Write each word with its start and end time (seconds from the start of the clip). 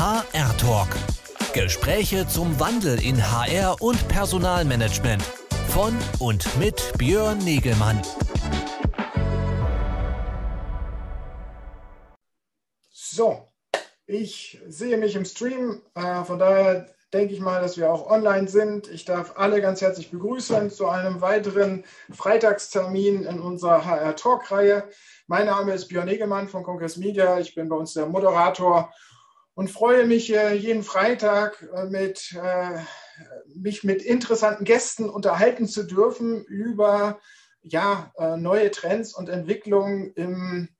HR 0.00 0.56
Talk. 0.56 0.88
Gespräche 1.52 2.26
zum 2.26 2.58
Wandel 2.58 3.04
in 3.04 3.20
HR 3.20 3.82
und 3.82 4.08
Personalmanagement. 4.08 5.22
Von 5.68 5.94
und 6.18 6.58
mit 6.58 6.94
Björn 6.96 7.36
Negelmann. 7.36 8.00
So, 12.90 13.52
ich 14.06 14.58
sehe 14.68 14.96
mich 14.96 15.16
im 15.16 15.26
Stream. 15.26 15.82
Äh, 15.94 16.24
von 16.24 16.38
daher 16.38 16.86
denke 17.12 17.34
ich 17.34 17.40
mal, 17.40 17.60
dass 17.60 17.76
wir 17.76 17.92
auch 17.92 18.08
online 18.08 18.48
sind. 18.48 18.88
Ich 18.88 19.04
darf 19.04 19.34
alle 19.36 19.60
ganz 19.60 19.82
herzlich 19.82 20.10
begrüßen 20.10 20.70
zu 20.70 20.88
einem 20.88 21.20
weiteren 21.20 21.84
Freitagstermin 22.10 23.24
in 23.24 23.38
unserer 23.38 23.84
HR 23.84 24.16
Talk-Reihe. 24.16 24.84
Mein 25.26 25.44
Name 25.44 25.74
ist 25.74 25.88
Björn 25.88 26.06
Negemann 26.06 26.48
von 26.48 26.62
Kongress 26.62 26.96
Media. 26.96 27.38
Ich 27.38 27.54
bin 27.54 27.68
bei 27.68 27.76
uns 27.76 27.92
der 27.92 28.06
Moderator 28.06 28.94
und 29.54 29.70
freue 29.70 30.06
mich 30.06 30.32
äh, 30.34 30.54
jeden 30.54 30.82
Freitag 30.82 31.66
äh, 31.74 31.84
mit, 31.84 32.32
äh, 32.32 32.78
mich 33.54 33.84
mit 33.84 34.02
interessanten 34.02 34.64
Gästen 34.64 35.08
unterhalten 35.08 35.66
zu 35.66 35.84
dürfen 35.84 36.44
über 36.44 37.18
ja, 37.62 38.10
neue 38.38 38.70
Trends 38.70 39.12
und 39.14 39.28
Entwicklungen 39.28 40.14
im, 40.14 40.70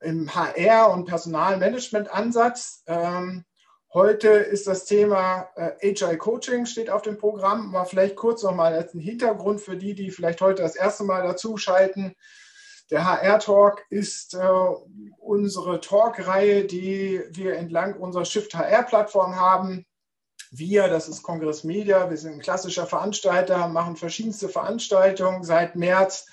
im 0.00 0.30
HR- 0.30 0.90
und 0.90 1.04
Personalmanagement-Ansatz. 1.04 2.84
Ähm, 2.86 3.44
Heute 3.92 4.28
ist 4.28 4.66
das 4.66 4.84
Thema 4.84 5.48
Agile 5.56 6.18
Coaching 6.18 6.66
steht 6.66 6.90
auf 6.90 7.00
dem 7.00 7.16
Programm. 7.16 7.70
Mal 7.70 7.84
vielleicht 7.84 8.16
kurz 8.16 8.42
nochmal 8.42 8.74
als 8.74 8.92
einen 8.92 9.00
Hintergrund 9.00 9.60
für 9.60 9.76
die, 9.76 9.94
die 9.94 10.10
vielleicht 10.10 10.40
heute 10.42 10.62
das 10.62 10.76
erste 10.76 11.04
Mal 11.04 11.22
dazuschalten. 11.22 12.14
Der 12.90 13.04
HR 13.04 13.38
Talk 13.40 13.84
ist 13.90 14.34
äh, 14.34 14.38
unsere 15.18 15.80
Talk-Reihe, 15.80 16.64
die 16.64 17.20
wir 17.30 17.56
entlang 17.56 17.94
unserer 17.94 18.24
Shift 18.24 18.54
HR 18.54 18.84
Plattform 18.84 19.36
haben. 19.36 19.84
Wir, 20.52 20.88
das 20.88 21.08
ist 21.08 21.22
Kongress 21.22 21.64
Media, 21.64 22.08
wir 22.08 22.16
sind 22.16 22.34
ein 22.34 22.40
klassischer 22.40 22.86
Veranstalter, 22.86 23.66
machen 23.68 23.96
verschiedenste 23.96 24.48
Veranstaltungen 24.48 25.42
seit 25.42 25.74
März 25.74 26.26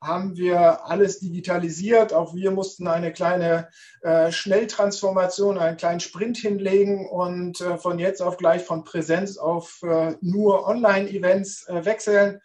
haben 0.00 0.36
wir 0.36 0.86
alles 0.86 1.18
digitalisiert. 1.18 2.12
Auch 2.12 2.34
wir 2.34 2.50
mussten 2.50 2.86
eine 2.86 3.12
kleine 3.12 3.68
äh, 4.02 4.30
Schnelltransformation, 4.30 5.58
einen 5.58 5.76
kleinen 5.76 6.00
Sprint 6.00 6.38
hinlegen 6.38 7.08
und 7.08 7.60
äh, 7.60 7.78
von 7.78 7.98
jetzt 7.98 8.22
auf 8.22 8.36
gleich 8.36 8.62
von 8.62 8.84
Präsenz 8.84 9.38
auf 9.38 9.82
äh, 9.82 10.14
nur 10.20 10.66
Online-Events 10.66 11.68
äh, 11.68 11.84
wechseln. 11.84 12.40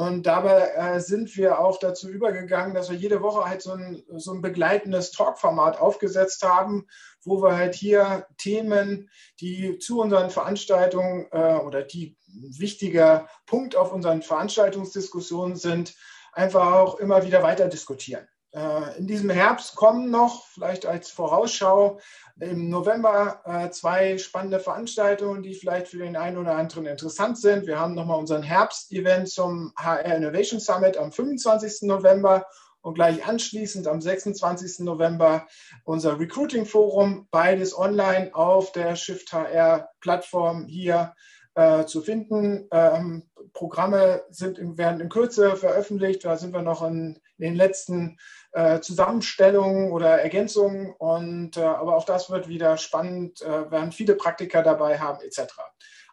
Und 0.00 0.22
dabei 0.22 0.70
äh, 0.76 0.98
sind 0.98 1.36
wir 1.36 1.58
auch 1.58 1.78
dazu 1.78 2.08
übergegangen, 2.08 2.72
dass 2.72 2.88
wir 2.88 2.96
jede 2.96 3.20
Woche 3.20 3.44
halt 3.44 3.60
so 3.60 3.72
ein, 3.72 4.02
so 4.16 4.32
ein 4.32 4.40
begleitendes 4.40 5.10
Talk-Format 5.10 5.78
aufgesetzt 5.78 6.42
haben, 6.42 6.86
wo 7.22 7.42
wir 7.42 7.54
halt 7.54 7.74
hier 7.74 8.26
Themen, 8.38 9.10
die 9.40 9.78
zu 9.78 10.00
unseren 10.00 10.30
Veranstaltungen 10.30 11.26
äh, 11.32 11.56
oder 11.56 11.82
die 11.82 12.16
wichtiger 12.28 13.28
Punkt 13.44 13.76
auf 13.76 13.92
unseren 13.92 14.22
Veranstaltungsdiskussionen 14.22 15.56
sind, 15.56 15.94
einfach 16.32 16.72
auch 16.72 16.98
immer 16.98 17.26
wieder 17.26 17.42
weiter 17.42 17.68
diskutieren. 17.68 18.26
Äh, 18.52 18.98
in 18.98 19.06
diesem 19.06 19.30
Herbst 19.30 19.76
kommen 19.76 20.10
noch, 20.10 20.46
vielleicht 20.46 20.86
als 20.86 21.10
Vorausschau, 21.10 22.00
im 22.40 22.68
November 22.68 23.42
äh, 23.44 23.70
zwei 23.70 24.18
spannende 24.18 24.58
Veranstaltungen, 24.58 25.42
die 25.42 25.54
vielleicht 25.54 25.88
für 25.88 25.98
den 25.98 26.16
einen 26.16 26.38
oder 26.38 26.56
anderen 26.56 26.86
interessant 26.86 27.38
sind. 27.38 27.66
Wir 27.66 27.78
haben 27.78 27.94
nochmal 27.94 28.18
unseren 28.18 28.42
Herbst-Event 28.42 29.28
zum 29.28 29.72
HR 29.76 30.16
Innovation 30.16 30.58
Summit 30.58 30.96
am 30.96 31.12
25. 31.12 31.82
November 31.82 32.46
und 32.82 32.94
gleich 32.94 33.26
anschließend 33.26 33.86
am 33.86 34.00
26. 34.00 34.80
November 34.80 35.46
unser 35.84 36.18
Recruiting 36.18 36.64
Forum, 36.64 37.28
beides 37.30 37.76
online 37.76 38.34
auf 38.34 38.72
der 38.72 38.96
Shift 38.96 39.32
HR 39.32 39.90
Plattform 40.00 40.64
hier 40.66 41.14
äh, 41.54 41.84
zu 41.84 42.00
finden. 42.00 42.68
Ähm, 42.72 43.28
Programme 43.52 44.22
sind 44.30 44.58
in, 44.58 44.78
werden 44.78 45.00
in 45.00 45.08
Kürze 45.08 45.56
veröffentlicht. 45.56 46.24
Da 46.24 46.36
sind 46.36 46.54
wir 46.54 46.62
noch 46.62 46.82
in, 46.82 47.20
in 47.38 47.44
den 47.44 47.54
letzten 47.54 48.18
äh, 48.52 48.80
Zusammenstellungen 48.80 49.92
oder 49.92 50.20
Ergänzungen. 50.20 50.92
Und, 50.98 51.56
äh, 51.56 51.62
aber 51.62 51.96
auch 51.96 52.04
das 52.04 52.30
wird 52.30 52.48
wieder 52.48 52.76
spannend, 52.76 53.42
äh, 53.42 53.70
werden 53.70 53.92
viele 53.92 54.14
Praktiker 54.14 54.62
dabei 54.62 54.98
haben 54.98 55.20
etc. 55.20 55.52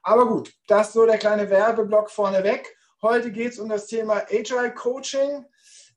Aber 0.03 0.27
gut, 0.27 0.53
das 0.67 0.93
so 0.93 1.05
der 1.05 1.17
kleine 1.17 1.49
Werbeblock 1.49 2.09
vorneweg. 2.09 2.75
Heute 3.01 3.31
geht 3.31 3.51
es 3.53 3.59
um 3.59 3.69
das 3.69 3.87
Thema 3.87 4.23
Agile 4.31 4.73
Coaching 4.73 5.45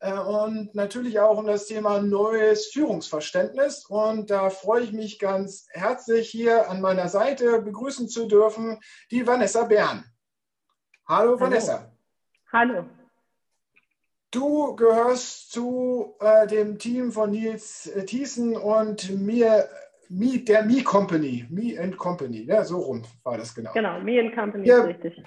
äh, 0.01 0.13
und 0.13 0.75
natürlich 0.75 1.21
auch 1.21 1.39
um 1.39 1.47
das 1.47 1.67
Thema 1.67 2.01
neues 2.01 2.67
Führungsverständnis. 2.69 3.87
Und 3.87 4.31
da 4.31 4.51
freue 4.51 4.83
ich 4.83 4.93
mich 4.93 5.19
ganz 5.19 5.67
herzlich 5.71 6.29
hier 6.29 6.69
an 6.71 6.81
meiner 6.81 7.09
Seite 7.09 7.63
begrüßen 7.63 8.09
zu 8.09 8.27
dürfen 8.27 8.81
die 9.11 9.27
Vanessa 9.27 9.65
Bern. 9.65 10.05
Hallo, 11.07 11.31
Hallo. 11.31 11.41
Vanessa. 11.41 11.93
Hallo. 12.53 12.85
Du 14.31 14.77
gehörst 14.77 15.51
zu 15.51 16.15
äh, 16.21 16.47
dem 16.47 16.79
Team 16.79 17.11
von 17.11 17.31
Nils 17.31 17.89
äh, 17.89 18.05
Thiessen 18.05 18.57
und 18.57 19.11
mir, 19.19 19.69
me, 20.09 20.39
der 20.39 20.65
Me 20.65 20.85
Company. 20.85 21.47
Me 21.51 21.81
and 21.81 21.97
Company, 21.99 22.45
ja, 22.45 22.65
so 22.65 22.79
rum 22.79 23.03
war 23.25 23.39
das 23.39 23.55
genau. 23.55 23.73
Genau, 23.73 23.99
Me 24.01 24.21
and 24.21 24.35
Company 24.35 24.69
ja, 24.69 24.79
ist 24.79 24.87
richtig. 24.87 25.25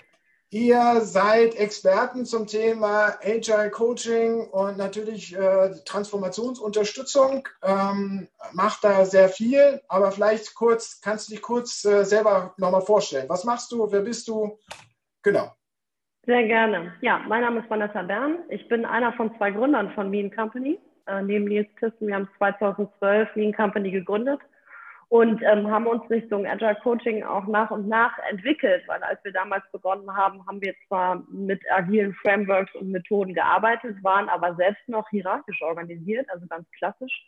Ihr 0.51 1.01
seid 1.01 1.55
Experten 1.55 2.25
zum 2.25 2.45
Thema 2.45 3.17
Agile 3.23 3.71
Coaching 3.71 4.47
und 4.49 4.77
natürlich 4.77 5.35
äh, 5.35 5.71
Transformationsunterstützung. 5.83 7.49
Ähm, 7.63 8.27
macht 8.51 8.83
da 8.83 9.03
sehr 9.05 9.29
viel, 9.29 9.81
aber 9.87 10.11
vielleicht 10.11 10.53
kurz, 10.53 11.01
kannst 11.01 11.27
du 11.27 11.33
dich 11.33 11.41
kurz 11.41 11.83
äh, 11.85 12.05
selber 12.05 12.53
nochmal 12.57 12.83
vorstellen. 12.83 13.27
Was 13.29 13.45
machst 13.45 13.71
du? 13.71 13.91
Wer 13.91 14.01
bist 14.01 14.27
du? 14.27 14.59
Genau. 15.23 15.51
Sehr 16.25 16.43
gerne. 16.47 16.93
Ja, 17.01 17.19
mein 17.27 17.41
Name 17.41 17.59
ist 17.59 17.69
Vanessa 17.69 18.01
Bern. 18.01 18.37
Ich 18.47 18.69
bin 18.69 18.85
einer 18.85 19.11
von 19.13 19.35
zwei 19.37 19.51
Gründern 19.51 19.91
von 19.91 20.09
Mean 20.09 20.31
Company. 20.31 20.79
Äh, 21.05 21.21
neben 21.21 21.45
Nils 21.45 21.67
Thyssen, 21.77 22.07
wir 22.07 22.15
haben 22.15 22.29
2012 22.37 23.35
Mean 23.35 23.51
Company 23.51 23.91
gegründet 23.91 24.39
und 25.09 25.41
ähm, 25.43 25.69
haben 25.69 25.85
uns 25.85 26.09
Richtung 26.09 26.47
Agile 26.47 26.77
Coaching 26.81 27.23
auch 27.23 27.45
nach 27.47 27.71
und 27.71 27.89
nach 27.89 28.17
entwickelt, 28.29 28.83
weil 28.87 29.03
als 29.03 29.21
wir 29.25 29.33
damals 29.33 29.63
begonnen 29.73 30.15
haben, 30.15 30.47
haben 30.47 30.61
wir 30.61 30.73
zwar 30.87 31.21
mit 31.29 31.61
agilen 31.69 32.13
Frameworks 32.13 32.73
und 32.75 32.91
Methoden 32.91 33.33
gearbeitet, 33.33 34.01
waren 34.01 34.29
aber 34.29 34.55
selbst 34.55 34.87
noch 34.87 35.09
hierarchisch 35.09 35.61
organisiert, 35.61 36.29
also 36.29 36.47
ganz 36.47 36.65
klassisch 36.71 37.27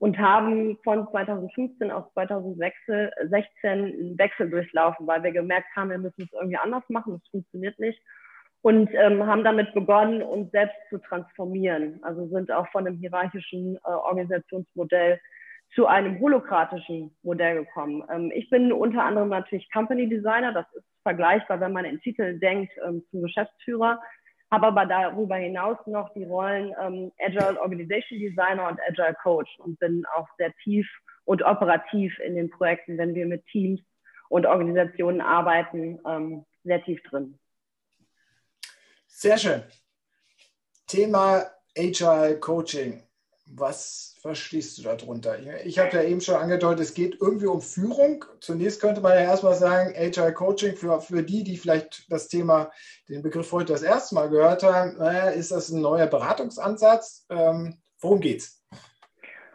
und 0.00 0.18
haben 0.18 0.76
von 0.84 1.08
2015 1.10 1.90
auf 1.90 2.12
2016 2.12 2.94
einen 2.94 4.18
Wechsel 4.18 4.50
durchlaufen, 4.50 5.06
weil 5.06 5.22
wir 5.22 5.32
gemerkt 5.32 5.74
haben, 5.74 5.88
wir 5.88 5.98
müssen 5.98 6.24
es 6.24 6.32
irgendwie 6.34 6.58
anders 6.58 6.84
machen, 6.88 7.22
es 7.24 7.30
funktioniert 7.30 7.78
nicht 7.78 8.00
und 8.64 8.88
ähm, 8.94 9.26
haben 9.26 9.44
damit 9.44 9.74
begonnen, 9.74 10.22
uns 10.22 10.50
selbst 10.50 10.76
zu 10.88 10.96
transformieren. 10.96 12.02
Also 12.02 12.26
sind 12.28 12.50
auch 12.50 12.66
von 12.68 12.86
einem 12.86 12.96
hierarchischen 12.96 13.76
äh, 13.76 13.90
Organisationsmodell 13.90 15.20
zu 15.74 15.86
einem 15.86 16.18
holokratischen 16.18 17.14
Modell 17.22 17.56
gekommen. 17.56 18.02
Ähm, 18.10 18.32
ich 18.34 18.48
bin 18.48 18.72
unter 18.72 19.04
anderem 19.04 19.28
natürlich 19.28 19.70
Company 19.70 20.08
Designer, 20.08 20.54
das 20.54 20.64
ist 20.72 20.86
vergleichbar, 21.02 21.60
wenn 21.60 21.74
man 21.74 21.84
in 21.84 22.00
Titel 22.00 22.38
denkt, 22.38 22.72
ähm, 22.88 23.04
zum 23.10 23.20
Geschäftsführer, 23.20 24.00
habe 24.50 24.68
aber 24.68 24.86
darüber 24.86 25.36
hinaus 25.36 25.76
noch 25.84 26.10
die 26.14 26.24
Rollen 26.24 26.72
ähm, 26.80 27.12
Agile 27.18 27.60
Organization 27.60 28.18
Designer 28.18 28.68
und 28.68 28.80
Agile 28.88 29.14
Coach 29.22 29.58
und 29.58 29.78
bin 29.78 30.06
auch 30.16 30.28
sehr 30.38 30.54
tief 30.62 30.88
und 31.26 31.42
operativ 31.42 32.18
in 32.20 32.34
den 32.34 32.48
Projekten, 32.48 32.96
wenn 32.96 33.14
wir 33.14 33.26
mit 33.26 33.44
Teams 33.44 33.82
und 34.30 34.46
Organisationen 34.46 35.20
arbeiten, 35.20 35.98
ähm, 36.08 36.46
sehr 36.62 36.82
tief 36.82 37.02
drin. 37.02 37.38
Sehr 39.16 39.38
schön. 39.38 39.62
Thema 40.88 41.46
Agile 41.78 42.40
Coaching. 42.40 43.04
Was 43.46 44.16
verstehst 44.20 44.76
du 44.76 44.82
darunter? 44.82 45.38
Ich 45.64 45.78
habe 45.78 45.96
ja 45.96 46.02
eben 46.02 46.20
schon 46.20 46.34
angedeutet, 46.34 46.80
es 46.80 46.94
geht 46.94 47.20
irgendwie 47.20 47.46
um 47.46 47.62
Führung. 47.62 48.24
Zunächst 48.40 48.80
könnte 48.80 49.00
man 49.00 49.12
ja 49.12 49.20
erstmal 49.20 49.54
sagen, 49.54 49.94
Agile 49.96 50.34
Coaching 50.34 50.76
für, 50.76 51.00
für 51.00 51.22
die, 51.22 51.44
die 51.44 51.56
vielleicht 51.56 52.10
das 52.10 52.26
Thema, 52.26 52.72
den 53.08 53.22
Begriff 53.22 53.52
heute 53.52 53.72
das 53.72 53.82
erste 53.82 54.16
Mal 54.16 54.30
gehört 54.30 54.64
haben, 54.64 54.96
naja, 54.96 55.28
ist 55.28 55.52
das 55.52 55.68
ein 55.68 55.80
neuer 55.80 56.08
Beratungsansatz? 56.08 57.26
Ähm, 57.30 57.80
worum 58.00 58.20
geht's? 58.20 58.64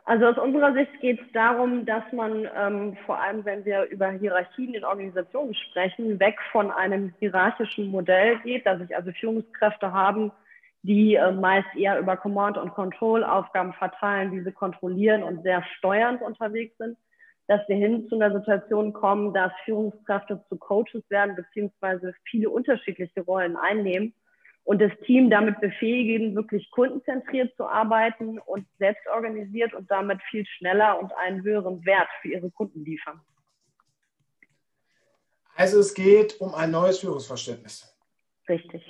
Also 0.10 0.26
aus 0.26 0.40
unserer 0.40 0.74
Sicht 0.74 1.00
geht 1.02 1.22
es 1.22 1.32
darum, 1.34 1.86
dass 1.86 2.02
man 2.12 2.50
ähm, 2.58 2.98
vor 3.06 3.22
allem, 3.22 3.46
wenn 3.46 3.64
wir 3.64 3.84
über 3.92 4.10
Hierarchien 4.10 4.74
in 4.74 4.84
Organisationen 4.84 5.54
sprechen, 5.54 6.20
weg 6.20 6.40
von 6.52 6.72
einem 6.72 7.14
hierarchischen 7.20 7.92
Modell 7.92 8.40
geht, 8.40 8.66
dass 8.66 8.80
sich 8.80 8.96
also 8.96 9.12
Führungskräfte 9.12 9.94
haben, 9.94 10.32
die 10.82 11.14
äh, 11.14 11.32
meist 11.32 11.68
eher 11.76 12.00
über 12.00 12.18
Command- 12.18 12.58
und 12.58 12.74
Control-Aufgaben 12.74 13.74
verteilen, 13.74 14.32
diese 14.32 14.52
kontrollieren 14.52 15.22
und 15.22 15.44
sehr 15.44 15.64
steuernd 15.78 16.24
unterwegs 16.24 16.76
sind, 16.80 16.98
dass 17.46 17.62
wir 17.68 17.76
hin 17.76 18.08
zu 18.10 18.16
einer 18.16 18.34
Situation 18.36 18.94
kommen, 18.94 19.32
dass 19.36 19.52
Führungskräfte 19.64 20.44
zu 20.50 20.58
Coaches 20.58 21.08
werden, 21.10 21.36
beziehungsweise 21.36 22.16
viele 22.24 22.50
unterschiedliche 22.50 23.22
Rollen 23.22 23.58
einnehmen 23.58 24.16
und 24.69 24.80
das 24.80 24.92
Team 25.07 25.31
damit 25.31 25.60
befähigen, 25.62 26.36
wirklich 26.36 26.69
kundenzentriert 26.69 27.56
zu 27.57 27.66
arbeiten 27.66 28.38
und 28.38 28.68
selbst 28.77 29.01
organisiert 29.07 29.74
und 29.74 29.89
damit 29.89 30.21
viel 30.30 30.45
schneller 30.45 31.00
und 31.00 31.12
einen 31.18 31.42
höheren 31.42 31.83
Wert 31.86 32.07
für 32.21 32.27
ihre 32.27 32.51
Kunden 32.51 32.86
liefern. 32.86 33.19
Also 35.56 35.80
es 35.80 35.95
geht 35.95 36.39
um 36.39 36.54
ein 36.54 36.69
neues 36.69 37.00
Führungsverständnis. 37.00 37.98
Richtig. 38.48 38.83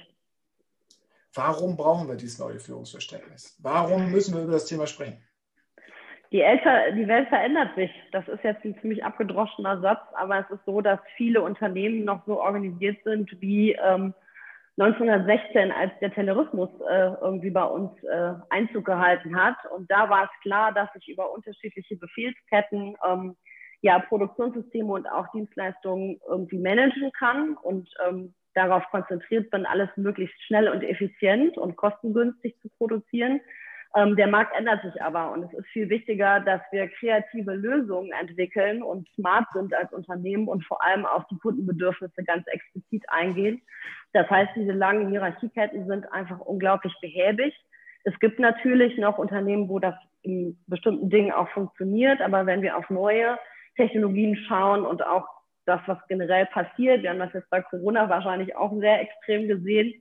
Warum 1.34 1.78
brauchen 1.78 2.10
wir 2.10 2.16
dieses 2.16 2.40
neue 2.40 2.60
Führungsverständnis? 2.60 3.58
Warum 3.64 4.12
müssen 4.12 4.36
wir 4.36 4.44
über 4.44 4.52
das 4.52 4.66
Thema 4.66 4.86
sprechen? 4.86 5.24
Die, 6.34 6.42
älter, 6.42 6.92
die 6.92 7.08
Welt 7.08 7.30
verändert 7.30 7.74
sich. 7.76 7.92
Das 8.12 8.28
ist 8.28 8.44
jetzt 8.44 8.66
ein 8.66 8.78
ziemlich 8.82 9.02
abgedroschener 9.06 9.80
Satz, 9.80 10.02
aber 10.16 10.40
es 10.40 10.50
ist 10.52 10.66
so, 10.66 10.82
dass 10.82 11.00
viele 11.16 11.42
Unternehmen 11.42 12.04
noch 12.04 12.26
so 12.26 12.42
organisiert 12.42 12.98
sind 13.06 13.32
wie 13.40 13.72
ähm, 13.82 14.14
1916, 14.80 15.72
als 15.74 15.92
der 16.00 16.14
Taylorismus 16.14 16.70
äh, 16.90 17.12
irgendwie 17.22 17.50
bei 17.50 17.66
uns 17.66 17.92
äh, 18.04 18.34
Einzug 18.50 18.86
gehalten 18.86 19.36
hat. 19.36 19.58
Und 19.76 19.92
da 19.92 20.10
war 20.10 20.24
es 20.24 20.42
klar, 20.42 20.72
dass 20.74 20.90
ich 20.96 21.10
über 21.10 21.34
unterschiedliche 21.34 21.98
Befehlsketten 21.98 22.96
ähm, 23.06 23.36
ja 23.82 24.00
Produktionssysteme 24.00 24.92
und 24.92 25.06
auch 25.08 25.28
Dienstleistungen 25.34 26.20
irgendwie 26.30 26.60
managen 26.60 27.12
kann 27.12 27.56
und 27.56 27.90
ähm, 28.08 28.34
darauf 28.54 28.84
konzentriert 28.90 29.50
bin, 29.52 29.66
alles 29.66 29.90
möglichst 29.98 30.42
schnell 30.44 30.70
und 30.70 30.82
effizient 30.84 31.58
und 31.58 31.76
kostengünstig 31.76 32.56
zu 32.62 32.70
produzieren. 32.78 33.42
Ähm, 33.96 34.16
der 34.16 34.28
Markt 34.28 34.56
ändert 34.56 34.84
sich 34.84 35.02
aber 35.02 35.32
und 35.32 35.44
es 35.44 35.54
ist 35.54 35.68
viel 35.70 35.90
wichtiger, 35.90 36.40
dass 36.42 36.62
wir 36.72 36.88
kreative 36.90 37.54
Lösungen 37.54 38.12
entwickeln 38.12 38.84
und 38.84 39.08
smart 39.16 39.48
sind 39.54 39.74
als 39.74 39.92
Unternehmen 39.92 40.48
und 40.48 40.64
vor 40.66 40.84
allem 40.84 41.06
auf 41.06 41.26
die 41.32 41.40
Kundenbedürfnisse 41.40 42.24
ganz 42.24 42.46
explizit 42.48 43.04
eingehen. 43.10 43.62
Das 44.14 44.30
heißt, 44.30 44.52
diese 44.56 44.72
langen 44.72 45.10
Hierarchieketten 45.10 45.88
sind 45.88 46.12
einfach 46.12 46.40
unglaublich 46.40 46.94
behäbig. 47.02 47.54
Es 48.04 48.18
gibt 48.20 48.40
natürlich 48.40 48.98
noch 48.98 49.18
Unternehmen, 49.18 49.70
wo 49.70 49.80
das 49.80 49.96
in 50.22 50.58
bestimmten 50.68 51.10
Dingen 51.10 51.32
auch 51.32 51.50
funktioniert, 51.50 52.22
aber 52.22 52.46
wenn 52.46 52.62
wir 52.62 52.78
auf 52.78 52.90
neue 52.90 53.38
Technologien 53.76 54.36
schauen 54.48 54.86
und 54.86 55.06
auch 55.06 55.28
das, 55.66 55.82
was 55.86 55.98
generell 56.08 56.46
passiert, 56.48 57.04
wir 57.04 57.12
haben 57.12 57.20
das 57.20 57.34
jetzt 57.34 57.50
bei 57.50 57.62
Corona 57.62 58.10
wahrscheinlich 58.10 58.56
auch 58.56 58.74
sehr 58.80 59.02
extrem 59.02 59.48
gesehen, 59.48 59.94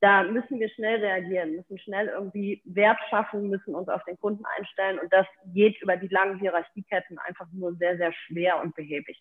da 0.00 0.22
müssen 0.22 0.58
wir 0.58 0.70
schnell 0.70 1.04
reagieren, 1.04 1.56
müssen 1.56 1.78
schnell 1.78 2.08
irgendwie 2.08 2.62
Wert 2.64 2.98
schaffen, 3.10 3.50
müssen 3.50 3.74
uns 3.74 3.88
auf 3.88 4.02
den 4.04 4.18
Kunden 4.18 4.44
einstellen 4.56 4.98
und 4.98 5.12
das 5.12 5.26
geht 5.52 5.80
über 5.82 5.96
die 5.96 6.08
langen 6.08 6.38
Hierarchieketten 6.38 7.18
einfach 7.18 7.46
nur 7.52 7.74
sehr, 7.74 7.98
sehr 7.98 8.12
schwer 8.12 8.62
und 8.62 8.74
behäbig. 8.74 9.20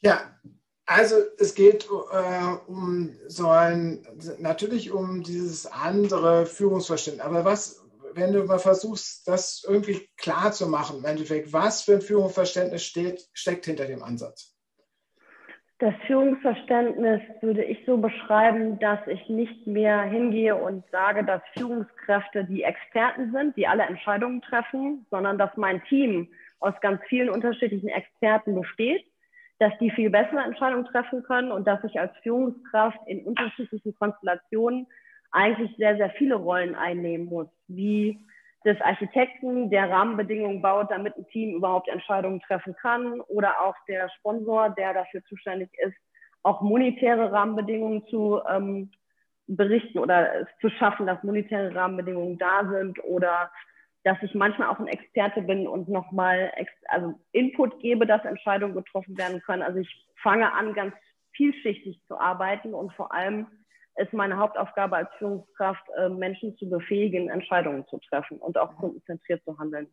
Ja, 0.00 0.20
also 0.90 1.14
es 1.38 1.54
geht 1.54 1.86
äh, 1.86 2.56
um 2.66 3.16
so 3.28 3.48
ein, 3.48 4.04
natürlich 4.40 4.90
um 4.90 5.22
dieses 5.22 5.66
andere 5.66 6.46
Führungsverständnis. 6.46 7.24
Aber 7.24 7.44
was, 7.44 7.88
wenn 8.14 8.32
du 8.32 8.42
mal 8.42 8.58
versuchst, 8.58 9.28
das 9.28 9.64
irgendwie 9.66 10.08
klar 10.16 10.50
zu 10.50 10.66
machen, 10.66 10.98
im 10.98 11.04
Endeffekt, 11.04 11.52
was 11.52 11.82
für 11.82 11.94
ein 11.94 12.00
Führungsverständnis 12.00 12.82
steht, 12.84 13.28
steckt 13.32 13.66
hinter 13.66 13.86
dem 13.86 14.02
Ansatz? 14.02 14.56
Das 15.78 15.94
Führungsverständnis 16.08 17.20
würde 17.40 17.62
ich 17.62 17.78
so 17.86 17.96
beschreiben, 17.96 18.80
dass 18.80 18.98
ich 19.06 19.28
nicht 19.28 19.68
mehr 19.68 20.02
hingehe 20.02 20.56
und 20.56 20.82
sage, 20.90 21.24
dass 21.24 21.40
Führungskräfte 21.56 22.44
die 22.44 22.64
Experten 22.64 23.30
sind, 23.32 23.56
die 23.56 23.68
alle 23.68 23.84
Entscheidungen 23.84 24.42
treffen, 24.42 25.06
sondern 25.08 25.38
dass 25.38 25.56
mein 25.56 25.82
Team 25.84 26.28
aus 26.58 26.74
ganz 26.80 27.00
vielen 27.08 27.30
unterschiedlichen 27.30 27.88
Experten 27.88 28.60
besteht, 28.60 29.04
dass 29.60 29.76
die 29.78 29.90
viel 29.90 30.08
bessere 30.08 30.40
Entscheidungen 30.40 30.86
treffen 30.86 31.22
können 31.22 31.52
und 31.52 31.66
dass 31.66 31.84
ich 31.84 32.00
als 32.00 32.16
Führungskraft 32.22 32.98
in 33.06 33.24
unterschiedlichen 33.24 33.94
Konstellationen 33.94 34.86
eigentlich 35.32 35.76
sehr, 35.76 35.96
sehr 35.96 36.10
viele 36.10 36.36
Rollen 36.36 36.74
einnehmen 36.74 37.26
muss, 37.26 37.46
wie 37.68 38.18
des 38.64 38.80
Architekten, 38.80 39.70
der 39.70 39.90
Rahmenbedingungen 39.90 40.62
baut, 40.62 40.90
damit 40.90 41.16
ein 41.16 41.26
Team 41.28 41.54
überhaupt 41.54 41.88
Entscheidungen 41.88 42.40
treffen 42.40 42.74
kann 42.74 43.20
oder 43.22 43.60
auch 43.60 43.74
der 43.86 44.08
Sponsor, 44.18 44.70
der 44.70 44.94
dafür 44.94 45.22
zuständig 45.24 45.70
ist, 45.78 45.96
auch 46.42 46.62
monetäre 46.62 47.30
Rahmenbedingungen 47.30 48.04
zu 48.06 48.40
ähm, 48.48 48.90
berichten 49.46 49.98
oder 49.98 50.46
zu 50.60 50.70
schaffen, 50.70 51.06
dass 51.06 51.22
monetäre 51.22 51.74
Rahmenbedingungen 51.74 52.38
da 52.38 52.66
sind 52.66 53.02
oder 53.04 53.50
dass 54.04 54.16
ich 54.22 54.34
manchmal 54.34 54.68
auch 54.68 54.78
ein 54.78 54.86
Experte 54.86 55.42
bin 55.42 55.68
und 55.68 55.88
nochmal 55.88 56.52
also 56.88 57.20
Input 57.32 57.80
gebe, 57.80 58.06
dass 58.06 58.24
Entscheidungen 58.24 58.74
getroffen 58.74 59.16
werden 59.18 59.40
können. 59.42 59.62
Also 59.62 59.80
ich 59.80 60.06
fange 60.22 60.52
an, 60.52 60.74
ganz 60.74 60.94
vielschichtig 61.32 62.00
zu 62.06 62.18
arbeiten 62.18 62.74
und 62.74 62.92
vor 62.94 63.12
allem 63.12 63.46
ist 63.96 64.12
meine 64.12 64.38
Hauptaufgabe 64.38 64.96
als 64.96 65.10
Führungskraft, 65.18 65.84
äh, 65.96 66.08
Menschen 66.08 66.56
zu 66.56 66.68
befähigen, 66.68 67.28
Entscheidungen 67.28 67.86
zu 67.88 67.98
treffen 67.98 68.38
und 68.38 68.56
auch 68.56 68.76
kundenzentriert 68.76 69.44
zu 69.44 69.58
handeln. 69.58 69.88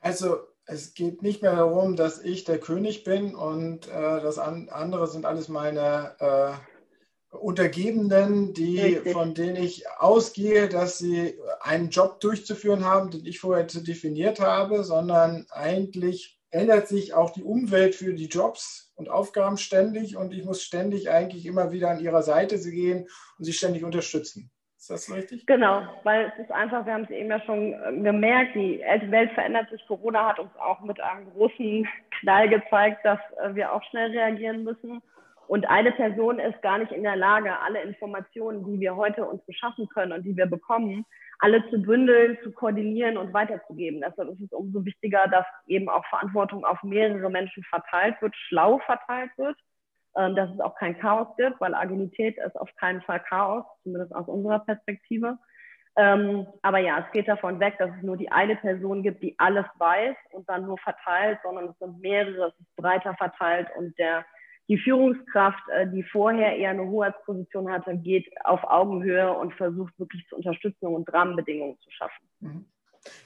Also 0.00 0.38
es 0.66 0.94
geht 0.94 1.22
nicht 1.22 1.42
mehr 1.42 1.56
darum, 1.56 1.96
dass 1.96 2.22
ich 2.22 2.44
der 2.44 2.58
König 2.58 3.04
bin 3.04 3.34
und 3.34 3.88
äh, 3.88 4.20
das 4.20 4.38
an, 4.38 4.68
andere 4.70 5.06
sind 5.06 5.24
alles 5.24 5.48
meine 5.48 6.16
äh, 6.18 6.52
Untergebenen, 7.40 8.52
die, 8.54 8.96
von 9.12 9.34
denen 9.34 9.56
ich 9.56 9.84
ausgehe, 9.98 10.68
dass 10.68 10.98
sie 10.98 11.38
einen 11.60 11.90
Job 11.90 12.20
durchzuführen 12.20 12.84
haben, 12.84 13.10
den 13.10 13.24
ich 13.26 13.40
vorher 13.40 13.64
definiert 13.64 14.40
habe, 14.40 14.84
sondern 14.84 15.46
eigentlich 15.50 16.38
ändert 16.50 16.88
sich 16.88 17.14
auch 17.14 17.30
die 17.30 17.42
Umwelt 17.42 17.94
für 17.94 18.14
die 18.14 18.28
Jobs 18.28 18.92
und 18.96 19.10
Aufgaben 19.10 19.58
ständig 19.58 20.16
und 20.16 20.32
ich 20.32 20.44
muss 20.44 20.62
ständig 20.62 21.10
eigentlich 21.10 21.46
immer 21.46 21.72
wieder 21.72 21.90
an 21.90 22.00
ihrer 22.00 22.22
Seite 22.22 22.58
gehen 22.58 23.08
und 23.38 23.44
sie 23.44 23.52
ständig 23.52 23.84
unterstützen. 23.84 24.50
Ist 24.78 24.90
das 24.90 25.14
richtig? 25.14 25.46
Genau, 25.46 25.82
weil 26.04 26.32
es 26.32 26.44
ist 26.44 26.52
einfach, 26.52 26.86
wir 26.86 26.92
haben 26.92 27.04
es 27.04 27.10
eben 27.10 27.28
ja 27.28 27.40
schon 27.40 27.72
äh, 27.72 28.02
gemerkt, 28.02 28.54
die 28.54 28.78
Welt 29.10 29.32
verändert 29.32 29.68
sich. 29.70 29.84
Corona 29.86 30.28
hat 30.28 30.38
uns 30.38 30.54
auch 30.58 30.80
mit 30.82 31.00
einem 31.00 31.30
großen 31.32 31.88
Knall 32.20 32.48
gezeigt, 32.48 33.04
dass 33.04 33.18
äh, 33.42 33.54
wir 33.54 33.72
auch 33.72 33.82
schnell 33.90 34.10
reagieren 34.10 34.64
müssen. 34.64 35.02
Und 35.48 35.68
eine 35.68 35.92
Person 35.92 36.38
ist 36.38 36.60
gar 36.62 36.78
nicht 36.78 36.92
in 36.92 37.02
der 37.02 37.16
Lage, 37.16 37.58
alle 37.60 37.82
Informationen, 37.82 38.64
die 38.64 38.80
wir 38.80 38.96
heute 38.96 39.24
uns 39.24 39.44
beschaffen 39.46 39.88
können 39.88 40.12
und 40.12 40.24
die 40.24 40.36
wir 40.36 40.46
bekommen, 40.46 41.04
alle 41.38 41.68
zu 41.70 41.80
bündeln, 41.80 42.38
zu 42.42 42.52
koordinieren 42.52 43.16
und 43.16 43.32
weiterzugeben. 43.32 44.00
Deshalb 44.00 44.30
ist 44.30 44.40
es 44.40 44.52
umso 44.52 44.84
wichtiger, 44.84 45.28
dass 45.28 45.46
eben 45.66 45.88
auch 45.88 46.04
Verantwortung 46.06 46.64
auf 46.64 46.82
mehrere 46.82 47.30
Menschen 47.30 47.62
verteilt 47.64 48.20
wird, 48.20 48.34
schlau 48.34 48.78
verteilt 48.78 49.30
wird, 49.36 49.56
ähm, 50.16 50.34
dass 50.34 50.50
es 50.50 50.60
auch 50.60 50.74
kein 50.76 50.98
Chaos 50.98 51.28
gibt, 51.36 51.60
weil 51.60 51.74
Agilität 51.74 52.38
ist 52.38 52.58
auf 52.58 52.74
keinen 52.76 53.02
Fall 53.02 53.20
Chaos, 53.20 53.64
zumindest 53.82 54.14
aus 54.14 54.26
unserer 54.28 54.60
Perspektive. 54.60 55.38
Ähm, 55.98 56.46
aber 56.62 56.78
ja, 56.78 56.98
es 57.00 57.12
geht 57.12 57.28
davon 57.28 57.58
weg, 57.58 57.76
dass 57.78 57.90
es 57.96 58.02
nur 58.02 58.16
die 58.16 58.30
eine 58.30 58.56
Person 58.56 59.02
gibt, 59.02 59.22
die 59.22 59.34
alles 59.38 59.64
weiß 59.78 60.16
und 60.32 60.48
dann 60.48 60.66
nur 60.66 60.78
verteilt, 60.78 61.38
sondern 61.42 61.68
es 61.68 61.78
sind 61.78 62.00
mehrere, 62.00 62.48
es 62.48 62.60
ist 62.60 62.76
breiter 62.76 63.14
verteilt 63.14 63.68
und 63.76 63.98
der 63.98 64.24
die 64.68 64.78
Führungskraft, 64.78 65.62
äh, 65.74 65.86
die 65.88 66.02
vorher 66.02 66.56
eher 66.56 66.70
eine 66.70 66.86
Hoheitsposition 66.86 67.70
hatte, 67.70 67.96
geht 67.96 68.28
auf 68.44 68.64
Augenhöhe 68.64 69.32
und 69.32 69.54
versucht 69.54 69.98
wirklich 69.98 70.26
zur 70.28 70.38
Unterstützung 70.38 70.94
und 70.94 71.12
Rahmenbedingungen 71.12 71.78
zu 71.80 71.90
schaffen. 71.90 72.28
Mhm. 72.40 72.64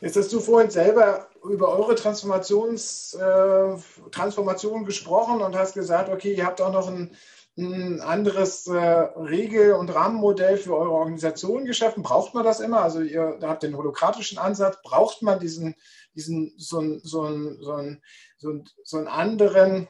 Jetzt 0.03 0.17
hast 0.17 0.33
du 0.33 0.41
vorhin 0.41 0.71
selber 0.71 1.29
über 1.43 1.69
eure 1.71 1.95
Transformations, 1.95 3.15
äh, 3.15 3.77
Transformation 4.11 4.85
gesprochen 4.85 5.41
und 5.41 5.57
hast 5.57 5.75
gesagt, 5.75 6.11
okay, 6.11 6.35
ihr 6.35 6.45
habt 6.45 6.61
auch 6.61 6.73
noch 6.73 6.89
ein, 6.89 7.17
ein 7.57 8.01
anderes 8.01 8.67
äh, 8.67 8.77
Regel- 8.77 9.73
und 9.73 9.95
Rahmenmodell 9.95 10.59
für 10.59 10.77
eure 10.77 10.91
Organisation 10.91 11.65
geschaffen. 11.65 12.03
Braucht 12.03 12.35
man 12.35 12.45
das 12.45 12.61
immer? 12.61 12.83
Also 12.83 13.01
ihr 13.01 13.39
habt 13.43 13.63
den 13.63 13.77
holokratischen 13.77 14.39
Ansatz. 14.39 14.79
Braucht 14.83 15.23
man 15.23 15.41
diesen, 15.41 15.75
diesen 16.15 16.53
so, 16.59 16.99
so, 16.99 17.27
so, 17.61 17.97
so, 18.37 18.65
so 18.85 18.97
einen 18.99 19.09
anderen 19.09 19.89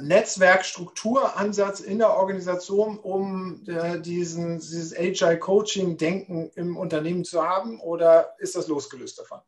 Netzwerkstrukturansatz 0.00 1.80
in 1.80 1.98
der 1.98 2.16
Organisation, 2.16 2.98
um 2.98 3.62
äh, 3.68 4.00
diesen, 4.00 4.58
dieses 4.58 4.98
Agile 4.98 5.38
Coaching 5.38 5.96
Denken 5.96 6.50
im 6.56 6.76
Unternehmen 6.76 7.24
zu 7.24 7.46
haben 7.46 7.80
oder 7.80 8.34
ist 8.38 8.56
das 8.56 8.66
losgelöst 8.66 9.20
davon? 9.20 9.38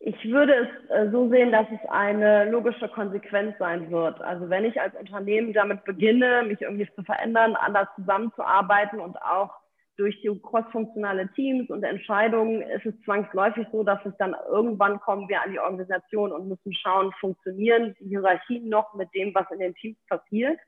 Ich 0.00 0.22
würde 0.24 0.54
es 0.54 0.90
äh, 0.90 1.10
so 1.10 1.30
sehen, 1.30 1.52
dass 1.52 1.66
es 1.72 1.88
eine 1.88 2.50
logische 2.50 2.88
Konsequenz 2.88 3.56
sein 3.58 3.90
wird. 3.90 4.20
Also 4.20 4.50
wenn 4.50 4.64
ich 4.64 4.78
als 4.80 4.94
Unternehmen 4.96 5.52
damit 5.52 5.84
beginne, 5.84 6.42
mich 6.42 6.60
irgendwie 6.60 6.88
zu 6.94 7.04
verändern, 7.04 7.54
anders 7.54 7.88
zusammenzuarbeiten 7.96 8.98
und 8.98 9.16
auch 9.22 9.54
durch 9.96 10.20
die 10.22 10.40
crossfunktionale 10.42 11.28
Teams 11.34 11.70
und 11.70 11.84
Entscheidungen 11.84 12.62
ist 12.62 12.86
es 12.86 13.00
zwangsläufig 13.02 13.66
so, 13.70 13.84
dass 13.84 14.04
es 14.04 14.16
dann 14.18 14.34
irgendwann 14.48 14.98
kommen 15.00 15.28
wir 15.28 15.42
an 15.42 15.52
die 15.52 15.60
Organisation 15.60 16.32
und 16.32 16.48
müssen 16.48 16.74
schauen, 16.74 17.12
funktionieren 17.20 17.94
die 18.00 18.08
Hierarchien 18.08 18.68
noch 18.68 18.94
mit 18.94 19.08
dem, 19.14 19.34
was 19.34 19.50
in 19.52 19.60
den 19.60 19.74
Teams 19.74 19.98
passiert. 20.08 20.58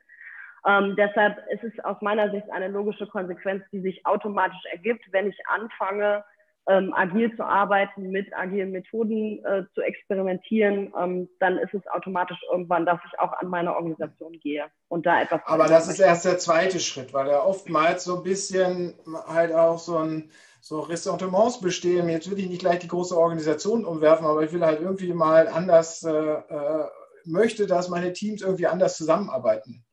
Ähm, 0.65 0.95
deshalb 0.97 1.39
ist 1.51 1.65
es 1.65 1.85
aus 1.85 2.01
meiner 2.03 2.31
Sicht 2.31 2.49
eine 2.51 2.69
logische 2.69 3.07
Konsequenz, 3.07 3.65
die 3.73 3.81
sich 3.81 4.05
automatisch 4.07 4.65
ergibt, 4.71 5.05
wenn 5.13 5.29
ich 5.29 5.39
anfange, 5.47 6.25
ähm, 6.69 6.93
agil 6.95 7.35
zu 7.37 7.45
arbeiten, 7.45 8.11
mit 8.11 8.35
agilen 8.35 8.73
Methoden 8.73 9.45
äh, 9.45 9.65
zu 9.75 9.83
experimentieren, 9.83 10.93
ähm, 11.01 11.29
dann 11.39 11.59
ist 11.59 11.75
es 11.75 11.87
automatisch 11.89 12.39
irgendwann, 12.51 12.85
dass 12.85 12.99
ich 13.07 13.19
auch 13.21 13.33
an 13.35 13.49
meine 13.49 13.75
Organisation 13.75 14.33
gehe 14.41 14.65
und 14.89 15.07
da 15.07 15.23
etwas. 15.23 15.41
Aber 15.47 15.69
das 15.69 15.89
ist 15.89 16.01
erst 16.01 16.25
der 16.25 16.39
zweite 16.39 16.81
Schritt, 16.81 17.15
weil 17.15 17.27
da 17.27 17.43
oftmals 17.43 18.05
so 18.05 18.17
ein 18.17 18.23
bisschen 18.25 18.95
halt 19.29 19.53
auch 19.53 19.79
so 19.79 19.99
ein 19.99 20.31
so 20.61 20.81
Ressentiments 20.81 21.61
bestehen. 21.61 22.09
Jetzt 22.09 22.29
will 22.29 22.39
ich 22.41 22.49
nicht 22.49 22.61
gleich 22.61 22.81
die 22.81 22.89
große 22.89 23.17
Organisation 23.17 23.85
umwerfen, 23.85 24.27
aber 24.27 24.43
ich 24.43 24.53
will 24.53 24.65
halt 24.65 24.81
irgendwie 24.81 25.13
mal 25.13 25.47
anders 25.49 26.03
äh, 26.03 26.11
äh 26.13 26.87
möchte, 27.29 27.67
dass 27.67 27.89
meine 27.89 28.13
Teams 28.13 28.43
irgendwie 28.43 28.67
anders 28.69 28.97
zusammenarbeiten. 28.97 29.85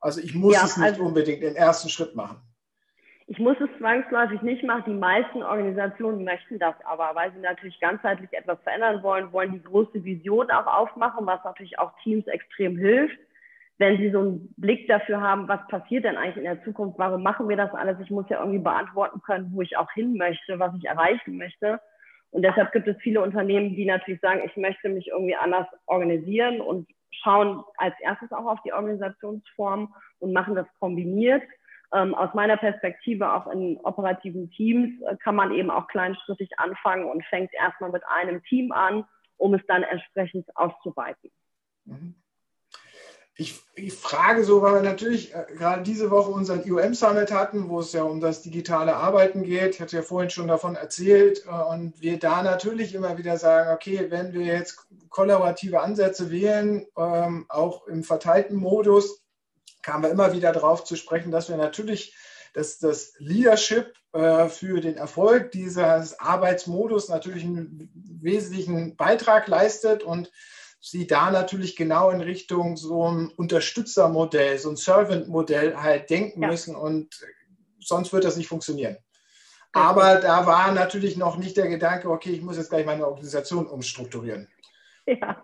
Also 0.00 0.20
ich 0.20 0.34
muss 0.34 0.54
ja, 0.54 0.64
es 0.64 0.76
nicht 0.76 0.86
also, 0.86 1.02
unbedingt 1.02 1.42
den 1.42 1.56
ersten 1.56 1.88
Schritt 1.88 2.14
machen. 2.14 2.40
Ich 3.28 3.38
muss 3.40 3.56
es 3.60 3.68
zwangsläufig 3.78 4.40
nicht 4.42 4.62
machen. 4.62 4.84
Die 4.86 4.98
meisten 4.98 5.42
Organisationen 5.42 6.22
möchten 6.22 6.60
das 6.60 6.76
aber, 6.84 7.10
weil 7.14 7.32
sie 7.32 7.40
natürlich 7.40 7.78
ganzheitlich 7.80 8.32
etwas 8.32 8.60
verändern 8.62 9.02
wollen, 9.02 9.32
wollen 9.32 9.52
die 9.52 9.62
große 9.62 10.04
Vision 10.04 10.50
auch 10.50 10.66
aufmachen, 10.66 11.26
was 11.26 11.42
natürlich 11.42 11.76
auch 11.78 11.92
Teams 12.02 12.26
extrem 12.28 12.76
hilft. 12.76 13.18
Wenn 13.78 13.98
sie 13.98 14.10
so 14.10 14.20
einen 14.20 14.54
Blick 14.56 14.86
dafür 14.86 15.20
haben, 15.20 15.48
was 15.48 15.66
passiert 15.66 16.04
denn 16.04 16.16
eigentlich 16.16 16.36
in 16.36 16.44
der 16.44 16.62
Zukunft, 16.62 16.98
warum 16.98 17.22
machen 17.22 17.48
wir 17.48 17.56
das 17.56 17.74
alles? 17.74 17.98
Ich 18.00 18.10
muss 18.10 18.28
ja 18.28 18.38
irgendwie 18.38 18.60
beantworten 18.60 19.20
können, 19.20 19.50
wo 19.52 19.60
ich 19.60 19.76
auch 19.76 19.90
hin 19.92 20.16
möchte, 20.16 20.58
was 20.60 20.72
ich 20.78 20.84
erreichen 20.84 21.36
möchte. 21.36 21.80
Und 22.30 22.42
deshalb 22.42 22.72
gibt 22.72 22.86
es 22.86 22.96
viele 22.98 23.20
Unternehmen, 23.20 23.74
die 23.74 23.86
natürlich 23.86 24.20
sagen, 24.20 24.42
ich 24.44 24.56
möchte 24.56 24.88
mich 24.88 25.08
irgendwie 25.08 25.36
anders 25.36 25.66
organisieren 25.86 26.60
und 26.60 26.88
schauen 27.10 27.64
als 27.76 27.94
erstes 28.00 28.30
auch 28.32 28.46
auf 28.46 28.62
die 28.64 28.72
Organisationsform 28.72 29.92
und 30.20 30.32
machen 30.32 30.54
das 30.54 30.66
kombiniert. 30.78 31.42
Ähm, 31.92 32.14
aus 32.14 32.34
meiner 32.34 32.56
Perspektive 32.56 33.32
auch 33.32 33.46
in 33.48 33.78
operativen 33.78 34.50
Teams 34.50 35.00
äh, 35.02 35.16
kann 35.22 35.36
man 35.36 35.52
eben 35.52 35.70
auch 35.70 35.86
kleinschrittig 35.86 36.50
anfangen 36.58 37.04
und 37.04 37.24
fängt 37.26 37.52
erstmal 37.54 37.90
mit 37.90 38.02
einem 38.08 38.42
Team 38.44 38.72
an, 38.72 39.04
um 39.36 39.54
es 39.54 39.62
dann 39.66 39.82
entsprechend 39.82 40.46
auszuweiten. 40.56 41.30
Mhm. 41.84 42.14
Ich, 43.38 43.60
ich, 43.74 43.92
frage 43.92 44.44
so, 44.44 44.62
weil 44.62 44.76
wir 44.76 44.82
natürlich 44.82 45.34
äh, 45.34 45.44
gerade 45.58 45.82
diese 45.82 46.10
Woche 46.10 46.30
unseren 46.30 46.64
IOM 46.64 46.94
Summit 46.94 47.30
hatten, 47.30 47.68
wo 47.68 47.80
es 47.80 47.92
ja 47.92 48.02
um 48.02 48.18
das 48.18 48.40
digitale 48.40 48.96
Arbeiten 48.96 49.42
geht. 49.42 49.74
Ich 49.74 49.80
hatte 49.82 49.96
ja 49.96 50.02
vorhin 50.02 50.30
schon 50.30 50.48
davon 50.48 50.74
erzählt. 50.74 51.44
Äh, 51.46 51.50
und 51.50 52.00
wir 52.00 52.18
da 52.18 52.42
natürlich 52.42 52.94
immer 52.94 53.18
wieder 53.18 53.36
sagen, 53.36 53.74
okay, 53.74 54.06
wenn 54.08 54.32
wir 54.32 54.46
jetzt 54.46 54.88
kollaborative 55.10 55.82
Ansätze 55.82 56.30
wählen, 56.30 56.86
ähm, 56.96 57.44
auch 57.50 57.86
im 57.86 58.04
verteilten 58.04 58.56
Modus, 58.56 59.25
kamen 59.82 60.04
wir 60.04 60.10
immer 60.10 60.32
wieder 60.32 60.52
darauf 60.52 60.84
zu 60.84 60.96
sprechen, 60.96 61.30
dass 61.30 61.48
wir 61.48 61.56
natürlich 61.56 62.14
dass 62.56 62.78
das 62.78 63.12
Leadership 63.18 63.92
äh, 64.12 64.48
für 64.48 64.80
den 64.80 64.96
Erfolg 64.96 65.50
dieses 65.52 66.18
Arbeitsmodus 66.18 67.10
natürlich 67.10 67.44
einen 67.44 67.90
wesentlichen 67.94 68.96
Beitrag 68.96 69.46
leistet 69.46 70.02
und 70.02 70.32
sie 70.80 71.06
da 71.06 71.30
natürlich 71.30 71.76
genau 71.76 72.08
in 72.08 72.22
Richtung 72.22 72.78
so 72.78 73.10
ein 73.10 73.28
Unterstützermodell, 73.28 74.58
so 74.58 74.70
ein 74.70 74.76
Servant-Modell 74.76 75.76
halt 75.76 76.08
denken 76.08 76.42
ja. 76.42 76.48
müssen 76.48 76.74
und 76.74 77.26
sonst 77.78 78.14
wird 78.14 78.24
das 78.24 78.38
nicht 78.38 78.48
funktionieren. 78.48 78.96
Aber 79.72 80.16
da 80.16 80.46
war 80.46 80.72
natürlich 80.72 81.18
noch 81.18 81.36
nicht 81.36 81.58
der 81.58 81.68
Gedanke, 81.68 82.08
okay, 82.08 82.30
ich 82.30 82.40
muss 82.40 82.56
jetzt 82.56 82.70
gleich 82.70 82.86
meine 82.86 83.06
Organisation 83.06 83.66
umstrukturieren. 83.66 84.48
Ja, 85.04 85.42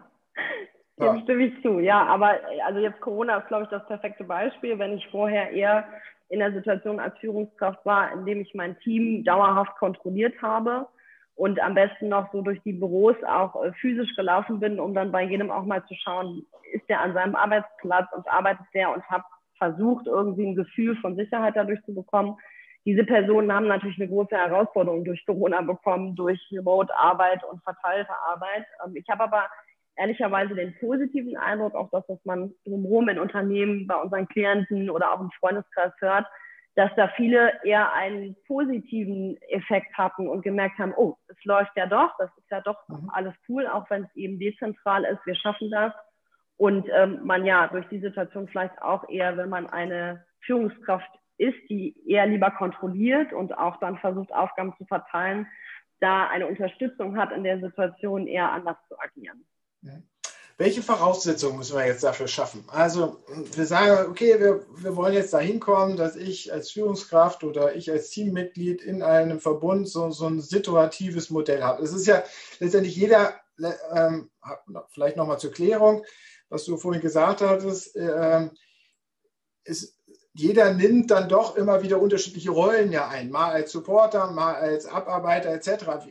dem 1.02 1.22
stimme 1.22 1.44
ich 1.44 1.62
zu. 1.62 1.80
Ja, 1.80 2.04
aber 2.06 2.38
also 2.64 2.80
jetzt 2.80 3.00
Corona 3.00 3.38
ist, 3.38 3.48
glaube 3.48 3.64
ich, 3.64 3.70
das 3.70 3.86
perfekte 3.86 4.24
Beispiel. 4.24 4.78
Wenn 4.78 4.96
ich 4.96 5.06
vorher 5.08 5.50
eher 5.50 5.84
in 6.28 6.38
der 6.38 6.52
Situation 6.52 7.00
als 7.00 7.16
Führungskraft 7.18 7.84
war, 7.84 8.12
in 8.12 8.24
dem 8.24 8.40
ich 8.40 8.54
mein 8.54 8.78
Team 8.80 9.24
dauerhaft 9.24 9.76
kontrolliert 9.76 10.40
habe, 10.40 10.86
und 11.34 11.60
am 11.60 11.74
besten 11.74 12.08
noch 12.08 12.30
so 12.32 12.42
durch 12.42 12.60
die 12.62 12.72
Büros 12.72 13.16
auch 13.26 13.64
äh, 13.64 13.72
physisch 13.72 14.14
gelaufen 14.16 14.60
bin, 14.60 14.78
um 14.78 14.94
dann 14.94 15.12
bei 15.12 15.22
jedem 15.22 15.50
auch 15.50 15.64
mal 15.64 15.84
zu 15.86 15.94
schauen, 15.94 16.44
ist 16.72 16.88
der 16.88 17.00
an 17.00 17.14
seinem 17.14 17.34
Arbeitsplatz 17.34 18.06
und 18.14 18.28
arbeitet 18.28 18.66
der 18.74 18.92
und 18.92 19.02
habe 19.10 19.24
versucht, 19.56 20.06
irgendwie 20.06 20.46
ein 20.46 20.54
Gefühl 20.54 20.96
von 20.96 21.16
Sicherheit 21.16 21.56
dadurch 21.56 21.82
zu 21.84 21.94
bekommen. 21.94 22.36
Diese 22.84 23.04
Personen 23.04 23.52
haben 23.52 23.68
natürlich 23.68 23.98
eine 23.98 24.08
große 24.08 24.36
Herausforderung 24.36 25.04
durch 25.04 25.24
Corona 25.24 25.60
bekommen, 25.62 26.16
durch 26.16 26.40
Remote-Arbeit 26.50 27.44
und 27.44 27.62
verteilte 27.62 28.12
Arbeit. 28.28 28.66
Ähm, 28.84 28.96
ich 28.96 29.08
habe 29.08 29.24
aber 29.24 29.48
ehrlicherweise 29.96 30.54
den 30.54 30.74
positiven 30.78 31.36
Eindruck, 31.36 31.74
auch 31.74 31.90
das, 31.90 32.04
was 32.08 32.18
man 32.24 32.52
drumherum 32.64 33.08
in 33.08 33.18
Unternehmen, 33.18 33.86
bei 33.86 33.96
unseren 33.96 34.28
Klienten 34.28 34.90
oder 34.90 35.12
auch 35.12 35.20
im 35.20 35.30
Freundeskreis 35.38 35.92
hört, 36.00 36.26
dass 36.74 36.90
da 36.96 37.08
viele 37.16 37.52
eher 37.64 37.92
einen 37.92 38.34
positiven 38.46 39.36
Effekt 39.50 39.96
hatten 39.96 40.26
und 40.28 40.42
gemerkt 40.42 40.78
haben, 40.78 40.94
oh, 40.96 41.16
es 41.28 41.44
läuft 41.44 41.76
ja 41.76 41.86
doch, 41.86 42.16
das 42.18 42.30
ist 42.38 42.50
ja 42.50 42.60
doch 42.62 42.88
mhm. 42.88 43.10
alles 43.12 43.34
cool, 43.48 43.66
auch 43.66 43.88
wenn 43.90 44.04
es 44.04 44.16
eben 44.16 44.38
dezentral 44.38 45.04
ist, 45.04 45.24
wir 45.26 45.34
schaffen 45.34 45.70
das. 45.70 45.92
Und 46.56 46.88
ähm, 46.94 47.20
man 47.24 47.44
ja 47.44 47.66
durch 47.68 47.86
die 47.88 47.98
Situation 47.98 48.48
vielleicht 48.48 48.80
auch 48.80 49.08
eher, 49.08 49.36
wenn 49.36 49.48
man 49.48 49.68
eine 49.68 50.24
Führungskraft 50.40 51.10
ist, 51.36 51.58
die 51.68 51.96
eher 52.08 52.26
lieber 52.26 52.50
kontrolliert 52.50 53.32
und 53.32 53.56
auch 53.56 53.78
dann 53.80 53.98
versucht, 53.98 54.32
Aufgaben 54.32 54.74
zu 54.78 54.84
verteilen, 54.84 55.46
da 56.00 56.28
eine 56.28 56.46
Unterstützung 56.46 57.16
hat, 57.16 57.32
in 57.32 57.44
der 57.44 57.60
Situation 57.60 58.26
eher 58.26 58.50
anders 58.50 58.76
zu 58.88 58.98
agieren. 58.98 59.44
Welche 60.58 60.82
Voraussetzungen 60.82 61.58
müssen 61.58 61.76
wir 61.76 61.86
jetzt 61.86 62.04
dafür 62.04 62.28
schaffen? 62.28 62.64
Also 62.68 63.24
wir 63.56 63.66
sagen, 63.66 64.08
okay, 64.10 64.38
wir, 64.38 64.64
wir 64.76 64.94
wollen 64.94 65.14
jetzt 65.14 65.32
dahin 65.32 65.58
kommen, 65.58 65.96
dass 65.96 66.14
ich 66.14 66.52
als 66.52 66.70
Führungskraft 66.70 67.42
oder 67.42 67.74
ich 67.74 67.90
als 67.90 68.10
Teammitglied 68.10 68.82
in 68.82 69.02
einem 69.02 69.40
Verbund 69.40 69.88
so, 69.88 70.10
so 70.10 70.26
ein 70.26 70.40
situatives 70.40 71.30
Modell 71.30 71.62
habe. 71.62 71.82
Es 71.82 71.92
ist 71.92 72.06
ja 72.06 72.22
letztendlich 72.60 72.94
jeder, 72.94 73.34
ähm, 73.92 74.30
vielleicht 74.90 75.16
nochmal 75.16 75.40
zur 75.40 75.52
Klärung, 75.52 76.04
was 76.48 76.64
du 76.64 76.76
vorhin 76.76 77.02
gesagt 77.02 77.40
hattest, 77.40 77.96
äh, 77.96 78.48
ist, 79.64 79.98
jeder 80.34 80.74
nimmt 80.74 81.10
dann 81.10 81.28
doch 81.28 81.56
immer 81.56 81.82
wieder 81.82 82.00
unterschiedliche 82.00 82.50
Rollen 82.50 82.92
ja 82.92 83.08
ein, 83.08 83.30
mal 83.30 83.52
als 83.52 83.72
Supporter, 83.72 84.30
mal 84.30 84.54
als 84.54 84.86
Abarbeiter 84.86 85.50
etc. 85.50 86.06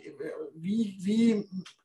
Wie, 0.53 0.97
wie 0.99 1.31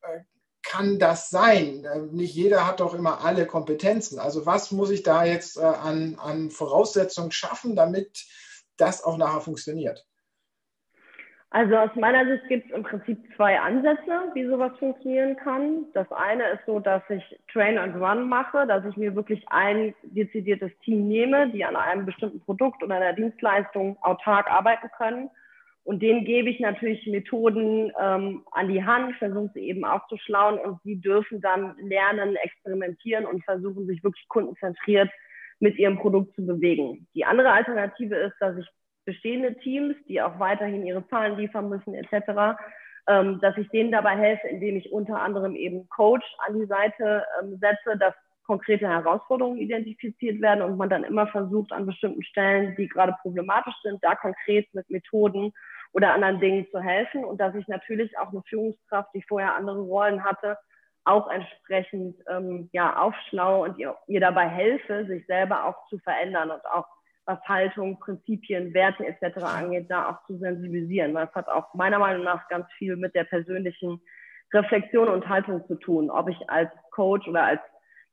äh, 0.03 0.21
kann 0.67 0.99
das 0.99 1.31
sein? 1.31 1.85
Äh, 1.85 2.01
nicht 2.13 2.35
jeder 2.35 2.67
hat 2.67 2.81
doch 2.81 2.95
immer 2.95 3.25
alle 3.25 3.47
Kompetenzen. 3.47 4.19
Also 4.19 4.47
was 4.47 4.73
muss 4.73 4.91
ich 4.91 5.03
da 5.03 5.25
jetzt 5.25 5.57
äh, 5.57 5.63
an, 5.63 6.17
an 6.23 6.51
Voraussetzungen 6.51 7.33
schaffen, 7.33 7.77
damit 7.77 8.27
das 8.77 9.03
auch 9.05 9.17
nachher 9.17 9.41
funktioniert? 9.41 10.05
Also 11.51 11.77
aus 11.77 11.91
meiner 11.95 12.27
Sicht 12.27 12.49
gibt 12.49 12.67
es 12.67 12.77
im 12.77 12.83
Prinzip 12.83 13.19
zwei 13.37 13.59
Ansätze, 13.59 14.31
wie 14.35 14.47
sowas 14.47 14.73
funktionieren 14.79 15.37
kann. 15.37 15.87
Das 15.95 16.11
eine 16.13 16.51
ist 16.51 16.67
so, 16.67 16.81
dass 16.81 17.03
ich 17.09 17.23
Train 17.53 17.79
and 17.79 17.95
Run 17.97 18.29
mache, 18.29 18.67
dass 18.67 18.85
ich 18.85 18.97
mir 18.97 19.15
wirklich 19.15 19.43
ein 19.49 19.95
dezidiertes 20.03 20.73
Team 20.85 21.09
nehme, 21.09 21.49
die 21.51 21.65
an 21.65 21.77
einem 21.77 22.05
bestimmten 22.05 22.41
Produkt 22.41 22.83
oder 22.83 22.97
einer 22.97 23.13
Dienstleistung 23.13 23.97
autark 24.03 24.51
arbeiten 24.51 24.91
können 24.99 25.31
und 25.87 26.03
denen 26.03 26.25
gebe 26.25 26.51
ich 26.51 26.59
natürlich 26.59 27.07
Methoden 27.07 27.93
ähm, 28.01 28.43
an 28.51 28.69
die 28.69 28.85
Hand, 28.85 29.15
versuche 29.19 29.53
sie 29.55 29.69
eben 29.69 29.85
aufzuschlauen 29.85 30.59
und 30.59 30.83
sie 30.83 31.01
dürfen 31.01 31.41
dann 31.41 31.77
lernen, 31.79 32.35
experimentieren 32.35 33.25
und 33.25 33.45
versuchen, 33.45 33.87
sich 33.87 34.03
wirklich 34.03 34.27
kundenzentriert 34.27 35.09
mit 35.61 35.79
ihrem 35.79 35.99
Produkt 35.99 36.35
zu 36.35 36.45
bewegen. 36.45 37.07
Die 37.15 37.25
andere 37.25 37.53
Alternative 37.53 38.17
ist, 38.17 38.35
dass 38.41 38.59
ich 38.59 38.67
bestehende 39.05 39.57
Teams, 39.59 39.95
die 40.09 40.21
auch 40.21 40.41
weiterhin 40.41 40.85
ihre 40.85 41.07
Zahlen 41.07 41.39
liefern 41.39 41.69
müssen 41.69 41.95
etc., 41.95 42.59
ähm, 43.09 43.39
dass 43.41 43.57
ich 43.57 43.69
denen 43.69 43.93
dabei 43.93 44.17
helfe, 44.17 44.49
indem 44.49 44.77
ich 44.77 44.91
unter 44.91 45.23
anderem 45.23 45.55
eben 45.55 45.89
Coach 45.89 46.27
an 46.49 46.59
die 46.59 46.67
Seite 46.67 47.25
ähm, 47.41 47.59
setze, 47.61 47.97
dass 47.97 48.15
konkrete 48.45 48.89
Herausforderungen 48.89 49.59
identifiziert 49.59 50.41
werden 50.41 50.63
und 50.63 50.77
man 50.77 50.91
dann 50.91 51.05
immer 51.05 51.29
versucht, 51.29 51.71
an 51.71 51.87
bestimmten 51.87 52.25
Stellen, 52.25 52.75
die 52.75 52.89
gerade 52.89 53.15
problematisch 53.23 53.75
sind, 53.85 54.03
da 54.03 54.17
konkret 54.17 54.67
mit 54.75 54.91
Methoden 54.91 55.53
oder 55.93 56.13
anderen 56.13 56.41
Dingen 56.41 56.67
zu 56.71 56.81
helfen 56.81 57.25
und 57.25 57.41
dass 57.41 57.55
ich 57.55 57.67
natürlich 57.69 58.17
auch 58.19 58.31
eine 58.31 58.43
Führungskraft, 58.49 59.11
die 59.15 59.23
vorher 59.23 59.55
andere 59.55 59.81
Rollen 59.81 60.25
hatte, 60.25 60.59
auch 61.05 61.31
entsprechend 61.31 62.17
ähm, 62.29 62.69
ja, 62.73 62.97
aufschlaue 62.97 63.69
und 63.69 63.79
ihr, 63.79 63.97
ihr 64.09 64.21
dabei 64.21 64.49
helfe, 64.49 65.07
sich 65.07 65.25
selber 65.27 65.65
auch 65.65 65.87
zu 65.89 65.99
verändern 65.99 66.51
und 66.51 66.65
auch 66.67 66.87
was 67.27 67.41
Haltung, 67.49 67.99
Prinzipien, 67.99 68.73
Werte 68.75 69.05
etc. 69.07 69.39
angeht, 69.43 69.87
da 69.89 70.11
auch 70.11 70.27
zu 70.27 70.39
sensibilisieren. 70.39 71.15
Weil 71.15 71.27
es 71.27 71.35
hat 71.35 71.49
auch 71.49 71.75
meiner 71.75 71.99
Meinung 71.99 72.25
nach 72.25 72.49
ganz 72.49 72.67
viel 72.75 72.97
mit 72.97 73.15
der 73.15 73.25
persönlichen 73.25 74.01
Reflexion 74.53 75.09
und 75.09 75.29
Haltung 75.29 75.67
zu 75.67 75.75
tun, 75.77 76.11
ob 76.11 76.29
ich 76.29 76.51
als 76.51 76.71
Coach 76.91 77.27
oder 77.29 77.45
als 77.45 77.61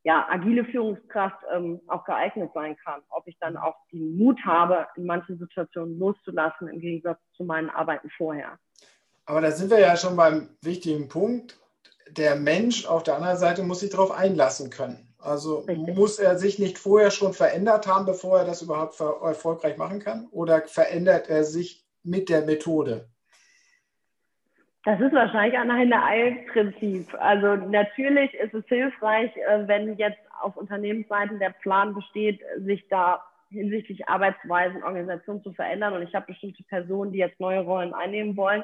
ja, 0.04 0.28
agile 0.30 0.66
Führungskraft 0.66 1.44
ähm, 1.54 1.82
auch 1.88 2.04
geeignet 2.04 2.52
sein 2.54 2.76
kann. 2.84 3.02
Ob 3.10 3.26
ich 3.28 3.38
dann 3.40 3.56
auch 3.56 3.76
den 3.92 4.18
Mut 4.18 4.40
habe, 4.46 4.86
in 4.96 5.06
manchen 5.06 5.38
Situationen 5.40 5.98
loszulassen, 5.98 6.68
im 6.68 6.80
Gegensatz 6.80 7.20
zu 7.36 7.44
meinen 7.44 7.70
Arbeiten 7.70 8.10
vorher. 8.18 8.60
Aber 9.26 9.40
da 9.40 9.52
sind 9.52 9.72
wir 9.72 9.80
ja 9.80 9.96
schon 9.96 10.18
beim 10.18 10.50
wichtigen 10.62 11.08
Punkt. 11.08 11.58
Der 12.10 12.36
Mensch 12.36 12.86
auf 12.86 13.04
der 13.04 13.16
anderen 13.16 13.38
Seite 13.38 13.64
muss 13.64 13.80
sich 13.80 13.92
darauf 13.92 14.12
einlassen 14.12 14.70
können. 14.70 15.16
Also 15.20 15.60
Richtig. 15.60 15.96
muss 15.96 16.20
er 16.20 16.38
sich 16.38 16.60
nicht 16.60 16.78
vorher 16.78 17.10
schon 17.10 17.34
verändert 17.34 17.88
haben, 17.88 18.06
bevor 18.06 18.40
er 18.40 18.46
das 18.46 18.62
überhaupt 18.62 19.00
erfolgreich 19.00 19.78
machen 19.78 20.00
kann? 20.00 20.28
Oder 20.32 20.64
verändert 20.68 21.30
er 21.30 21.46
sich 21.46 21.88
mit 22.04 22.28
der 22.28 22.42
Methode? 22.42 23.08
Das 24.86 25.00
ist 25.00 25.14
wahrscheinlich 25.14 25.58
ein 25.58 25.74
Henne-Ei-Prinzip. 25.74 27.14
Also 27.18 27.56
natürlich 27.56 28.34
ist 28.34 28.54
es 28.54 28.66
hilfreich, 28.68 29.32
äh, 29.38 29.66
wenn 29.66 29.96
jetzt 29.98 30.20
auf 30.42 30.58
Unternehmensseiten 30.58 31.40
der 31.40 31.52
Plan 31.52 31.94
besteht, 31.94 32.42
sich 32.58 32.86
da 32.90 33.24
hinsichtlich 33.50 34.10
Arbeitsweisen, 34.10 34.84
Organisation 34.84 35.42
zu 35.42 35.54
verändern. 35.54 35.94
Und 35.94 36.02
ich 36.02 36.14
habe 36.14 36.26
bestimmte 36.26 36.64
Personen, 36.64 37.14
die 37.14 37.20
jetzt 37.20 37.40
neue 37.40 37.62
Rollen 37.62 37.94
einnehmen 37.94 38.36
wollen, 38.36 38.64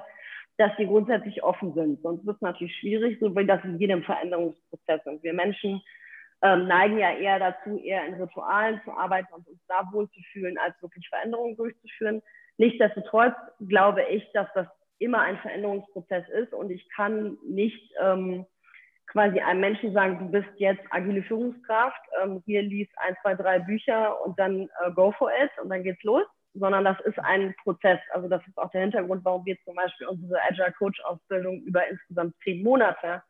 dass 0.58 0.72
die 0.78 0.88
grundsätzlich 0.88 1.42
offen 1.42 1.74
sind. 1.74 2.02
Sonst 2.02 2.26
wird 2.26 2.36
es 2.36 2.42
natürlich 2.42 2.76
schwierig, 2.80 3.18
so 3.22 3.34
wie 3.34 3.46
das 3.46 3.64
in 3.64 3.80
jedem 3.80 4.04
Veränderungsprozess 4.04 5.06
ist. 5.06 5.24
Wir 5.24 5.34
Menschen 5.34 5.82
ähm, 6.42 6.68
neigen 6.68 6.98
ja 6.98 7.14
eher 7.14 7.40
dazu, 7.40 7.80
eher 7.82 8.06
in 8.06 8.16
Ritualen 8.16 8.82
zu 8.84 8.92
arbeiten 8.92 9.34
und 9.34 9.48
uns 9.48 9.60
da 9.70 9.88
wohlzufühlen, 9.94 10.58
als 10.58 10.76
wirklich 10.82 11.08
Veränderungen 11.08 11.56
durchzuführen. 11.56 12.22
Nichtsdestotrotz 12.58 13.36
glaube 13.68 14.04
ich, 14.04 14.30
dass 14.34 14.48
das 14.54 14.68
immer 15.00 15.22
ein 15.22 15.38
Veränderungsprozess 15.40 16.28
ist 16.30 16.54
und 16.54 16.72
ich 16.72 16.88
kann 16.90 17.38
nicht 17.44 17.94
ähm, 18.02 18.46
quasi 19.08 19.40
einem 19.40 19.62
Menschen 19.62 19.94
sagen, 19.94 20.20
du 20.20 20.32
bist 20.32 20.50
jetzt 20.58 20.84
agile 20.92 21.24
Führungskraft, 21.24 22.02
ähm, 22.22 22.42
hier 22.46 22.62
liest 22.62 22.92
ein, 22.98 23.16
zwei, 23.22 23.36
drei 23.36 23.60
Bücher 23.60 24.22
und 24.24 24.38
dann 24.40 24.70
äh, 24.86 24.92
go 24.94 25.12
for 25.18 25.32
it 25.32 25.52
und 25.62 25.70
dann 25.70 25.84
geht's 25.84 26.04
los, 26.04 26.26
sondern 26.54 26.84
das 26.84 27.00
ist 27.02 27.20
ein 27.20 27.56
Prozess. 27.64 28.00
Also 28.12 28.28
das 28.28 28.46
ist 28.48 28.58
auch 28.58 28.70
der 28.72 28.82
Hintergrund, 28.82 29.26
warum 29.26 29.46
wir 29.46 29.58
zum 29.66 29.76
Beispiel 29.76 30.08
unsere 30.08 30.40
Agile 30.44 30.74
Coach 30.78 31.00
Ausbildung 31.06 31.62
über 31.64 31.88
insgesamt 31.88 32.36
zehn 32.44 32.64
Monate 32.64 33.24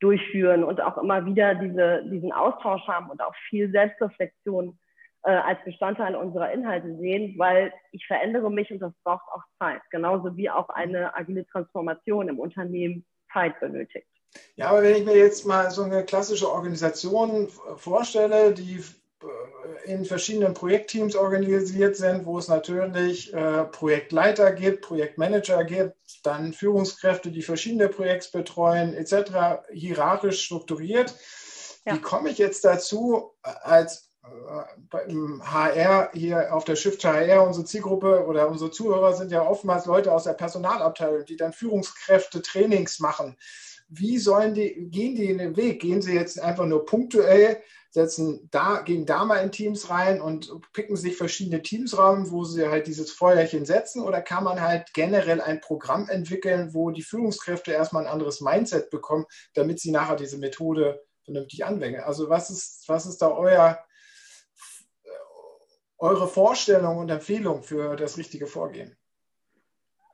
durchführen 0.00 0.62
und 0.62 0.80
auch 0.80 0.98
immer 0.98 1.24
wieder 1.24 1.54
diese, 1.54 2.04
diesen 2.10 2.32
Austausch 2.32 2.86
haben 2.86 3.10
und 3.10 3.20
auch 3.22 3.34
viel 3.48 3.70
Selbstreflexion 3.70 4.78
äh, 5.26 5.30
als 5.30 5.58
Bestandteil 5.64 6.14
unserer 6.14 6.52
Inhalte 6.52 6.96
sehen, 6.98 7.34
weil 7.36 7.72
ich 7.90 8.06
verändere 8.06 8.48
mich 8.48 8.70
und 8.70 8.78
das 8.78 8.92
braucht 9.02 9.26
auch 9.32 9.42
Zeit, 9.58 9.82
genauso 9.90 10.36
wie 10.36 10.48
auch 10.48 10.68
eine 10.70 11.14
agile 11.16 11.44
Transformation 11.48 12.28
im 12.28 12.38
Unternehmen 12.38 13.04
Zeit 13.32 13.58
benötigt. 13.58 14.06
Ja, 14.54 14.68
aber 14.68 14.82
wenn 14.82 14.96
ich 14.96 15.04
mir 15.04 15.16
jetzt 15.16 15.44
mal 15.44 15.70
so 15.72 15.82
eine 15.82 16.04
klassische 16.04 16.48
Organisation 16.48 17.48
vorstelle, 17.76 18.54
die 18.54 18.84
äh, 19.22 19.92
in 19.92 20.04
verschiedenen 20.04 20.54
Projektteams 20.54 21.16
organisiert 21.16 21.96
sind, 21.96 22.24
wo 22.24 22.38
es 22.38 22.46
natürlich 22.46 23.34
äh, 23.34 23.64
Projektleiter 23.64 24.52
gibt, 24.52 24.82
Projektmanager 24.82 25.64
gibt, 25.64 25.96
dann 26.22 26.52
Führungskräfte, 26.52 27.32
die 27.32 27.42
verschiedene 27.42 27.88
Projekte 27.88 28.38
betreuen, 28.38 28.94
etc., 28.94 29.64
hierarchisch 29.72 30.44
strukturiert. 30.44 31.14
Ja. 31.84 31.94
Wie 31.94 32.00
komme 32.00 32.30
ich 32.30 32.38
jetzt 32.38 32.64
dazu, 32.64 33.32
als 33.42 34.05
im 35.08 35.42
HR 35.44 36.10
hier 36.12 36.54
auf 36.54 36.64
der 36.64 36.76
Shift 36.76 37.04
HR, 37.04 37.46
unsere 37.46 37.64
Zielgruppe 37.64 38.26
oder 38.26 38.48
unsere 38.48 38.70
Zuhörer 38.70 39.14
sind 39.14 39.30
ja 39.30 39.46
oftmals 39.46 39.86
Leute 39.86 40.12
aus 40.12 40.24
der 40.24 40.34
Personalabteilung, 40.34 41.24
die 41.24 41.36
dann 41.36 41.52
Führungskräfte 41.52 42.42
Trainings 42.42 43.00
machen 43.00 43.36
wie 43.88 44.18
sollen 44.18 44.54
die, 44.54 44.88
gehen 44.90 45.14
die 45.14 45.30
in 45.30 45.38
den 45.38 45.56
Weg? 45.56 45.80
Gehen 45.80 46.02
sie 46.02 46.14
jetzt 46.14 46.40
einfach 46.40 46.66
nur 46.66 46.84
punktuell, 46.84 47.62
setzen 47.90 48.48
da, 48.50 48.80
gehen 48.80 49.06
da 49.06 49.24
mal 49.24 49.38
in 49.38 49.52
Teams 49.52 49.90
rein 49.90 50.20
und 50.20 50.52
picken 50.72 50.96
sich 50.96 51.16
verschiedene 51.16 51.62
Teams 51.62 51.96
ran, 51.96 52.30
wo 52.30 52.44
sie 52.44 52.66
halt 52.68 52.86
dieses 52.86 53.12
Feuerchen 53.12 53.64
setzen? 53.64 54.02
Oder 54.02 54.22
kann 54.22 54.44
man 54.44 54.60
halt 54.60 54.92
generell 54.92 55.40
ein 55.40 55.60
Programm 55.60 56.08
entwickeln, 56.08 56.74
wo 56.74 56.90
die 56.90 57.02
Führungskräfte 57.02 57.72
erstmal 57.72 58.04
ein 58.04 58.12
anderes 58.12 58.40
Mindset 58.40 58.90
bekommen, 58.90 59.26
damit 59.54 59.80
sie 59.80 59.92
nachher 59.92 60.16
diese 60.16 60.38
Methode 60.38 61.02
vernünftig 61.24 61.64
anwenden? 61.64 62.00
Also 62.00 62.28
was 62.28 62.50
ist, 62.50 62.84
was 62.88 63.06
ist 63.06 63.18
da 63.18 63.30
euer, 63.30 63.78
eure 65.98 66.26
Vorstellung 66.26 66.98
und 66.98 67.10
Empfehlung 67.10 67.62
für 67.62 67.96
das 67.96 68.18
richtige 68.18 68.46
Vorgehen? 68.46 68.96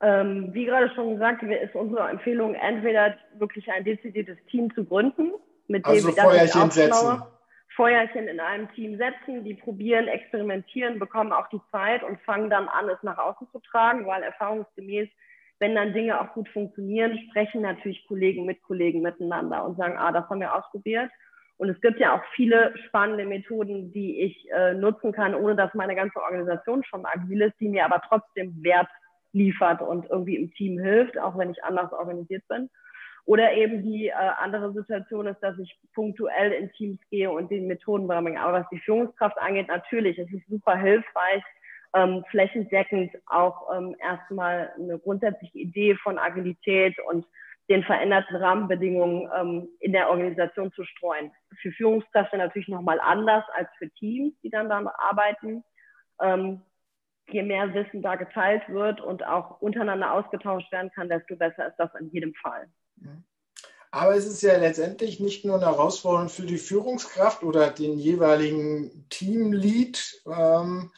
Ähm, 0.01 0.53
wie 0.53 0.65
gerade 0.65 0.93
schon 0.95 1.13
gesagt, 1.13 1.43
ist 1.43 1.75
unsere 1.75 2.09
Empfehlung 2.09 2.55
entweder 2.55 3.15
wirklich 3.37 3.69
ein 3.71 3.85
dezidiertes 3.85 4.37
Team 4.51 4.73
zu 4.75 4.83
gründen, 4.83 5.31
mit 5.67 5.85
dem 5.85 5.91
also 5.91 6.15
wir 6.15 6.21
Feuerchen 6.21 6.71
setzen. 6.71 7.23
Feuerchen 7.75 8.27
in 8.27 8.39
einem 8.39 8.71
Team 8.73 8.97
setzen, 8.97 9.43
die 9.43 9.55
probieren, 9.55 10.07
experimentieren, 10.07 10.99
bekommen 10.99 11.31
auch 11.31 11.47
die 11.49 11.61
Zeit 11.71 12.03
und 12.03 12.19
fangen 12.21 12.49
dann 12.49 12.67
an, 12.67 12.87
es 12.89 13.01
nach 13.01 13.17
außen 13.17 13.47
zu 13.51 13.59
tragen, 13.59 14.05
weil 14.05 14.21
erfahrungsgemäß, 14.23 15.09
wenn 15.59 15.73
dann 15.73 15.93
Dinge 15.93 16.19
auch 16.19 16.33
gut 16.33 16.49
funktionieren, 16.49 17.17
sprechen 17.29 17.61
natürlich 17.61 18.05
Kollegen 18.07 18.45
mit 18.45 18.61
Kollegen 18.61 19.01
miteinander 19.01 19.65
und 19.65 19.77
sagen, 19.77 19.97
ah, 19.97 20.11
das 20.11 20.29
haben 20.29 20.41
wir 20.41 20.53
ausprobiert. 20.53 21.09
Und 21.57 21.69
es 21.69 21.79
gibt 21.81 21.99
ja 21.99 22.15
auch 22.15 22.23
viele 22.35 22.73
spannende 22.87 23.25
Methoden, 23.25 23.91
die 23.91 24.21
ich 24.21 24.51
äh, 24.51 24.73
nutzen 24.73 25.11
kann, 25.11 25.35
ohne 25.35 25.55
dass 25.55 25.73
meine 25.73 25.95
ganze 25.95 26.19
Organisation 26.19 26.83
schon 26.83 27.05
agil 27.05 27.41
ist, 27.41 27.59
die 27.59 27.69
mir 27.69 27.85
aber 27.85 28.01
trotzdem 28.07 28.63
Wert 28.63 28.89
liefert 29.33 29.81
und 29.81 30.09
irgendwie 30.09 30.35
im 30.35 30.51
Team 30.53 30.79
hilft, 30.79 31.17
auch 31.17 31.37
wenn 31.37 31.51
ich 31.51 31.63
anders 31.63 31.91
organisiert 31.91 32.43
bin. 32.47 32.69
Oder 33.25 33.53
eben 33.53 33.83
die 33.83 34.07
äh, 34.07 34.13
andere 34.13 34.73
Situation 34.73 35.27
ist, 35.27 35.39
dass 35.39 35.57
ich 35.57 35.77
punktuell 35.93 36.51
in 36.51 36.71
Teams 36.73 36.99
gehe 37.09 37.31
und 37.31 37.49
den 37.49 37.67
Methoden 37.67 38.07
beibringe. 38.07 38.41
Aber 38.41 38.59
was 38.59 38.69
die 38.69 38.79
Führungskraft 38.79 39.37
angeht, 39.39 39.69
natürlich, 39.69 40.19
es 40.19 40.31
ist 40.31 40.47
super 40.49 40.75
hilfreich, 40.75 41.43
ähm, 41.95 42.25
flächendeckend 42.29 43.11
auch 43.27 43.73
ähm, 43.73 43.95
erstmal 43.99 44.73
eine 44.77 44.99
grundsätzliche 44.99 45.59
Idee 45.59 45.95
von 45.95 46.17
Agilität 46.17 46.95
und 47.07 47.25
den 47.73 47.83
veränderten 47.83 48.35
Rahmenbedingungen 48.35 49.27
ähm, 49.35 49.67
in 49.79 49.93
der 49.93 50.11
Organisation 50.11 50.71
zu 50.73 50.83
streuen. 50.85 51.31
Für 51.59 51.71
Führungskräfte 51.71 52.37
natürlich 52.37 52.67
nochmal 52.67 52.99
anders 52.99 53.43
als 53.55 53.67
für 53.79 53.89
Teams, 53.95 54.31
die 54.43 54.51
dann 54.51 54.69
da 54.69 54.83
arbeiten. 54.99 55.63
Ähm, 56.21 56.61
je 57.29 57.41
mehr 57.41 57.73
Wissen 57.73 58.03
da 58.03 58.15
geteilt 58.15 58.61
wird 58.69 59.01
und 59.01 59.25
auch 59.25 59.59
untereinander 59.59 60.13
ausgetauscht 60.13 60.71
werden 60.71 60.91
kann, 60.93 61.09
desto 61.09 61.35
besser 61.35 61.67
ist 61.67 61.77
das 61.77 61.89
in 61.99 62.11
jedem 62.11 62.35
Fall. 62.35 62.67
Aber 63.89 64.15
es 64.15 64.27
ist 64.27 64.43
ja 64.43 64.55
letztendlich 64.57 65.19
nicht 65.19 65.43
nur 65.43 65.55
eine 65.55 65.65
Herausforderung 65.65 66.29
für 66.29 66.45
die 66.45 66.57
Führungskraft 66.57 67.41
oder 67.41 67.71
den 67.71 67.97
jeweiligen 67.97 69.07
Teamlead, 69.09 70.21
ähm, 70.27 70.91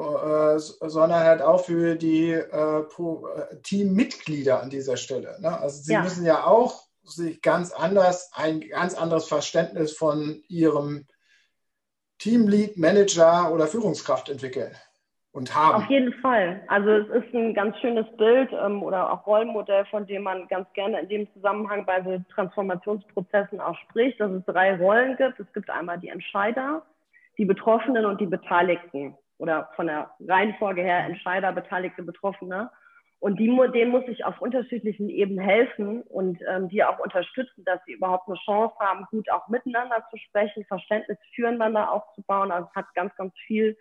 äh, 0.00 0.58
sondern 0.58 1.20
halt 1.20 1.42
auch 1.42 1.64
für 1.64 1.94
die 1.94 2.30
äh, 2.30 2.80
äh, 2.80 3.56
Teammitglieder 3.62 4.62
an 4.62 4.70
dieser 4.70 4.96
Stelle. 4.96 5.38
Ne? 5.40 5.60
Also 5.60 5.82
sie 5.82 5.92
ja. 5.92 6.02
müssen 6.02 6.24
ja 6.24 6.44
auch 6.44 6.84
sich 7.02 7.42
ganz 7.42 7.72
anders, 7.72 8.30
ein 8.34 8.60
ganz 8.60 8.94
anderes 8.94 9.28
Verständnis 9.28 9.92
von 9.92 10.42
ihrem 10.48 11.06
Teamlead, 12.18 12.78
Manager 12.78 13.52
oder 13.52 13.66
Führungskraft 13.66 14.28
entwickeln 14.28 14.74
und 15.32 15.54
haben. 15.54 15.82
Auf 15.82 15.90
jeden 15.90 16.12
Fall. 16.14 16.62
Also 16.68 16.90
es 16.90 17.08
ist 17.24 17.34
ein 17.34 17.54
ganz 17.54 17.76
schönes 17.78 18.06
Bild 18.16 18.50
ähm, 18.52 18.82
oder 18.82 19.12
auch 19.12 19.26
Rollenmodell, 19.26 19.84
von 19.86 20.06
dem 20.06 20.22
man 20.22 20.48
ganz 20.48 20.66
gerne 20.72 21.00
in 21.00 21.08
dem 21.08 21.32
Zusammenhang 21.34 21.84
bei 21.84 22.02
so 22.02 22.22
Transformationsprozessen 22.34 23.60
auch 23.60 23.76
spricht, 23.88 24.20
dass 24.20 24.30
es 24.32 24.44
drei 24.46 24.76
Rollen 24.76 25.16
gibt. 25.16 25.38
Es 25.40 25.52
gibt 25.52 25.70
einmal 25.70 25.98
die 25.98 26.08
Entscheider, 26.08 26.82
die 27.38 27.44
Betroffenen 27.44 28.06
und 28.06 28.20
die 28.20 28.26
Beteiligten 28.26 29.14
oder 29.40 29.70
von 29.74 29.86
der 29.86 30.10
Reihenfolge 30.20 30.82
her 30.82 31.04
Entscheider, 31.06 31.50
Beteiligte, 31.52 32.02
Betroffene. 32.02 32.70
Und 33.20 33.38
die, 33.38 33.48
denen 33.72 33.90
muss 33.90 34.04
ich 34.06 34.24
auf 34.24 34.40
unterschiedlichen 34.40 35.08
Ebenen 35.08 35.44
helfen 35.44 36.02
und 36.02 36.38
ähm, 36.46 36.68
die 36.68 36.84
auch 36.84 36.98
unterstützen, 36.98 37.64
dass 37.64 37.80
sie 37.86 37.92
überhaupt 37.92 38.28
eine 38.28 38.38
Chance 38.44 38.74
haben, 38.78 39.06
gut 39.10 39.30
auch 39.30 39.48
miteinander 39.48 40.04
zu 40.10 40.18
sprechen, 40.18 40.64
Verständnis 40.66 41.18
füreinander 41.34 41.90
aufzubauen. 41.90 42.50
Also 42.50 42.68
es 42.68 42.76
hat 42.76 42.94
ganz, 42.94 43.14
ganz 43.16 43.34
viel 43.46 43.76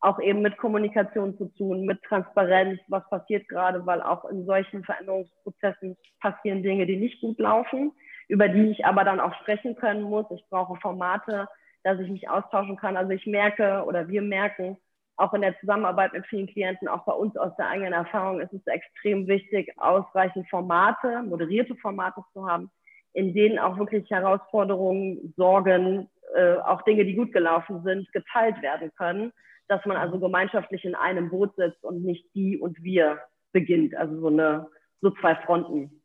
auch 0.00 0.20
eben 0.20 0.42
mit 0.42 0.56
Kommunikation 0.56 1.36
zu 1.36 1.46
tun, 1.56 1.84
mit 1.84 2.02
Transparenz, 2.04 2.80
was 2.88 3.08
passiert 3.10 3.48
gerade, 3.48 3.84
weil 3.86 4.02
auch 4.02 4.24
in 4.26 4.46
solchen 4.46 4.82
Veränderungsprozessen 4.84 5.96
passieren 6.20 6.62
Dinge, 6.62 6.86
die 6.86 6.96
nicht 6.96 7.20
gut 7.20 7.38
laufen, 7.38 7.92
über 8.28 8.48
die 8.48 8.70
ich 8.70 8.86
aber 8.86 9.04
dann 9.04 9.20
auch 9.20 9.34
sprechen 9.40 9.76
können 9.76 10.02
muss. 10.02 10.26
Ich 10.30 10.44
brauche 10.48 10.80
Formate, 10.80 11.48
dass 11.82 11.98
ich 11.98 12.08
mich 12.08 12.28
austauschen 12.28 12.76
kann. 12.76 12.96
Also 12.96 13.10
ich 13.10 13.26
merke 13.26 13.84
oder 13.86 14.08
wir 14.08 14.22
merken, 14.22 14.78
auch 15.20 15.34
in 15.34 15.42
der 15.42 15.58
Zusammenarbeit 15.60 16.12
mit 16.12 16.26
vielen 16.26 16.46
Klienten, 16.46 16.88
auch 16.88 17.04
bei 17.04 17.12
uns 17.12 17.36
aus 17.36 17.54
der 17.56 17.68
eigenen 17.68 17.92
Erfahrung, 17.92 18.40
ist 18.40 18.52
es 18.52 18.66
extrem 18.66 19.26
wichtig, 19.26 19.72
ausreichend 19.78 20.48
Formate, 20.48 21.22
moderierte 21.22 21.76
Formate 21.76 22.22
zu 22.32 22.48
haben, 22.48 22.70
in 23.12 23.34
denen 23.34 23.58
auch 23.58 23.78
wirklich 23.78 24.08
Herausforderungen, 24.10 25.34
Sorgen, 25.36 26.08
äh, 26.34 26.54
auch 26.56 26.82
Dinge, 26.82 27.04
die 27.04 27.14
gut 27.14 27.32
gelaufen 27.32 27.82
sind, 27.82 28.10
geteilt 28.12 28.60
werden 28.62 28.90
können 28.96 29.32
dass 29.70 29.86
man 29.86 29.96
also 29.96 30.18
gemeinschaftlich 30.18 30.84
in 30.84 30.96
einem 30.96 31.30
Boot 31.30 31.54
sitzt 31.54 31.84
und 31.84 32.02
nicht 32.02 32.26
die 32.34 32.58
und 32.58 32.82
wir 32.82 33.20
beginnt. 33.52 33.94
Also 33.94 34.20
so 34.20 34.26
eine, 34.26 34.68
so 35.00 35.10
zwei 35.12 35.36
Fronten 35.36 36.02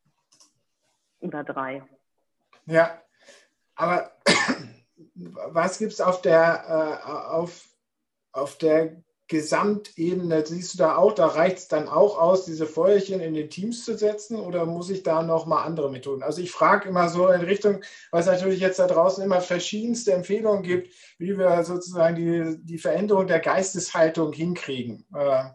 oder 1.19 1.43
drei. 1.43 1.83
Ja, 2.67 3.01
aber 3.75 4.11
was 5.15 5.79
gibt 5.79 5.93
es 5.93 5.99
auf 5.99 6.21
der, 6.21 7.01
äh, 7.03 7.09
auf, 7.33 7.67
auf 8.35 8.57
der 8.57 9.01
Gesamtebene, 9.27 10.45
siehst 10.45 10.75
du 10.75 10.77
da 10.77 10.97
auch, 10.97 11.13
da 11.13 11.25
reicht 11.25 11.57
es 11.57 11.67
dann 11.67 11.87
auch 11.89 12.19
aus, 12.19 12.45
diese 12.45 12.67
Feuerchen 12.67 13.21
in 13.21 13.33
den 13.33 13.49
Teams 13.49 13.83
zu 13.83 13.97
setzen 13.97 14.39
oder 14.39 14.67
muss 14.67 14.91
ich 14.91 15.01
da 15.01 15.23
nochmal 15.23 15.65
andere 15.65 15.89
Methoden? 15.89 16.21
Also 16.21 16.41
ich 16.41 16.51
frage 16.51 16.89
immer 16.89 17.09
so 17.09 17.27
in 17.29 17.41
Richtung, 17.41 17.81
weil 18.11 18.21
es 18.21 18.27
natürlich 18.27 18.59
jetzt 18.59 18.77
da 18.77 18.85
draußen 18.85 19.23
immer 19.23 19.41
verschiedenste 19.41 20.13
Empfehlungen 20.13 20.61
gibt, 20.61 20.93
wie 21.17 21.35
wir 21.39 21.63
sozusagen 21.63 22.15
die, 22.15 22.57
die 22.63 22.77
Veränderung 22.77 23.25
der 23.25 23.39
Geisteshaltung 23.39 24.31
hinkriegen. 24.31 25.07
Äh, 25.15 25.45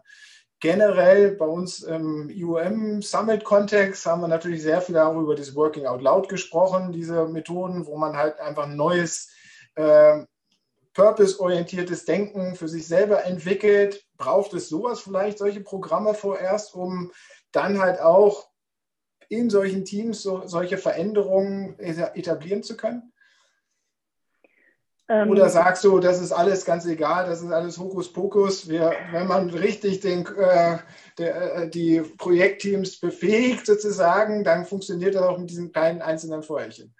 generell 0.59 1.35
bei 1.37 1.45
uns 1.45 1.81
im 1.81 2.29
IOM 2.29 3.01
Summit 3.01 3.45
Kontext 3.45 4.05
haben 4.05 4.19
wir 4.19 4.27
natürlich 4.27 4.63
sehr 4.63 4.81
viel 4.81 4.97
auch 4.97 5.17
über 5.17 5.35
das 5.35 5.55
Working 5.55 5.85
Out 5.85 6.01
Loud 6.01 6.27
gesprochen, 6.27 6.91
diese 6.91 7.25
Methoden, 7.25 7.85
wo 7.85 7.95
man 7.97 8.17
halt 8.17 8.37
einfach 8.41 8.65
ein 8.65 8.75
neues 8.75 9.29
äh, 9.75 10.25
purpose-orientiertes 10.93 12.05
Denken 12.05 12.55
für 12.55 12.67
sich 12.67 12.87
selber 12.87 13.23
entwickelt, 13.25 14.05
braucht 14.17 14.53
es 14.53 14.69
sowas 14.69 14.99
vielleicht, 15.01 15.37
solche 15.37 15.61
Programme 15.61 16.13
vorerst, 16.13 16.73
um 16.75 17.11
dann 17.51 17.79
halt 17.79 17.99
auch 18.01 18.49
in 19.29 19.49
solchen 19.49 19.85
Teams 19.85 20.21
so, 20.21 20.45
solche 20.45 20.77
Veränderungen 20.77 21.79
etablieren 21.79 22.63
zu 22.63 22.75
können? 22.75 23.11
Ähm, 25.11 25.29
Oder 25.29 25.49
sagst 25.49 25.83
du, 25.83 25.99
das 25.99 26.21
ist 26.21 26.31
alles 26.31 26.63
ganz 26.63 26.85
egal, 26.85 27.25
das 27.25 27.41
ist 27.41 27.51
alles 27.51 27.77
Hokuspokus. 27.77 28.69
Wir, 28.69 28.93
wenn 29.11 29.27
man 29.27 29.49
richtig 29.49 29.99
den, 29.99 30.25
äh, 30.25 30.77
der, 31.17 31.55
äh, 31.55 31.69
die 31.69 32.01
Projektteams 32.17 32.99
befähigt 32.99 33.65
sozusagen, 33.65 34.45
dann 34.45 34.65
funktioniert 34.65 35.15
das 35.15 35.23
auch 35.23 35.37
mit 35.37 35.49
diesen 35.49 35.71
kleinen 35.73 36.01
einzelnen 36.01 36.43
Feuerchen. 36.43 36.95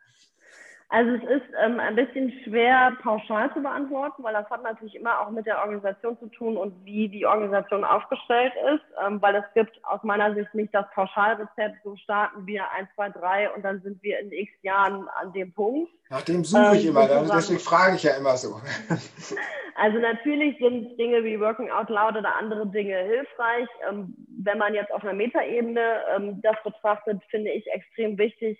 Also 0.93 1.11
es 1.11 1.23
ist 1.23 1.47
ähm, 1.63 1.79
ein 1.79 1.95
bisschen 1.95 2.33
schwer 2.43 2.91
pauschal 3.01 3.49
zu 3.53 3.61
beantworten, 3.61 4.23
weil 4.23 4.33
das 4.33 4.49
hat 4.49 4.61
natürlich 4.61 4.95
immer 4.95 5.21
auch 5.21 5.29
mit 5.29 5.45
der 5.45 5.59
Organisation 5.59 6.19
zu 6.19 6.27
tun 6.27 6.57
und 6.57 6.73
wie 6.83 7.07
die 7.07 7.25
Organisation 7.25 7.85
aufgestellt 7.85 8.51
ist, 8.73 8.83
ähm, 9.01 9.21
weil 9.21 9.35
es 9.35 9.45
gibt 9.53 9.79
aus 9.85 10.03
meiner 10.03 10.35
Sicht 10.35 10.53
nicht 10.53 10.75
das 10.75 10.85
Pauschalrezept, 10.93 11.77
so 11.85 11.95
starten 11.95 12.45
wir 12.45 12.69
1, 12.71 12.89
2, 12.95 13.09
3 13.09 13.51
und 13.51 13.63
dann 13.63 13.81
sind 13.83 14.03
wir 14.03 14.19
in 14.19 14.33
x 14.33 14.51
Jahren 14.63 15.07
an 15.21 15.31
dem 15.31 15.53
Punkt. 15.53 15.89
Nach 16.09 16.23
dem 16.23 16.43
suche 16.43 16.75
ich 16.75 16.83
ähm, 16.83 16.91
immer, 16.91 17.07
dann, 17.07 17.29
deswegen 17.33 17.61
frage 17.61 17.95
ich 17.95 18.03
ja 18.03 18.17
immer 18.17 18.35
so. 18.35 18.59
Also 19.75 19.97
natürlich 19.99 20.59
sind 20.59 20.99
Dinge 20.99 21.23
wie 21.23 21.39
Working 21.39 21.71
Out 21.71 21.89
Loud 21.89 22.15
oder 22.17 22.35
andere 22.35 22.67
Dinge 22.67 22.99
hilfreich. 22.99 23.67
Ähm, 23.89 24.13
wenn 24.43 24.57
man 24.57 24.75
jetzt 24.75 24.91
auf 24.91 25.01
einer 25.01 25.13
Metaebene 25.13 26.03
ähm, 26.13 26.41
das 26.41 26.57
betrachtet, 26.63 27.21
finde 27.31 27.51
ich 27.51 27.65
extrem 27.71 28.17
wichtig, 28.17 28.59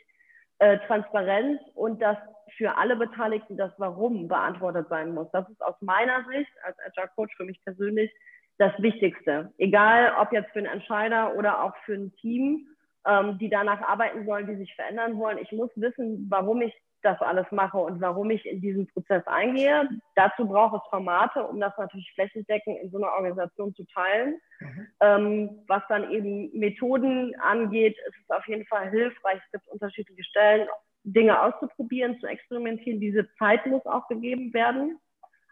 äh, 0.61 0.77
Transparenz 0.85 1.59
und 1.73 1.99
dass 2.03 2.17
für 2.55 2.77
alle 2.77 2.95
Beteiligten 2.95 3.57
das 3.57 3.71
Warum 3.77 4.27
beantwortet 4.27 4.87
sein 4.89 5.11
muss. 5.11 5.27
Das 5.31 5.49
ist 5.49 5.59
aus 5.63 5.73
meiner 5.81 6.23
Sicht 6.25 6.51
als 6.63 6.77
Agile 6.85 7.09
Coach 7.15 7.35
für 7.35 7.45
mich 7.45 7.59
persönlich 7.63 8.11
das 8.59 8.71
Wichtigste. 8.77 9.51
Egal, 9.57 10.13
ob 10.19 10.31
jetzt 10.31 10.51
für 10.51 10.59
einen 10.59 10.67
Entscheider 10.67 11.35
oder 11.35 11.63
auch 11.63 11.75
für 11.83 11.95
ein 11.95 12.13
Team, 12.17 12.67
ähm, 13.07 13.39
die 13.39 13.49
danach 13.49 13.81
arbeiten 13.81 14.23
sollen, 14.27 14.45
die 14.45 14.57
sich 14.57 14.75
verändern 14.75 15.17
wollen. 15.17 15.39
Ich 15.39 15.51
muss 15.51 15.71
wissen, 15.75 16.27
warum 16.29 16.61
ich 16.61 16.73
das 17.01 17.19
alles 17.21 17.45
mache 17.51 17.77
und 17.77 18.01
warum 18.01 18.29
ich 18.31 18.45
in 18.45 18.61
diesen 18.61 18.87
Prozess 18.87 19.25
eingehe. 19.27 19.89
Dazu 20.15 20.47
braucht 20.47 20.81
es 20.81 20.89
Formate, 20.89 21.43
um 21.43 21.59
das 21.59 21.73
natürlich 21.77 22.11
flächendeckend 22.13 22.79
in 22.79 22.91
so 22.91 22.97
einer 22.97 23.11
Organisation 23.13 23.73
zu 23.75 23.85
teilen. 23.93 24.39
Mhm. 24.59 24.87
Ähm, 25.01 25.63
was 25.67 25.83
dann 25.89 26.11
eben 26.11 26.51
Methoden 26.57 27.35
angeht, 27.39 27.97
ist 28.07 28.15
es 28.23 28.29
auf 28.29 28.47
jeden 28.47 28.65
Fall 28.65 28.89
hilfreich. 28.89 29.39
Es 29.45 29.51
gibt 29.51 29.67
unterschiedliche 29.67 30.23
Stellen, 30.23 30.67
Dinge 31.03 31.41
auszuprobieren, 31.41 32.19
zu 32.19 32.27
experimentieren. 32.27 32.99
Diese 32.99 33.27
Zeit 33.37 33.65
muss 33.65 33.85
auch 33.85 34.07
gegeben 34.07 34.53
werden 34.53 34.99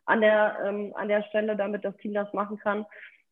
an 0.06 0.22
der, 0.22 0.58
ähm, 0.66 0.94
an 0.96 1.08
der 1.08 1.24
Stelle, 1.24 1.56
damit 1.56 1.86
das 1.86 1.96
Team 1.98 2.14
das 2.14 2.32
machen 2.34 2.58
kann. 2.58 2.86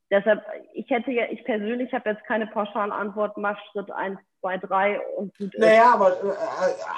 Deshalb, 0.09 0.41
ich 0.73 0.89
hätte 0.89 1.11
ja, 1.11 1.25
ich 1.29 1.43
persönlich 1.43 1.91
habe 1.93 2.11
jetzt 2.11 2.23
keine 2.25 2.47
pauschale 2.47 2.93
Antwort, 2.93 3.35
mach 3.35 3.59
Schritt 3.71 3.91
1, 3.91 4.17
2, 4.39 4.57
3 4.57 4.99
und 5.17 5.37
gut 5.37 5.53
ist. 5.53 5.59
Naja, 5.59 5.93
aber 5.93 6.15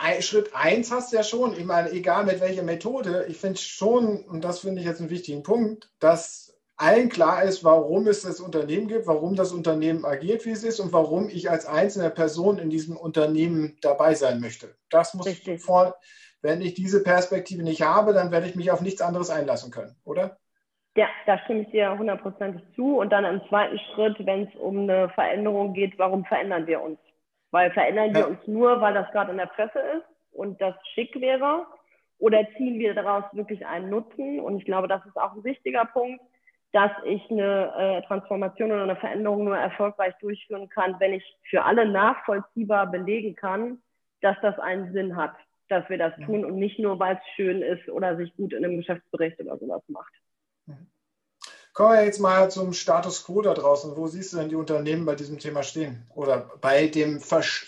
äh, 0.07 0.21
Schritt 0.21 0.51
1 0.53 0.91
hast 0.91 1.11
du 1.11 1.17
ja 1.17 1.23
schon. 1.23 1.53
Ich 1.53 1.65
meine, 1.65 1.89
egal 1.91 2.25
mit 2.25 2.39
welcher 2.39 2.61
Methode, 2.61 3.25
ich 3.27 3.37
finde 3.37 3.59
schon, 3.59 4.23
und 4.25 4.43
das 4.43 4.59
finde 4.59 4.81
ich 4.81 4.87
jetzt 4.87 4.99
einen 4.99 5.09
wichtigen 5.09 5.41
Punkt, 5.41 5.89
dass 5.99 6.59
allen 6.77 7.09
klar 7.09 7.43
ist, 7.43 7.63
warum 7.63 8.07
es 8.07 8.21
das 8.21 8.39
Unternehmen 8.39 8.87
gibt, 8.87 9.07
warum 9.07 9.35
das 9.35 9.51
Unternehmen 9.51 10.05
agiert, 10.05 10.45
wie 10.45 10.51
es 10.51 10.63
ist 10.63 10.79
und 10.79 10.93
warum 10.93 11.29
ich 11.29 11.49
als 11.49 11.65
einzelne 11.65 12.09
Person 12.11 12.57
in 12.57 12.69
diesem 12.69 12.95
Unternehmen 12.95 13.77
dabei 13.81 14.13
sein 14.13 14.39
möchte. 14.39 14.75
Das 14.89 15.13
muss 15.13 15.25
Richtig. 15.25 15.61
vor, 15.61 15.97
wenn 16.41 16.61
ich 16.61 16.75
diese 16.75 17.03
Perspektive 17.03 17.63
nicht 17.63 17.81
habe, 17.81 18.13
dann 18.13 18.31
werde 18.31 18.47
ich 18.47 18.55
mich 18.55 18.71
auf 18.71 18.81
nichts 18.81 19.01
anderes 19.01 19.29
einlassen 19.29 19.71
können, 19.71 19.97
oder? 20.05 20.37
Ja, 20.99 21.07
da 21.25 21.37
stimme 21.45 21.61
ich 21.61 21.69
dir 21.69 21.97
hundertprozentig 21.97 22.61
zu. 22.75 22.99
Und 22.99 23.13
dann 23.13 23.23
im 23.23 23.41
zweiten 23.47 23.79
Schritt, 23.79 24.17
wenn 24.25 24.49
es 24.49 24.55
um 24.55 24.79
eine 24.79 25.07
Veränderung 25.07 25.71
geht, 25.71 25.97
warum 25.97 26.25
verändern 26.25 26.67
wir 26.67 26.81
uns? 26.81 26.99
Weil 27.51 27.71
verändern 27.71 28.13
wir 28.13 28.27
uns 28.27 28.45
nur, 28.47 28.81
weil 28.81 28.93
das 28.93 29.09
gerade 29.13 29.31
in 29.31 29.37
der 29.37 29.45
Presse 29.45 29.79
ist 29.79 30.05
und 30.33 30.59
das 30.59 30.75
schick 30.93 31.15
wäre? 31.21 31.65
Oder 32.17 32.45
ziehen 32.57 32.79
wir 32.79 32.93
daraus 32.93 33.23
wirklich 33.31 33.65
einen 33.65 33.89
Nutzen? 33.89 34.41
Und 34.41 34.57
ich 34.57 34.65
glaube, 34.65 34.89
das 34.89 35.05
ist 35.05 35.15
auch 35.15 35.31
ein 35.31 35.43
wichtiger 35.45 35.85
Punkt, 35.85 36.21
dass 36.73 36.91
ich 37.05 37.31
eine 37.31 37.73
äh, 37.77 38.01
Transformation 38.05 38.69
oder 38.69 38.83
eine 38.83 38.97
Veränderung 38.97 39.45
nur 39.45 39.57
erfolgreich 39.57 40.15
durchführen 40.19 40.67
kann, 40.67 40.99
wenn 40.99 41.13
ich 41.13 41.23
für 41.49 41.63
alle 41.63 41.87
nachvollziehbar 41.87 42.87
belegen 42.91 43.37
kann, 43.37 43.81
dass 44.19 44.35
das 44.41 44.59
einen 44.59 44.91
Sinn 44.91 45.15
hat, 45.15 45.37
dass 45.69 45.89
wir 45.89 45.97
das 45.97 46.13
tun 46.25 46.43
und 46.43 46.59
nicht 46.59 46.77
nur, 46.77 46.99
weil 46.99 47.15
es 47.15 47.35
schön 47.37 47.61
ist 47.61 47.87
oder 47.87 48.17
sich 48.17 48.35
gut 48.35 48.51
in 48.51 48.65
einem 48.65 48.75
Geschäftsbericht 48.75 49.39
oder 49.39 49.57
sowas 49.57 49.81
macht. 49.87 50.11
Kommen 51.73 51.93
wir 51.93 52.03
jetzt 52.03 52.19
mal 52.19 52.51
zum 52.51 52.73
Status 52.73 53.23
quo 53.23 53.41
da 53.41 53.53
draußen. 53.53 53.95
Wo 53.95 54.07
siehst 54.07 54.33
du 54.33 54.37
denn 54.37 54.49
die 54.49 54.55
Unternehmen 54.55 55.05
bei 55.05 55.15
diesem 55.15 55.39
Thema 55.39 55.63
stehen? 55.63 56.05
Oder 56.13 56.51
bei 56.59 56.87
dem 56.87 57.21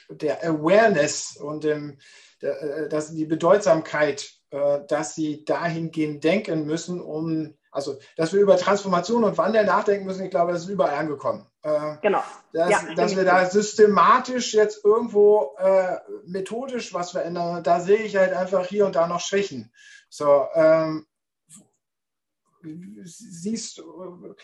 der 0.10 0.44
Awareness 0.44 1.38
und 1.38 1.64
dem, 1.64 1.98
der, 2.42 2.62
äh, 2.62 2.90
dass 2.90 3.14
die 3.14 3.26
Bedeutsamkeit, 3.26 4.30
äh, 4.50 4.80
dass 4.88 5.16
sie 5.16 5.46
dahingehend 5.46 6.24
denken 6.24 6.66
müssen, 6.66 7.00
um, 7.00 7.54
also, 7.72 8.00
dass 8.18 8.34
wir 8.34 8.42
über 8.42 8.58
Transformation 8.58 9.24
und 9.24 9.38
Wandel 9.38 9.64
nachdenken 9.64 10.06
müssen, 10.06 10.26
ich 10.26 10.32
glaube, 10.32 10.52
das 10.52 10.64
ist 10.64 10.70
überall 10.70 10.96
angekommen. 10.96 11.48
Äh, 11.62 11.96
genau. 12.02 12.22
Dass, 12.52 12.70
ja, 12.70 12.94
dass 12.96 13.16
wir 13.16 13.24
da 13.24 13.46
systematisch 13.46 14.54
jetzt 14.54 14.84
irgendwo 14.84 15.56
äh, 15.58 16.00
methodisch 16.26 16.94
was 16.94 17.12
verändern, 17.12 17.64
da 17.64 17.80
sehe 17.80 18.00
ich 18.00 18.18
halt 18.18 18.34
einfach 18.34 18.66
hier 18.66 18.86
und 18.86 18.98
da 18.98 19.08
noch 19.08 19.22
Schwächen. 19.22 19.72
So, 20.10 20.48
ähm, 20.54 21.08
siehst 23.04 23.78
du, 23.78 24.36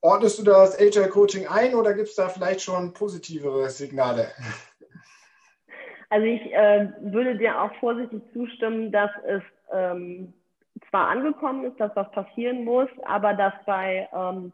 ordnest 0.00 0.38
du 0.38 0.42
das 0.42 0.78
Agile 0.78 1.08
Coaching 1.08 1.46
ein 1.46 1.74
oder 1.74 1.94
gibt 1.94 2.08
es 2.08 2.14
da 2.14 2.28
vielleicht 2.28 2.62
schon 2.62 2.92
positivere 2.92 3.68
Signale? 3.70 4.28
Also 6.10 6.26
ich 6.26 6.52
äh, 6.52 6.90
würde 7.00 7.38
dir 7.38 7.62
auch 7.62 7.74
vorsichtig 7.76 8.22
zustimmen, 8.34 8.92
dass 8.92 9.10
es 9.26 9.42
ähm, 9.72 10.34
zwar 10.90 11.08
angekommen 11.08 11.64
ist, 11.64 11.80
dass 11.80 11.96
was 11.96 12.10
passieren 12.10 12.64
muss, 12.64 12.90
aber 13.04 13.32
dass 13.32 13.54
bei 13.64 14.08
ähm, 14.12 14.52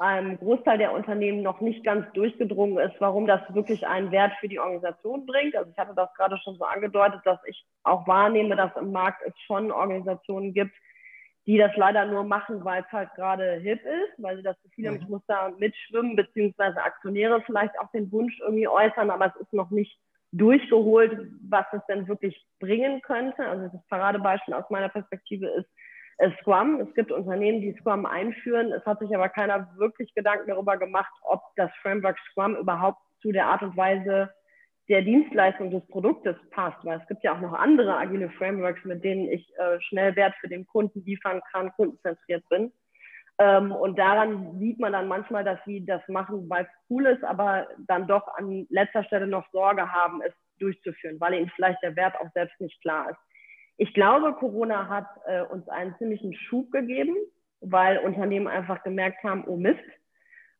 einem 0.00 0.38
Großteil 0.38 0.78
der 0.78 0.92
Unternehmen 0.92 1.42
noch 1.42 1.60
nicht 1.60 1.84
ganz 1.84 2.06
durchgedrungen 2.12 2.78
ist, 2.78 2.96
warum 3.00 3.26
das 3.26 3.40
wirklich 3.54 3.86
einen 3.86 4.10
Wert 4.10 4.32
für 4.40 4.48
die 4.48 4.58
Organisation 4.58 5.26
bringt. 5.26 5.56
Also 5.56 5.70
ich 5.70 5.78
hatte 5.78 5.94
das 5.94 6.12
gerade 6.14 6.38
schon 6.38 6.56
so 6.56 6.64
angedeutet, 6.64 7.20
dass 7.24 7.38
ich 7.46 7.64
auch 7.82 8.06
wahrnehme, 8.06 8.56
dass 8.56 8.74
im 8.76 8.92
Markt 8.92 9.22
es 9.26 9.34
schon 9.46 9.72
Organisationen 9.72 10.52
gibt, 10.54 10.74
die 11.48 11.56
das 11.56 11.74
leider 11.76 12.04
nur 12.04 12.24
machen, 12.24 12.62
weil 12.62 12.82
es 12.82 12.92
halt 12.92 13.08
gerade 13.14 13.54
hip 13.54 13.80
ist, 13.82 14.22
weil 14.22 14.36
sie 14.36 14.42
das 14.42 14.60
Gefühl 14.60 14.86
haben, 14.86 14.96
ich 14.96 15.08
muss 15.08 15.22
da 15.26 15.50
mitschwimmen, 15.58 16.14
beziehungsweise 16.14 16.76
Aktionäre 16.82 17.40
vielleicht 17.46 17.72
auch 17.80 17.90
den 17.90 18.12
Wunsch 18.12 18.38
irgendwie 18.40 18.68
äußern, 18.68 19.08
aber 19.08 19.32
es 19.34 19.40
ist 19.40 19.54
noch 19.54 19.70
nicht 19.70 19.98
durchgeholt, 20.32 21.26
was 21.48 21.64
es 21.72 21.80
denn 21.88 22.06
wirklich 22.06 22.46
bringen 22.60 23.00
könnte. 23.00 23.42
Also 23.46 23.68
das 23.74 23.86
Paradebeispiel 23.88 24.52
aus 24.52 24.68
meiner 24.68 24.90
Perspektive 24.90 25.46
ist 25.46 26.38
Scrum. 26.40 26.80
Es 26.86 26.94
gibt 26.94 27.10
Unternehmen, 27.10 27.62
die 27.62 27.74
Scrum 27.80 28.04
einführen. 28.04 28.70
Es 28.72 28.84
hat 28.84 28.98
sich 28.98 29.14
aber 29.14 29.30
keiner 29.30 29.70
wirklich 29.78 30.12
Gedanken 30.14 30.48
darüber 30.48 30.76
gemacht, 30.76 31.12
ob 31.22 31.40
das 31.56 31.70
Framework 31.80 32.18
Scrum 32.30 32.56
überhaupt 32.56 32.98
zu 33.22 33.32
der 33.32 33.46
Art 33.46 33.62
und 33.62 33.74
Weise 33.74 34.28
der 34.88 35.02
Dienstleistung 35.02 35.70
des 35.70 35.86
Produktes 35.88 36.36
passt, 36.50 36.82
weil 36.84 36.98
es 36.98 37.06
gibt 37.08 37.22
ja 37.22 37.34
auch 37.34 37.40
noch 37.40 37.52
andere 37.52 37.96
agile 37.96 38.30
Frameworks, 38.30 38.84
mit 38.84 39.04
denen 39.04 39.28
ich 39.28 39.46
äh, 39.58 39.80
schnell 39.82 40.16
Wert 40.16 40.34
für 40.40 40.48
den 40.48 40.66
Kunden 40.66 41.04
liefern 41.04 41.42
kann, 41.52 41.72
kundenzentriert 41.72 42.48
bin. 42.48 42.72
Ähm, 43.38 43.70
und 43.70 43.98
daran 43.98 44.58
sieht 44.58 44.80
man 44.80 44.92
dann 44.92 45.06
manchmal, 45.06 45.44
dass 45.44 45.58
sie 45.64 45.84
das 45.84 46.02
machen, 46.08 46.48
weil 46.48 46.64
es 46.64 46.70
cool 46.90 47.06
ist, 47.06 47.22
aber 47.22 47.68
dann 47.86 48.08
doch 48.08 48.26
an 48.36 48.66
letzter 48.70 49.04
Stelle 49.04 49.26
noch 49.26 49.48
Sorge 49.52 49.92
haben, 49.92 50.22
es 50.22 50.32
durchzuführen, 50.58 51.20
weil 51.20 51.34
ihnen 51.34 51.52
vielleicht 51.54 51.82
der 51.82 51.94
Wert 51.94 52.16
auch 52.20 52.32
selbst 52.32 52.60
nicht 52.60 52.80
klar 52.80 53.10
ist. 53.10 53.18
Ich 53.76 53.94
glaube, 53.94 54.32
Corona 54.34 54.88
hat 54.88 55.06
äh, 55.26 55.42
uns 55.42 55.68
einen 55.68 55.94
ziemlichen 55.98 56.34
Schub 56.34 56.72
gegeben, 56.72 57.14
weil 57.60 57.98
Unternehmen 57.98 58.48
einfach 58.48 58.82
gemerkt 58.82 59.22
haben, 59.22 59.44
oh 59.46 59.56
Mist, 59.56 59.78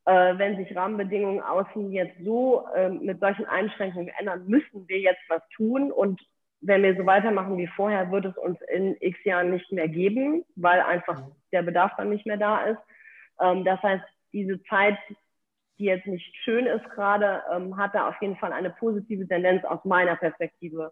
äh, 0.09 0.39
wenn 0.39 0.57
sich 0.57 0.75
Rahmenbedingungen 0.75 1.43
außen 1.43 1.93
jetzt 1.93 2.17
so 2.25 2.67
äh, 2.75 2.89
mit 2.89 3.21
solchen 3.21 3.45
Einschränkungen 3.45 4.09
ändern, 4.19 4.47
müssen 4.47 4.89
wir 4.89 4.99
jetzt 5.01 5.21
was 5.29 5.43
tun. 5.55 5.93
Und 5.93 6.19
wenn 6.63 6.83
wir 6.83 6.97
so 6.97 7.05
weitermachen 7.05 7.59
wie 7.59 7.67
vorher, 7.67 8.11
wird 8.11 8.25
es 8.25 8.39
uns 8.39 8.59
in 8.73 8.97
x 9.01 9.23
Jahren 9.25 9.51
nicht 9.51 9.71
mehr 9.71 9.87
geben, 9.87 10.47
weil 10.57 10.81
einfach 10.81 11.23
der 11.53 11.63
Bedarf 11.63 11.93
dann 11.99 12.09
nicht 12.09 12.25
mehr 12.25 12.39
da 12.39 12.65
ist. 12.65 12.81
Ähm, 13.39 13.67
das 13.67 13.83
heißt, 13.83 14.05
diese 14.33 14.63
Zeit, 14.65 14.97
die 15.79 15.85
jetzt 15.85 16.07
nicht 16.07 16.35
schön 16.43 16.65
ist 16.65 16.89
gerade, 16.89 17.43
ähm, 17.53 17.77
hat 17.77 17.95
da 17.95 18.09
auf 18.09 18.17
jeden 18.23 18.37
Fall 18.37 18.55
eine 18.55 18.71
positive 18.71 19.29
Tendenz 19.29 19.63
aus 19.67 19.85
meiner 19.85 20.17
Perspektive 20.17 20.91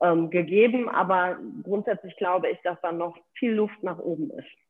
ähm, 0.00 0.30
gegeben. 0.30 0.88
Aber 0.88 1.36
grundsätzlich 1.62 2.16
glaube 2.16 2.48
ich, 2.48 2.58
dass 2.62 2.80
da 2.80 2.92
noch 2.92 3.14
viel 3.34 3.52
Luft 3.52 3.82
nach 3.82 3.98
oben 3.98 4.30
ist. 4.30 4.63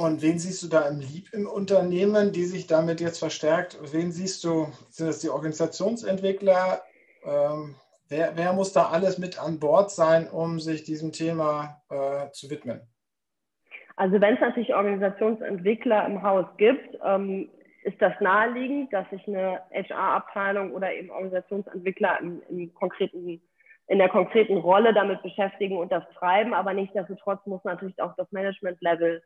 Und 0.00 0.22
wen 0.22 0.38
siehst 0.38 0.62
du 0.62 0.68
da 0.68 0.86
im 0.86 1.00
Lieb 1.00 1.34
im 1.34 1.48
Unternehmen, 1.48 2.30
die 2.30 2.44
sich 2.44 2.68
damit 2.68 3.00
jetzt 3.00 3.18
verstärkt? 3.18 3.76
Wen 3.92 4.12
siehst 4.12 4.44
du? 4.44 4.68
Sind 4.90 5.08
das 5.08 5.18
die 5.18 5.28
Organisationsentwickler? 5.28 6.82
Ähm, 7.24 7.74
wer, 8.08 8.36
wer, 8.36 8.52
muss 8.52 8.72
da 8.72 8.90
alles 8.90 9.18
mit 9.18 9.42
an 9.42 9.58
Bord 9.58 9.90
sein, 9.90 10.30
um 10.30 10.60
sich 10.60 10.84
diesem 10.84 11.10
Thema 11.10 11.82
äh, 11.90 12.30
zu 12.30 12.48
widmen? 12.48 12.80
Also 13.96 14.20
wenn 14.20 14.34
es 14.34 14.40
natürlich 14.40 14.72
Organisationsentwickler 14.72 16.06
im 16.06 16.22
Haus 16.22 16.46
gibt, 16.58 16.96
ähm, 17.04 17.48
ist 17.82 18.00
das 18.00 18.12
naheliegend, 18.20 18.92
dass 18.92 19.10
sich 19.10 19.26
eine 19.26 19.62
HR-Abteilung 19.72 20.74
oder 20.74 20.94
eben 20.94 21.10
Organisationsentwickler 21.10 22.20
im, 22.20 22.40
im 22.48 22.72
konkreten 22.72 23.42
in 23.88 23.98
der 23.98 24.10
konkreten 24.10 24.58
Rolle 24.58 24.94
damit 24.94 25.22
beschäftigen 25.22 25.76
und 25.76 25.90
das 25.90 26.04
treiben. 26.18 26.54
Aber 26.54 26.72
nichtsdestotrotz 26.72 27.44
muss 27.46 27.64
natürlich 27.64 28.00
auch 28.00 28.14
das 28.16 28.30
Management-Level 28.30 29.22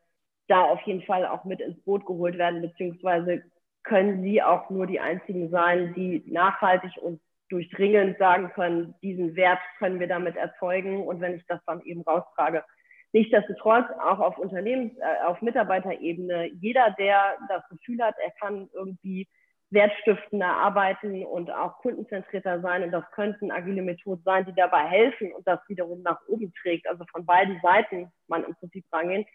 da 0.48 0.62
auf 0.62 0.80
jeden 0.82 1.02
Fall 1.02 1.26
auch 1.26 1.44
mit 1.44 1.60
ins 1.60 1.80
Boot 1.84 2.04
geholt 2.06 2.38
werden, 2.38 2.62
beziehungsweise 2.62 3.42
können 3.84 4.22
sie 4.22 4.42
auch 4.42 4.70
nur 4.70 4.86
die 4.86 5.00
einzigen 5.00 5.50
sein, 5.50 5.94
die 5.94 6.22
nachhaltig 6.26 6.96
und 7.00 7.20
durchdringend 7.48 8.18
sagen 8.18 8.50
können, 8.54 8.94
diesen 9.02 9.36
Wert 9.36 9.60
können 9.78 10.00
wir 10.00 10.06
damit 10.06 10.36
erzeugen. 10.36 11.06
Und 11.06 11.20
wenn 11.20 11.34
ich 11.34 11.46
das 11.46 11.60
dann 11.66 11.82
eben 11.82 12.02
raustrage, 12.02 12.64
Nichtsdestotrotz 13.12 13.86
auch 14.00 14.20
auf 14.20 14.38
Unternehmens-, 14.38 14.96
äh, 14.98 15.24
auf 15.26 15.42
Mitarbeiterebene, 15.42 16.46
jeder, 16.60 16.94
der 16.98 17.36
das 17.48 17.62
Gefühl 17.68 18.02
hat, 18.02 18.14
er 18.18 18.30
kann 18.40 18.70
irgendwie 18.72 19.28
wertstiftender 19.70 20.48
arbeiten 20.48 21.24
und 21.24 21.50
auch 21.50 21.78
kundenzentrierter 21.78 22.60
sein. 22.60 22.82
Und 22.82 22.90
das 22.90 23.04
könnten 23.12 23.50
agile 23.50 23.82
Methoden 23.82 24.22
sein, 24.24 24.46
die 24.46 24.54
dabei 24.54 24.86
helfen 24.86 25.32
und 25.32 25.46
das 25.46 25.60
wiederum 25.68 26.02
nach 26.02 26.20
oben 26.26 26.52
trägt. 26.62 26.86
Also 26.88 27.04
von 27.10 27.24
beiden 27.26 27.60
Seiten 27.62 28.10
man 28.28 28.44
im 28.44 28.54
Prinzip 28.54 28.84
rangehen, 28.92 29.26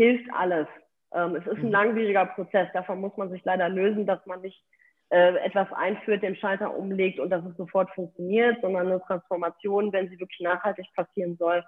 hilft 0.00 0.32
alles. 0.32 0.66
Ähm, 1.12 1.36
es 1.36 1.46
ist 1.46 1.58
ein 1.58 1.66
mhm. 1.66 1.72
langwieriger 1.72 2.24
Prozess. 2.24 2.68
Davon 2.72 3.00
muss 3.00 3.14
man 3.18 3.30
sich 3.30 3.44
leider 3.44 3.68
lösen, 3.68 4.06
dass 4.06 4.24
man 4.24 4.40
nicht 4.40 4.64
äh, 5.10 5.36
etwas 5.44 5.70
einführt, 5.72 6.22
den 6.22 6.36
Schalter 6.36 6.74
umlegt 6.74 7.20
und 7.20 7.28
dass 7.28 7.44
es 7.44 7.54
sofort 7.58 7.90
funktioniert, 7.90 8.56
sondern 8.62 8.86
eine 8.86 9.02
Transformation, 9.02 9.92
wenn 9.92 10.08
sie 10.08 10.18
wirklich 10.18 10.40
nachhaltig 10.40 10.86
passieren 10.96 11.36
soll, 11.36 11.62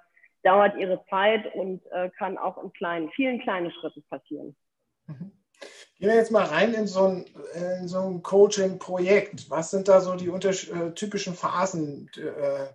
dauert 0.44 0.76
ihre 0.78 1.04
Zeit 1.10 1.54
und 1.54 1.82
äh, 1.92 2.08
kann 2.16 2.38
auch 2.38 2.62
in 2.62 2.72
kleinen, 2.72 3.10
vielen 3.10 3.38
kleinen 3.40 3.70
Schritten 3.70 4.02
passieren. 4.08 4.56
Mhm. 5.06 5.32
Gehen 5.98 6.08
wir 6.08 6.16
jetzt 6.16 6.32
mal 6.32 6.44
rein 6.44 6.72
in 6.72 6.86
so 6.86 7.06
ein, 7.06 7.26
in 7.80 7.86
so 7.86 8.00
ein 8.00 8.22
Coaching-Projekt. 8.22 9.50
Was 9.50 9.70
sind 9.70 9.88
da 9.88 10.00
so 10.00 10.16
die 10.16 10.28
äh, 10.28 10.94
typischen 10.94 11.34
Phasen, 11.34 12.10
äh, 12.16 12.72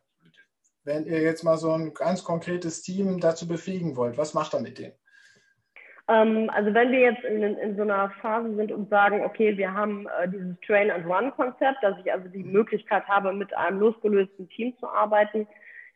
wenn 0.84 1.06
ihr 1.08 1.22
jetzt 1.22 1.44
mal 1.44 1.58
so 1.58 1.72
ein 1.72 1.96
ganz 1.96 2.24
konkretes 2.24 2.84
Team 2.84 3.20
dazu 3.20 3.48
befähigen 3.48 3.96
wollt? 3.96 4.20
Was 4.20 4.36
macht 4.36 4.54
ihr 4.54 4.62
mit 4.62 4.78
denen? 4.78 4.94
Ähm, 6.10 6.50
also 6.54 6.74
wenn 6.74 6.92
wir 6.92 7.00
jetzt 7.00 7.24
in, 7.24 7.44
in, 7.44 7.76
so 7.76 7.82
einer 7.82 8.10
Phase 8.22 8.56
sind 8.56 8.72
und 8.72 8.90
sagen, 8.90 9.26
okay, 9.26 9.58
wir 9.58 9.74
haben 9.74 10.08
äh, 10.22 10.30
dieses 10.30 10.60
Train-and-Run-Konzept, 10.62 11.84
dass 11.84 11.98
ich 12.04 12.12
also 12.12 12.30
die 12.30 12.44
Möglichkeit 12.44 13.06
habe, 13.08 13.34
mit 13.34 13.56
einem 13.56 13.80
losgelösten 13.80 14.48
Team 14.50 14.78
zu 14.80 14.88
arbeiten, 14.88 15.48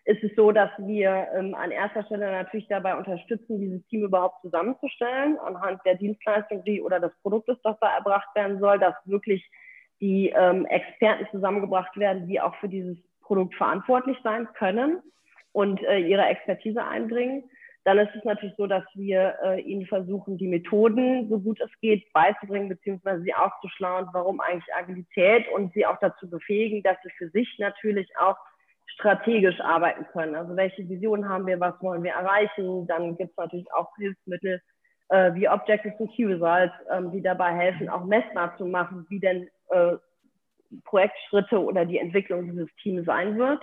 ist 0.05 0.23
es 0.23 0.31
so, 0.35 0.51
dass 0.51 0.71
wir 0.79 1.27
ähm, 1.35 1.53
an 1.53 1.71
erster 1.71 2.03
Stelle 2.05 2.31
natürlich 2.31 2.67
dabei 2.67 2.95
unterstützen, 2.95 3.59
dieses 3.59 3.85
Team 3.87 4.03
überhaupt 4.03 4.41
zusammenzustellen, 4.41 5.37
anhand 5.39 5.79
der 5.85 5.95
Dienstleistung 5.95 6.63
die, 6.63 6.81
oder 6.81 6.99
des 6.99 7.11
Produktes, 7.21 7.57
das 7.63 7.77
da 7.79 7.95
erbracht 7.95 8.27
werden 8.35 8.59
soll, 8.59 8.79
dass 8.79 8.95
wirklich 9.05 9.47
die 10.01 10.29
ähm, 10.29 10.65
Experten 10.65 11.27
zusammengebracht 11.31 11.95
werden, 11.97 12.27
die 12.27 12.41
auch 12.41 12.55
für 12.55 12.67
dieses 12.67 12.97
Produkt 13.21 13.53
verantwortlich 13.55 14.17
sein 14.23 14.47
können 14.55 15.01
und 15.51 15.81
äh, 15.83 15.99
ihre 15.99 16.25
Expertise 16.25 16.83
einbringen. 16.83 17.43
Dann 17.83 17.97
ist 17.97 18.15
es 18.15 18.23
natürlich 18.23 18.55
so, 18.57 18.67
dass 18.67 18.83
wir 18.93 19.35
äh, 19.43 19.61
ihnen 19.61 19.87
versuchen, 19.87 20.37
die 20.37 20.47
Methoden, 20.47 21.27
so 21.29 21.39
gut 21.39 21.59
es 21.59 21.71
geht, 21.81 22.11
beizubringen, 22.13 22.69
beziehungsweise 22.69 23.23
sie 23.23 23.33
aufzuschlauen, 23.33 24.07
warum 24.13 24.39
eigentlich 24.39 24.73
Agilität 24.75 25.47
und 25.55 25.73
sie 25.73 25.85
auch 25.85 25.97
dazu 25.99 26.29
befähigen, 26.29 26.83
dass 26.83 26.97
sie 27.03 27.09
für 27.17 27.29
sich 27.29 27.55
natürlich 27.57 28.07
auch 28.17 28.37
strategisch 28.85 29.59
arbeiten 29.61 30.05
können. 30.11 30.35
Also 30.35 30.55
welche 30.55 30.87
Visionen 30.87 31.27
haben 31.27 31.47
wir, 31.47 31.59
was 31.59 31.81
wollen 31.81 32.03
wir 32.03 32.11
erreichen? 32.11 32.85
Dann 32.87 33.17
gibt 33.17 33.31
es 33.31 33.37
natürlich 33.37 33.73
auch 33.73 33.89
Hilfsmittel 33.97 34.61
äh, 35.09 35.33
wie 35.33 35.49
Objectives 35.49 35.99
und 35.99 36.11
Key 36.11 36.25
Results, 36.25 36.73
ähm, 36.91 37.11
die 37.11 37.21
dabei 37.21 37.51
helfen, 37.53 37.89
auch 37.89 38.05
messbar 38.05 38.55
zu 38.57 38.65
machen, 38.65 39.05
wie 39.09 39.19
denn 39.19 39.49
äh, 39.69 39.93
Projektschritte 40.85 41.61
oder 41.61 41.85
die 41.85 41.97
Entwicklung 41.97 42.49
dieses 42.49 42.69
Teams 42.81 43.05
sein 43.05 43.37
wird. 43.37 43.61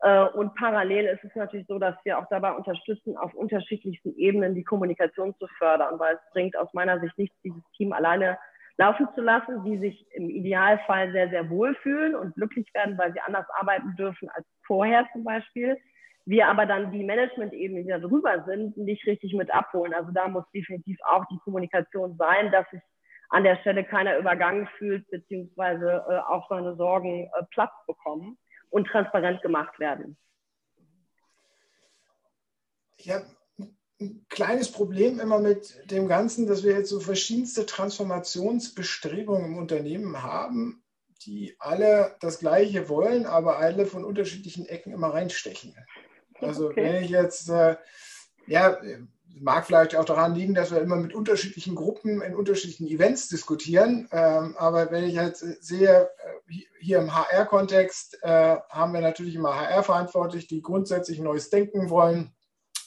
Äh, 0.00 0.24
und 0.28 0.54
parallel 0.54 1.06
ist 1.06 1.24
es 1.24 1.34
natürlich 1.34 1.66
so, 1.66 1.78
dass 1.78 1.94
wir 2.04 2.18
auch 2.18 2.26
dabei 2.28 2.52
unterstützen, 2.52 3.16
auf 3.16 3.34
unterschiedlichsten 3.34 4.14
Ebenen 4.16 4.54
die 4.54 4.64
Kommunikation 4.64 5.34
zu 5.38 5.46
fördern, 5.58 5.98
weil 5.98 6.16
es 6.16 6.32
bringt 6.32 6.56
aus 6.56 6.72
meiner 6.74 7.00
Sicht 7.00 7.16
nichts, 7.18 7.36
dieses 7.42 7.62
Team 7.76 7.92
alleine 7.92 8.38
laufen 8.78 9.08
zu 9.14 9.22
lassen, 9.22 9.64
die 9.64 9.78
sich 9.78 10.06
im 10.12 10.28
Idealfall 10.28 11.10
sehr, 11.12 11.30
sehr 11.30 11.48
wohlfühlen 11.48 12.14
und 12.14 12.34
glücklich 12.34 12.68
werden, 12.74 12.98
weil 12.98 13.12
sie 13.12 13.20
anders 13.20 13.46
arbeiten 13.58 13.96
dürfen 13.96 14.28
als 14.30 14.46
vorher 14.66 15.06
zum 15.12 15.24
Beispiel. 15.24 15.78
Wir 16.26 16.48
aber 16.48 16.66
dann 16.66 16.92
die 16.92 17.04
Management-Ebene, 17.04 17.84
die 17.84 17.88
da 17.88 17.98
drüber 17.98 18.44
sind, 18.46 18.76
nicht 18.76 19.06
richtig 19.06 19.32
mit 19.32 19.54
abholen. 19.54 19.94
Also 19.94 20.10
da 20.12 20.28
muss 20.28 20.44
definitiv 20.52 20.98
auch 21.06 21.24
die 21.30 21.38
Kommunikation 21.38 22.16
sein, 22.18 22.50
dass 22.50 22.68
sich 22.70 22.82
an 23.30 23.44
der 23.44 23.56
Stelle 23.56 23.84
keiner 23.84 24.18
übergangen 24.18 24.68
fühlt, 24.76 25.08
beziehungsweise 25.10 26.04
äh, 26.08 26.18
auch 26.18 26.48
seine 26.48 26.74
Sorgen 26.76 27.24
äh, 27.24 27.42
Platz 27.50 27.72
bekommen 27.86 28.36
und 28.70 28.86
transparent 28.86 29.42
gemacht 29.42 29.78
werden. 29.78 30.16
Ja, 32.98 33.22
ein 34.00 34.26
kleines 34.28 34.70
Problem 34.70 35.20
immer 35.20 35.38
mit 35.38 35.90
dem 35.90 36.08
Ganzen, 36.08 36.46
dass 36.46 36.62
wir 36.62 36.72
jetzt 36.72 36.90
so 36.90 37.00
verschiedenste 37.00 37.66
Transformationsbestrebungen 37.66 39.52
im 39.52 39.58
Unternehmen 39.58 40.22
haben, 40.22 40.82
die 41.22 41.56
alle 41.58 42.16
das 42.20 42.38
Gleiche 42.38 42.88
wollen, 42.88 43.26
aber 43.26 43.58
alle 43.58 43.86
von 43.86 44.04
unterschiedlichen 44.04 44.66
Ecken 44.66 44.92
immer 44.92 45.14
reinstechen. 45.14 45.74
Also 46.40 46.66
okay. 46.66 46.84
wenn 46.84 47.04
ich 47.04 47.10
jetzt, 47.10 47.48
äh, 47.48 47.76
ja, 48.46 48.78
mag 49.40 49.66
vielleicht 49.66 49.96
auch 49.96 50.04
daran 50.04 50.34
liegen, 50.34 50.54
dass 50.54 50.70
wir 50.70 50.80
immer 50.80 50.96
mit 50.96 51.14
unterschiedlichen 51.14 51.74
Gruppen 51.74 52.22
in 52.22 52.34
unterschiedlichen 52.34 52.86
Events 52.86 53.28
diskutieren. 53.28 54.08
Ähm, 54.12 54.56
aber 54.58 54.90
wenn 54.90 55.04
ich 55.04 55.14
jetzt 55.14 55.40
sehe, 55.62 56.10
hier 56.80 56.98
im 56.98 57.14
HR-Kontext 57.14 58.18
äh, 58.22 58.56
haben 58.70 58.92
wir 58.92 59.00
natürlich 59.00 59.34
immer 59.34 59.54
HR-verantwortlich, 59.54 60.46
die 60.46 60.62
grundsätzlich 60.62 61.18
neues 61.18 61.50
Denken 61.50 61.90
wollen 61.90 62.36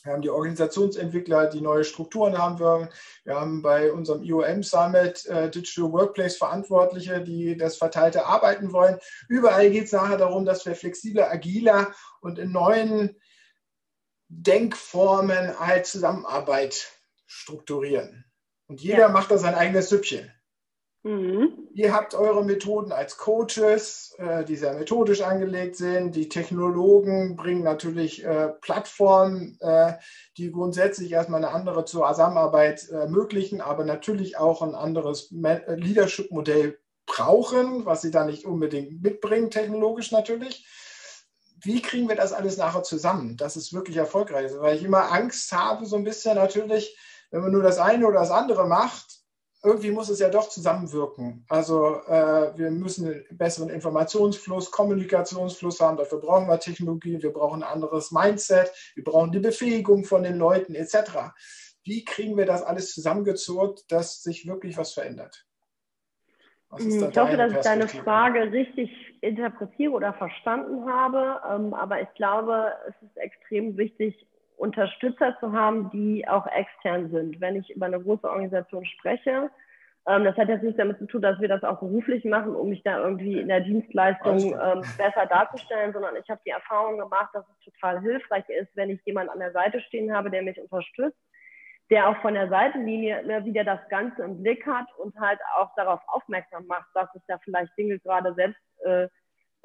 wir 0.04 0.14
haben 0.14 0.22
die 0.22 0.30
Organisationsentwickler, 0.30 1.48
die 1.48 1.62
neue 1.62 1.84
Strukturen 1.84 2.38
haben 2.38 2.60
wollen. 2.60 2.90
Wir 3.26 3.36
haben 3.36 3.62
bei 3.62 3.92
unserem 3.92 4.24
IOM 4.24 4.64
Summit 4.64 5.26
äh, 5.26 5.50
Digital 5.50 5.92
Workplace 5.92 6.38
Verantwortliche, 6.38 7.22
die 7.22 7.58
das 7.58 7.78
verteilte 7.78 8.26
Arbeiten 8.26 8.72
wollen. 8.72 8.98
Überall 9.28 9.70
geht 9.70 9.86
es 9.86 9.92
nachher 9.92 10.18
darum, 10.18 10.46
dass 10.46 10.66
wir 10.66 10.76
flexibler, 10.76 11.30
agiler 11.30 11.94
und 12.22 12.40
in 12.40 12.52
neuen 12.52 13.20
Denkformen 14.30 15.60
halt 15.60 15.86
Zusammenarbeit 15.86 16.92
strukturieren. 17.26 18.26
Und 18.68 18.82
jeder 18.82 19.00
ja. 19.00 19.10
macht 19.10 19.32
da 19.32 19.38
sein 19.38 19.56
eigenes 19.56 19.90
Süppchen. 19.90 20.32
Mhm. 21.04 21.70
Ihr 21.74 21.94
habt 21.94 22.14
eure 22.14 22.44
Methoden 22.44 22.92
als 22.92 23.18
Coaches, 23.18 24.16
äh, 24.18 24.44
die 24.44 24.58
sehr 24.58 24.74
methodisch 24.74 25.22
angelegt 25.22 25.78
sind. 25.78 26.14
Die 26.16 26.28
Technologen 26.28 27.38
bringen 27.38 27.64
natürlich 27.64 28.26
äh, 28.26 28.50
Plattformen, 28.62 29.58
äh, 29.62 29.94
die 30.36 30.52
grundsätzlich 30.52 31.12
erstmal 31.12 31.44
eine 31.44 31.54
andere 31.54 31.86
Zusammenarbeit 31.86 32.90
ermöglichen, 32.90 33.62
aber 33.62 33.86
natürlich 33.86 34.38
auch 34.38 34.62
ein 34.62 34.76
anderes 34.76 35.32
Leadership-Modell 35.32 36.78
brauchen, 37.06 37.86
was 37.86 38.02
sie 38.02 38.12
da 38.12 38.26
nicht 38.26 38.46
unbedingt 38.46 39.02
mitbringen, 39.02 39.50
technologisch 39.50 40.12
natürlich. 40.12 40.68
Wie 41.62 41.82
kriegen 41.82 42.10
wir 42.10 42.16
das 42.16 42.34
alles 42.34 42.58
nachher 42.58 42.84
zusammen, 42.84 43.38
dass 43.38 43.56
es 43.56 43.74
wirklich 43.74 43.98
erfolgreich 43.98 44.48
ist? 44.48 44.60
Weil 44.60 44.76
ich 44.76 44.84
immer 44.84 45.12
Angst 45.12 45.52
habe, 45.54 45.86
so 45.86 45.96
ein 45.96 46.04
bisschen 46.04 46.36
natürlich, 46.36 46.98
wenn 47.32 47.42
man 47.42 47.52
nur 47.52 47.64
das 47.64 47.80
eine 47.80 48.06
oder 48.06 48.20
das 48.20 48.32
andere 48.32 48.68
macht, 48.68 49.19
irgendwie 49.64 49.92
muss 49.92 50.10
es 50.10 50.20
ja 50.20 50.30
doch 50.30 50.50
zusammenwirken. 50.50 51.46
Also 51.50 52.02
äh, 52.08 52.58
wir 52.58 52.72
müssen 52.72 53.08
einen 53.08 53.26
besseren 53.32 53.70
Informationsfluss, 53.70 54.72
Kommunikationsfluss 54.72 55.82
haben. 55.82 55.98
Dafür 55.98 56.20
brauchen 56.20 56.48
wir 56.48 56.60
Technologie, 56.60 57.22
wir 57.22 57.34
brauchen 57.34 57.64
ein 57.64 57.70
anderes 57.70 58.12
Mindset, 58.12 58.72
wir 58.96 59.04
brauchen 59.04 59.32
die 59.32 59.40
Befähigung 59.40 60.06
von 60.06 60.24
den 60.24 60.38
Leuten 60.38 60.76
etc. 60.76 61.34
Wie 61.84 62.06
kriegen 62.06 62.38
wir 62.38 62.46
das 62.46 62.64
alles 62.64 62.94
zusammengezurrt, 62.94 63.92
dass 63.92 64.24
sich 64.24 64.48
wirklich 64.48 64.78
was 64.78 64.94
verändert? 64.94 65.46
Was 66.70 66.86
ich 66.86 67.02
hoffe, 67.18 67.36
dass 67.36 67.52
ich 67.52 67.60
deine 67.60 67.88
Frage 67.88 68.52
richtig 68.52 68.92
interpretiere 69.22 69.92
oder 69.92 70.14
verstanden 70.14 70.88
habe. 70.88 71.42
Ähm, 71.50 71.74
aber 71.74 72.02
ich 72.02 72.14
glaube, 72.14 72.72
es 72.88 72.96
ist 73.02 73.18
extrem 73.18 73.76
wichtig, 73.76 74.26
Unterstützer 74.60 75.38
zu 75.40 75.54
haben, 75.54 75.90
die 75.92 76.28
auch 76.28 76.46
extern 76.48 77.10
sind. 77.12 77.40
Wenn 77.40 77.56
ich 77.56 77.70
über 77.70 77.86
eine 77.86 78.00
große 78.00 78.30
Organisation 78.30 78.86
spreche, 78.86 79.50
ähm, 80.08 80.24
das 80.24 80.36
hat 80.38 80.50
jetzt 80.50 80.64
nichts 80.64 80.78
damit 80.78 80.98
zu 80.98 81.06
tun, 81.06 81.22
dass 81.22 81.40
wir 81.40 81.48
das 81.48 81.64
auch 81.64 81.80
beruflich 81.80 82.26
machen, 82.26 82.56
um 82.56 82.70
mich 82.70 82.84
da 82.84 83.00
irgendwie 83.00 83.40
in 83.40 83.48
der 83.48 83.62
Dienstleistung 83.62 84.54
ähm, 84.54 84.82
besser 84.98 85.26
darzustellen, 85.28 85.94
sondern 85.94 86.16
ich 86.16 86.30
habe 86.30 86.42
die 86.46 86.52
Erfahrung 86.52 86.98
gemacht, 86.98 87.30
dass 87.34 87.46
es 87.48 87.72
total 87.72 88.02
hilfreich 88.02 88.48
ist, 88.50 88.76
wenn 88.76 88.90
ich 88.90 89.00
jemanden 89.06 89.32
an 89.32 89.40
der 89.40 89.52
Seite 89.52 89.80
stehen 89.82 90.14
habe, 90.14 90.30
der 90.30 90.42
mich 90.42 90.60
unterstützt, 90.60 91.20
der 91.90 92.10
auch 92.10 92.18
von 92.22 92.34
der 92.34 92.50
Seitenlinie 92.50 93.22
immer 93.22 93.46
wieder 93.46 93.64
das 93.64 93.80
Ganze 93.90 94.24
im 94.24 94.42
Blick 94.42 94.66
hat 94.66 94.88
und 94.98 95.18
halt 95.20 95.40
auch 95.56 95.74
darauf 95.76 96.02
aufmerksam 96.08 96.66
macht, 96.68 96.88
dass 96.94 97.10
ich 97.16 97.22
da 97.28 97.38
vielleicht 97.40 97.78
Dinge 97.78 98.00
gerade 98.00 98.34
selbst 98.34 98.62
äh, 98.84 99.08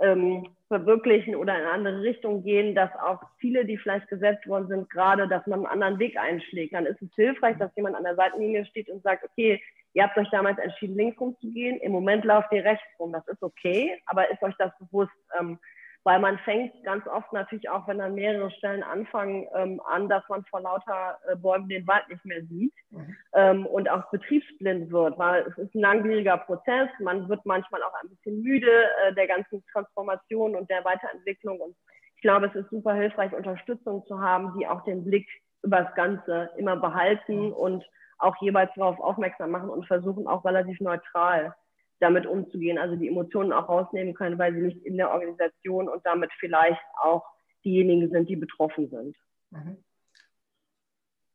ähm, 0.01 0.49
verwirklichen 0.69 1.37
oder 1.37 1.55
in 1.55 1.63
eine 1.63 1.71
andere 1.71 2.03
Richtung 2.03 2.43
gehen, 2.43 2.75
dass 2.75 2.91
auch 2.97 3.21
Ziele, 3.41 3.65
die 3.65 3.79
vielleicht 3.79 4.09
gesetzt 4.09 4.47
worden 4.47 4.69
sind, 4.69 4.91
gerade, 4.91 5.29
dass 5.29 5.47
man 5.47 5.61
einen 5.61 5.67
anderen 5.67 5.99
Weg 5.99 6.17
einschlägt. 6.19 6.75
Dann 6.75 6.87
ist 6.87 7.01
es 7.01 7.15
hilfreich, 7.15 7.57
dass 7.59 7.75
jemand 7.77 7.97
an 7.97 8.05
der 8.05 8.17
Seitenlinie 8.17 8.65
steht 8.67 8.89
und 8.89 9.03
sagt, 9.03 9.25
okay, 9.25 9.63
ihr 9.93 10.03
habt 10.03 10.17
euch 10.17 10.29
damals 10.31 10.59
entschieden, 10.59 10.97
links 10.97 11.21
rumzugehen, 11.21 11.79
im 11.81 11.93
Moment 11.93 12.25
lauft 12.25 12.53
ihr 12.53 12.65
rechts 12.65 12.85
rum, 12.99 13.13
das 13.13 13.27
ist 13.29 13.43
okay, 13.43 14.01
aber 14.07 14.31
ist 14.31 14.43
euch 14.43 14.55
das 14.59 14.73
bewusst? 14.79 15.13
Ähm, 15.39 15.59
weil 16.05 16.21
man 16.21 16.39
fängt 16.41 16.85
ganz 16.85 17.07
oft 17.07 17.33
natürlich 17.33 17.69
auch, 17.71 17.89
wenn 17.89 17.99
dann 17.99 18.15
mehrere 18.15 18.51
Stellen 18.51 18.83
anfangen, 18.83 19.47
ähm, 19.55 19.81
an, 19.87 20.09
dass 20.09 20.23
man 20.29 20.45
vor 20.45 20.61
lauter 20.61 21.19
äh, 21.27 21.35
Bäumen 21.35 21.69
den 21.69 21.87
Wald 21.87 22.07
nicht 22.11 22.25
mehr 22.27 22.43
sieht 22.43 22.75
mhm. 22.91 23.17
ähm, 23.33 23.67
und 23.67 23.91
auch 23.91 24.11
betriebsblind 24.11 24.93
wird, 24.93 25.19
weil 25.19 25.43
es 25.49 25.57
ist 25.57 25.75
ein 25.75 25.81
langwieriger 25.81 26.37
Prozess. 26.37 26.91
Man 27.01 27.27
wird 27.29 27.45
manchmal 27.47 27.83
auch 27.83 27.95
ein 28.03 28.11
bisschen 28.11 28.43
müde 28.43 28.85
äh, 29.07 29.15
der 29.15 29.27
ganzen 29.27 29.65
Transformation 29.73 30.55
und 30.55 30.69
der 30.69 30.85
Weiterentwicklung. 30.85 31.59
Und 31.59 31.75
ich 32.17 32.23
glaube, 32.23 32.47
es 32.47 32.55
ist 32.55 32.71
super 32.71 32.93
hilfreich, 32.95 33.33
Unterstützung 33.33 34.05
zu 34.07 34.21
haben, 34.21 34.59
die 34.59 34.67
auch 34.67 34.85
den 34.85 35.05
Blick 35.05 35.27
über 35.63 35.81
das 35.81 35.95
Ganze 35.95 36.51
immer 36.59 36.77
behalten 36.77 37.47
mhm. 37.47 37.53
und 37.55 37.85
auch 38.19 38.37
jeweils 38.43 38.71
darauf 38.77 39.01
aufmerksam 39.01 39.51
machen 39.51 39.71
und 39.71 39.87
versuchen 39.87 40.27
auch 40.27 40.45
relativ 40.45 40.79
neutral 40.81 41.55
damit 42.01 42.27
umzugehen, 42.27 42.79
also 42.79 42.97
die 42.97 43.09
Emotionen 43.09 43.53
auch 43.53 43.69
rausnehmen 43.69 44.15
können, 44.15 44.39
weil 44.39 44.55
sie 44.55 44.61
nicht 44.61 44.85
in 44.85 44.97
der 44.97 45.11
Organisation 45.11 45.89
und 45.89 46.05
damit 46.05 46.31
vielleicht 46.39 46.81
auch 47.03 47.25
diejenigen 47.65 48.11
sind, 48.11 48.29
die 48.29 48.37
betroffen 48.37 48.91
sind. 48.91 49.17
Mhm. 49.51 49.83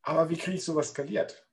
Aber 0.02 0.30
wie 0.30 0.38
kriege 0.38 0.58
ich 0.58 0.64
sowas 0.64 0.90
skaliert? 0.90 1.46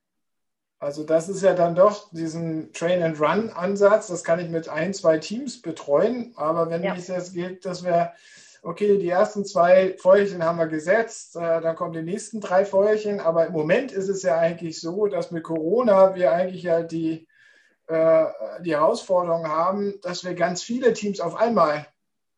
Also 0.79 1.03
das 1.03 1.27
ist 1.27 1.41
ja 1.41 1.53
dann 1.53 1.73
doch 1.73 2.11
diesen 2.11 2.71
Train-and-Run-Ansatz, 2.71 4.07
das 4.07 4.23
kann 4.23 4.39
ich 4.39 4.49
mit 4.49 4.69
ein, 4.69 4.93
zwei 4.93 5.17
Teams 5.17 5.61
betreuen, 5.61 6.33
aber 6.35 6.69
wenn 6.69 6.83
ja. 6.83 6.95
es 6.95 7.07
jetzt 7.07 7.33
geht, 7.33 7.65
dass 7.65 7.83
wir, 7.83 8.13
okay, 8.61 8.99
die 8.99 9.09
ersten 9.09 9.43
zwei 9.43 9.95
Feuerchen 9.97 10.43
haben 10.43 10.59
wir 10.59 10.67
gesetzt, 10.67 11.35
äh, 11.35 11.61
dann 11.61 11.75
kommen 11.75 11.93
die 11.93 12.03
nächsten 12.03 12.41
drei 12.41 12.63
Feuerchen, 12.63 13.19
aber 13.19 13.47
im 13.47 13.53
Moment 13.53 13.91
ist 13.91 14.07
es 14.07 14.21
ja 14.21 14.37
eigentlich 14.37 14.79
so, 14.79 15.07
dass 15.07 15.31
mit 15.31 15.43
Corona 15.43 16.13
wir 16.13 16.31
eigentlich 16.31 16.63
ja 16.63 16.83
die 16.83 17.27
die 17.89 18.71
Herausforderung 18.71 19.47
haben, 19.47 19.99
dass 20.01 20.23
wir 20.23 20.33
ganz 20.33 20.61
viele 20.61 20.93
Teams 20.93 21.19
auf 21.19 21.35
einmal 21.35 21.87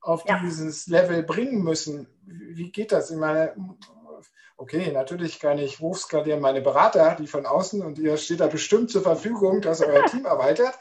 auf 0.02 0.24
ja. 0.28 0.40
dieses 0.40 0.88
Level 0.88 1.24
bringen 1.24 1.64
müssen. 1.64 2.08
Wie 2.22 2.72
geht 2.72 2.92
das? 2.92 3.12
Ich 3.12 3.18
meine, 3.18 3.56
okay, 4.58 4.92
natürlich 4.92 5.40
kann 5.40 5.58
ich 5.58 5.80
hochskalieren 5.80 6.42
meine 6.42 6.62
Berater, 6.62 7.16
die 7.16 7.28
von 7.28 7.46
außen, 7.46 7.82
und 7.82 7.98
ihr 7.98 8.18
steht 8.18 8.42
da 8.42 8.48
bestimmt 8.48 8.92
zur 8.92 9.02
Verfügung, 9.02 9.62
dass 9.62 9.82
euer 9.82 10.06
Team 10.12 10.26
erweitert. 10.26 10.78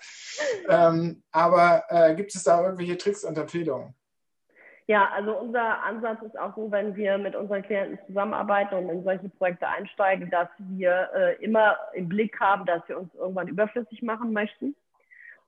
Ähm, 0.69 1.23
aber 1.31 1.85
äh, 1.89 2.15
gibt 2.15 2.35
es 2.35 2.43
da 2.43 2.63
irgendwelche 2.63 2.99
Tricks 2.99 3.25
und 3.25 3.39
Empfehlungen? 3.39 3.95
Ja, 4.89 5.11
also 5.15 5.37
unser 5.37 5.85
Ansatz 5.85 6.23
ist 6.23 6.39
auch 6.39 6.57
so, 6.57 6.71
wenn 6.71 6.97
wir 6.97 7.19
mit 7.19 7.37
unseren 7.37 7.63
Klienten 7.63 7.99
zusammenarbeiten 8.07 8.75
und 8.75 8.89
in 8.89 9.05
solche 9.05 9.29
Projekte 9.29 9.69
einsteigen, 9.69 10.31
dass 10.31 10.49
wir 10.59 11.11
äh, 11.15 11.45
immer 11.45 11.77
im 11.93 12.09
Blick 12.09 12.41
haben, 12.41 12.65
dass 12.65 12.81
wir 12.89 12.99
uns 12.99 13.15
irgendwann 13.15 13.49
überflüssig 13.49 14.01
machen 14.01 14.33
möchten, 14.33 14.75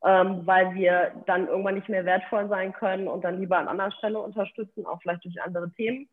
ähm, 0.04 0.42
weil 0.44 0.74
wir 0.74 1.12
dann 1.24 1.48
irgendwann 1.48 1.76
nicht 1.76 1.88
mehr 1.88 2.04
wertvoll 2.04 2.48
sein 2.50 2.74
können 2.74 3.08
und 3.08 3.24
dann 3.24 3.40
lieber 3.40 3.56
an 3.56 3.68
anderer 3.68 3.92
Stelle 3.92 4.18
unterstützen, 4.18 4.84
auch 4.84 5.00
vielleicht 5.00 5.24
durch 5.24 5.40
andere 5.42 5.70
Themen. 5.70 6.06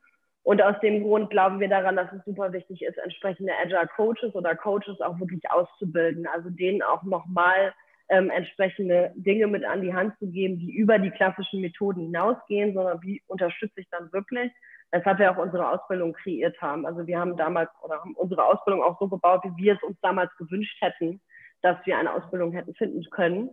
Und 0.44 0.62
aus 0.62 0.80
dem 0.80 1.04
Grund 1.04 1.30
glauben 1.30 1.60
wir 1.60 1.68
daran, 1.68 1.98
dass 1.98 2.10
es 2.14 2.24
super 2.24 2.54
wichtig 2.54 2.82
ist, 2.82 2.98
entsprechende 2.98 3.52
Agile 3.62 3.90
Coaches 3.94 4.34
oder 4.36 4.56
Coaches 4.56 5.02
auch 5.02 5.20
wirklich 5.20 5.52
auszubilden, 5.52 6.26
also 6.34 6.50
denen 6.50 6.82
auch 6.82 7.04
nochmal 7.04 7.74
ähm, 8.10 8.30
entsprechende 8.30 9.12
Dinge 9.16 9.48
mit 9.48 9.66
an 9.66 9.82
die 9.82 9.94
Hand 9.94 10.18
zu 10.20 10.28
geben, 10.28 10.60
die 10.60 10.74
über 10.74 11.00
die 11.00 11.12
klassischen 11.12 11.62
Methoden 11.62 12.02
hinausgehen, 12.02 12.74
sondern 12.74 13.02
wie 13.02 13.22
unterstütze 13.28 13.82
ich 13.82 13.90
dann 13.90 14.12
wirklich? 14.14 14.52
Weshalb 14.92 15.20
wir 15.20 15.32
auch 15.32 15.44
unsere 15.44 15.70
Ausbildung 15.70 16.14
kreiert 16.14 16.60
haben. 16.62 16.86
Also 16.86 17.06
wir 17.06 17.20
haben 17.20 17.36
damals 17.36 17.70
oder 17.84 18.00
haben 18.00 18.16
unsere 18.16 18.46
Ausbildung 18.46 18.82
auch 18.82 18.98
so 19.00 19.10
gebaut, 19.10 19.42
wie 19.44 19.64
wir 19.64 19.74
es 19.76 19.84
uns 19.84 19.98
damals 20.02 20.34
gewünscht 20.38 20.78
hätten, 20.82 21.20
dass 21.62 21.78
wir 21.86 21.98
eine 21.98 22.14
Ausbildung 22.14 22.54
hätten 22.54 22.74
finden 22.76 23.04
können. 23.10 23.50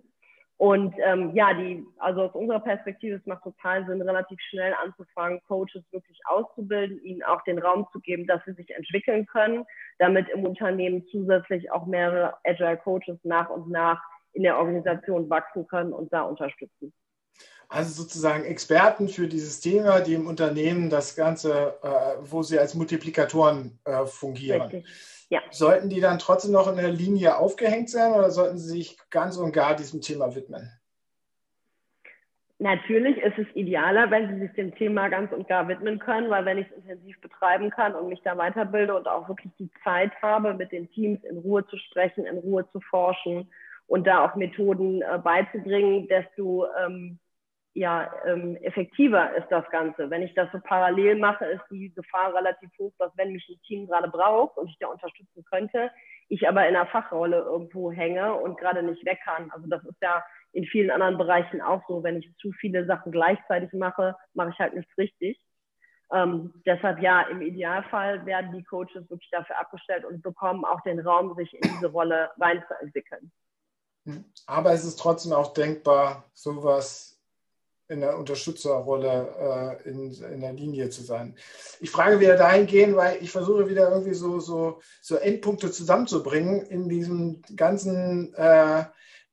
Und 0.57 0.95
ähm, 1.05 1.35
ja, 1.35 1.53
die, 1.53 1.85
also 1.99 2.23
aus 2.23 2.35
unserer 2.35 2.61
Perspektive, 2.61 3.17
es 3.17 3.27
macht 3.27 3.43
total 3.43 3.85
Sinn, 3.87 4.01
relativ 4.01 4.39
schnell 4.51 4.73
anzufangen, 4.85 5.41
Coaches 5.49 5.83
wirklich 5.91 6.21
auszubilden, 6.27 7.03
ihnen 7.03 7.25
auch 7.25 7.43
den 7.43 7.59
Raum 7.59 7.89
zu 7.93 7.99
geben, 7.99 8.27
dass 8.29 8.45
sie 8.45 8.53
sich 8.53 8.71
entwickeln 8.71 9.27
können, 9.27 9.65
damit 9.99 10.29
im 10.29 10.47
Unternehmen 10.47 11.05
zusätzlich 11.11 11.73
auch 11.73 11.87
mehrere 11.87 12.35
Agile 12.45 12.77
Coaches 12.77 13.19
nach 13.25 13.51
und 13.51 13.69
nach 13.69 14.01
in 14.35 14.43
der 14.43 14.59
Organisation 14.59 15.31
wachsen 15.31 15.67
können 15.67 15.93
und 15.93 16.13
da 16.13 16.23
unterstützen. 16.23 16.93
Also 17.69 18.03
sozusagen 18.03 18.45
Experten 18.45 19.09
für 19.09 19.27
dieses 19.27 19.61
Thema, 19.61 20.01
die 20.01 20.15
im 20.15 20.27
Unternehmen 20.27 20.91
das 20.91 21.17
Ganze, 21.17 21.79
äh, 21.83 21.89
wo 22.21 22.43
sie 22.43 22.59
als 22.59 22.75
Multiplikatoren 22.75 23.79
äh, 23.85 24.05
fungieren. 24.05 24.85
Ja. 25.31 25.41
Sollten 25.51 25.89
die 25.89 26.01
dann 26.01 26.19
trotzdem 26.19 26.53
noch 26.53 26.69
in 26.69 26.77
der 26.77 26.91
Linie 26.91 27.39
aufgehängt 27.39 27.91
sein 27.91 28.13
oder 28.13 28.31
sollten 28.31 28.59
sie 28.59 28.69
sich 28.69 28.99
ganz 29.11 29.37
und 29.37 29.53
gar 29.53 29.75
diesem 29.75 30.01
Thema 30.01 30.35
widmen? 30.35 30.71
Natürlich 32.59 33.19
ist 33.19 33.37
es 33.37 33.47
idealer, 33.55 34.11
wenn 34.11 34.29
Sie 34.29 34.47
sich 34.47 34.53
dem 34.53 34.75
Thema 34.77 35.09
ganz 35.09 35.33
und 35.33 35.49
gar 35.49 35.67
widmen 35.67 35.99
können, 35.99 36.31
weil 36.31 36.45
wenn 36.45 36.59
ich 36.59 36.67
es 36.69 36.77
intensiv 36.77 37.21
betreiben 37.21 37.71
kann 37.71 37.95
und 37.95 38.09
mich 38.09 38.23
da 38.23 38.39
weiterbilde 38.39 38.95
und 38.95 39.09
auch 39.09 39.29
wirklich 39.29 39.53
die 39.59 39.71
Zeit 39.83 40.13
habe, 40.23 40.55
mit 40.55 40.71
den 40.71 40.89
Teams 40.93 41.23
in 41.25 41.39
Ruhe 41.39 41.67
zu 41.67 41.77
sprechen, 41.77 42.27
in 42.27 42.39
Ruhe 42.39 42.67
zu 42.71 42.81
forschen, 42.81 43.51
und 43.87 44.07
da 44.07 44.25
auch 44.25 44.35
Methoden 44.35 45.03
äh, 45.03 45.19
beizubringen, 45.23 46.09
desto 46.09 46.67
ähm, 46.85 47.19
ja, 47.75 48.09
ähm, 48.25 48.57
effektiver 48.63 49.35
ist 49.37 49.49
das 49.51 49.69
Ganze. 49.71 50.09
Wenn 50.09 50.23
ich 50.23 50.33
das 50.35 50.51
so 50.53 50.61
parallel 50.61 51.17
mache, 51.17 51.45
ist 51.45 51.65
die 51.71 51.93
Gefahr 51.93 52.33
relativ 52.33 52.71
hoch, 52.79 52.93
dass 52.99 53.11
wenn 53.17 53.33
mich 53.33 53.49
ein 53.49 53.61
Team 53.67 53.89
gerade 53.89 54.09
braucht 54.09 54.57
und 54.57 54.69
ich 54.69 54.79
da 54.79 54.87
unterstützen 54.87 55.45
könnte, 55.51 55.91
ich 56.29 56.49
aber 56.49 56.69
in 56.69 56.77
einer 56.77 56.87
Fachrolle 56.87 57.39
irgendwo 57.39 57.91
hänge 57.91 58.33
und 58.35 58.59
gerade 58.59 58.83
nicht 58.83 59.05
weg 59.05 59.19
kann. 59.25 59.51
Also 59.51 59.67
das 59.69 59.85
ist 59.85 60.01
ja 60.01 60.25
in 60.53 60.65
vielen 60.67 60.93
anderen 60.93 61.19
Bereichen 61.19 61.61
auch 61.61 61.83
so. 61.89 62.05
Wenn 62.05 62.19
ich 62.19 62.33
zu 62.37 62.53
viele 62.53 62.87
Sachen 62.87 63.11
gleichzeitig 63.11 63.73
mache, 63.73 64.17
mache 64.35 64.51
ich 64.51 64.59
halt 64.61 64.75
nichts 64.75 64.97
richtig. 64.97 65.39
Ähm, 66.13 66.55
deshalb 66.65 67.01
ja, 67.01 67.23
im 67.23 67.43
Idealfall 67.43 68.25
werden 68.25 68.53
die 68.53 68.63
Coaches 68.63 69.11
wirklich 69.11 69.31
dafür 69.31 69.59
abgestellt 69.59 70.05
und 70.05 70.23
bekommen 70.23 70.65
auch 70.65 70.81
den 70.83 71.01
Raum, 71.01 71.35
sich 71.35 71.53
in 71.55 71.61
diese 71.63 71.91
Rolle 71.91 72.31
reinzuentwickeln. 72.39 73.33
Aber 74.47 74.73
es 74.73 74.85
ist 74.85 74.99
trotzdem 74.99 75.33
auch 75.33 75.53
denkbar, 75.55 76.25
sowas 76.35 77.15
in 77.89 78.01
der 78.01 78.19
Unterstützerrolle 78.19 79.81
äh, 79.85 79.89
in, 79.89 80.13
in 80.13 80.41
der 80.41 80.53
Linie 80.53 80.89
zu 80.89 81.03
sein. 81.03 81.37
Ich 81.81 81.91
frage 81.91 82.19
wieder 82.19 82.37
dahingehend, 82.37 82.97
weil 82.97 83.23
ich 83.23 83.31
versuche 83.31 83.69
wieder 83.69 83.91
irgendwie 83.91 84.15
so, 84.15 84.41
so, 84.41 84.81
so 85.03 85.17
Endpunkte 85.17 85.71
zusammenzubringen 85.71 86.63
in 86.63 86.89
diesem 86.89 87.43
ganzen 87.57 88.33
äh, 88.35 88.85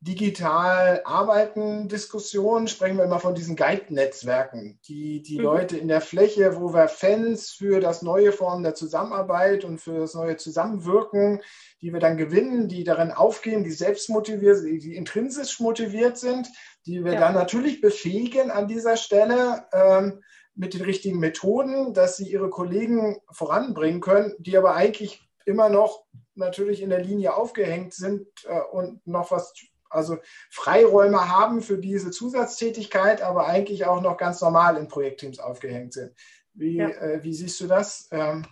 digital 0.04 1.04
arbeiten 1.06 1.88
Diskussion 1.88 2.68
sprechen 2.68 2.98
wir 2.98 3.04
immer 3.04 3.20
von 3.20 3.36
diesen 3.36 3.56
Guide-Netzwerken, 3.56 4.80
die 4.88 5.22
die 5.22 5.38
mhm. 5.38 5.44
Leute 5.44 5.78
in 5.78 5.88
der 5.88 6.02
Fläche, 6.02 6.60
wo 6.60 6.74
wir 6.74 6.88
Fans 6.88 7.52
für 7.52 7.80
das 7.80 8.02
neue 8.02 8.32
Form 8.32 8.64
der 8.64 8.74
Zusammenarbeit 8.74 9.64
und 9.64 9.80
für 9.80 10.00
das 10.00 10.16
neue 10.16 10.38
Zusammenwirken, 10.38 11.42
die 11.82 11.94
wir 11.94 12.00
dann 12.00 12.18
gewinnen, 12.18 12.68
die 12.68 12.84
darin 12.84 13.12
aufgehen, 13.12 13.64
die 13.64 13.72
selbst 13.72 14.10
motiviert, 14.10 14.64
die 14.64 14.96
intrinsisch 14.96 15.60
motiviert 15.60 16.18
sind, 16.18 16.48
die 16.88 17.06
wir 17.06 17.14
ja. 17.14 17.20
dann 17.20 17.36
natürlich 17.36 17.80
befähigen 17.80 18.50
an 18.50 18.68
dieser 18.68 18.98
Stelle 18.98 19.66
ähm, 19.72 20.24
mit 20.56 20.74
den 20.74 20.82
richtigen 20.82 21.20
Methoden, 21.20 21.94
dass 21.94 22.18
sie 22.18 22.28
ihre 22.28 22.50
Kollegen 22.50 23.18
voranbringen 23.32 24.02
können, 24.02 24.34
die 24.40 24.58
aber 24.58 24.74
eigentlich 24.74 25.22
immer 25.46 25.70
noch 25.70 26.06
natürlich 26.34 26.82
in 26.82 26.90
der 26.90 27.04
Linie 27.04 27.36
aufgehängt 27.36 27.94
sind 27.94 28.26
äh, 28.48 28.60
und 28.72 29.06
noch 29.06 29.30
was 29.30 29.54
also 29.91 30.17
Freiräume 30.49 31.30
haben 31.30 31.62
für 31.62 31.77
diese 31.77 32.12
Zusatztätigkeit, 32.12 33.21
aber 33.21 33.47
eigentlich 33.47 33.86
auch 33.86 34.01
noch 34.01 34.17
ganz 34.17 34.41
normal 34.41 34.77
in 34.77 34.88
Projektteams 34.88 35.39
aufgehängt 35.39 35.93
sind. 35.93 36.13
Wie, 36.54 36.77
ja. 36.77 36.89
äh, 36.89 37.23
wie 37.23 37.34
siehst 37.34 37.62
du 37.62 37.67
das? 37.67 38.10
Ähm, 38.12 38.45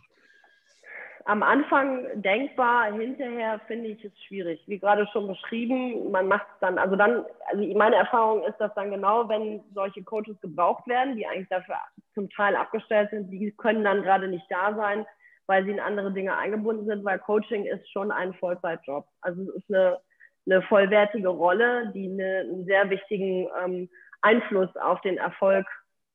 am 1.29 1.43
Anfang 1.43 2.07
denkbar, 2.15 2.91
hinterher 2.91 3.59
finde 3.67 3.89
ich 3.89 4.03
es 4.03 4.11
schwierig. 4.23 4.63
Wie 4.65 4.79
gerade 4.79 5.05
schon 5.13 5.27
beschrieben, 5.27 6.09
man 6.09 6.27
macht 6.27 6.47
es 6.53 6.59
dann, 6.59 6.79
also 6.79 6.95
dann, 6.95 7.23
also 7.51 7.63
meine 7.77 7.97
Erfahrung 7.97 8.43
ist, 8.45 8.57
dass 8.57 8.73
dann 8.73 8.89
genau, 8.89 9.29
wenn 9.29 9.61
solche 9.75 10.03
Coaches 10.03 10.41
gebraucht 10.41 10.87
werden, 10.87 11.17
die 11.17 11.27
eigentlich 11.27 11.49
dafür 11.49 11.75
zum 12.15 12.31
Teil 12.31 12.55
abgestellt 12.55 13.11
sind, 13.11 13.29
die 13.29 13.51
können 13.51 13.83
dann 13.83 14.01
gerade 14.01 14.27
nicht 14.27 14.45
da 14.49 14.73
sein, 14.75 15.05
weil 15.45 15.63
sie 15.65 15.71
in 15.71 15.79
andere 15.79 16.11
Dinge 16.11 16.35
eingebunden 16.35 16.87
sind, 16.87 17.05
weil 17.05 17.19
Coaching 17.19 17.65
ist 17.65 17.87
schon 17.91 18.11
ein 18.11 18.33
Vollzeitjob. 18.33 19.05
Also 19.21 19.43
es 19.43 19.49
ist 19.49 19.69
eine 19.69 19.99
eine 20.45 20.61
vollwertige 20.63 21.29
Rolle, 21.29 21.91
die 21.93 22.09
eine, 22.09 22.39
einen 22.39 22.65
sehr 22.65 22.89
wichtigen 22.89 23.47
ähm, 23.63 23.89
Einfluss 24.21 24.75
auf 24.77 25.01
den 25.01 25.17
Erfolg 25.17 25.65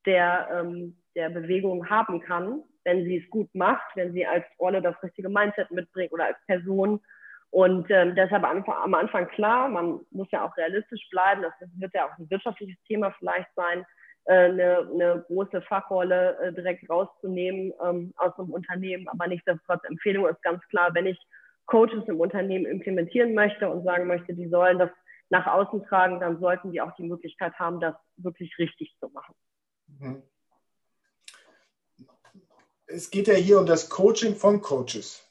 der, 0.06 0.48
ähm, 0.52 0.96
der 1.14 1.30
Bewegung 1.30 1.88
haben 1.88 2.20
kann, 2.20 2.62
wenn 2.84 3.04
sie 3.04 3.18
es 3.18 3.30
gut 3.30 3.48
macht, 3.54 3.84
wenn 3.94 4.12
sie 4.12 4.26
als 4.26 4.44
Rolle 4.58 4.82
das 4.82 5.00
richtige 5.02 5.28
Mindset 5.28 5.70
mitbringt 5.70 6.12
oder 6.12 6.26
als 6.26 6.38
Person. 6.46 7.00
Und 7.50 7.88
ähm, 7.90 8.14
deshalb 8.16 8.44
am, 8.44 8.94
Anfang 8.94 9.28
klar, 9.28 9.68
man 9.68 10.00
muss 10.10 10.30
ja 10.32 10.44
auch 10.44 10.56
realistisch 10.56 11.08
bleiben, 11.10 11.42
das 11.42 11.52
wird 11.78 11.94
ja 11.94 12.06
auch 12.06 12.18
ein 12.18 12.28
wirtschaftliches 12.28 12.76
Thema 12.86 13.14
vielleicht 13.18 13.48
sein, 13.54 13.86
äh, 14.24 14.46
eine, 14.46 14.78
eine 14.92 15.24
große 15.28 15.62
Fachrolle 15.62 16.36
äh, 16.38 16.52
direkt 16.52 16.88
rauszunehmen 16.90 17.72
ähm, 17.84 18.12
aus 18.16 18.36
einem 18.38 18.52
Unternehmen. 18.52 19.06
Aber 19.08 19.28
nichtsdestotrotz 19.28 19.84
Empfehlung 19.84 20.26
ist 20.26 20.42
ganz 20.42 20.66
klar, 20.68 20.92
wenn 20.94 21.06
ich 21.06 21.18
Coaches 21.66 22.04
im 22.06 22.20
Unternehmen 22.20 22.66
implementieren 22.66 23.34
möchte 23.34 23.68
und 23.68 23.84
sagen 23.84 24.06
möchte, 24.06 24.34
die 24.34 24.48
sollen 24.48 24.78
das 24.78 24.90
nach 25.30 25.46
außen 25.46 25.84
tragen, 25.86 26.20
dann 26.20 26.38
sollten 26.38 26.72
die 26.72 26.80
auch 26.80 26.94
die 26.96 27.04
Möglichkeit 27.04 27.54
haben, 27.58 27.80
das 27.80 27.94
wirklich 28.16 28.56
richtig 28.58 28.94
zu 29.00 29.08
machen. 29.08 29.34
Mhm. 29.86 30.22
Es 32.86 33.10
geht 33.10 33.28
ja 33.28 33.34
hier 33.34 33.58
um 33.58 33.66
das 33.66 33.88
Coaching 33.88 34.34
von 34.34 34.60
Coaches. 34.60 35.23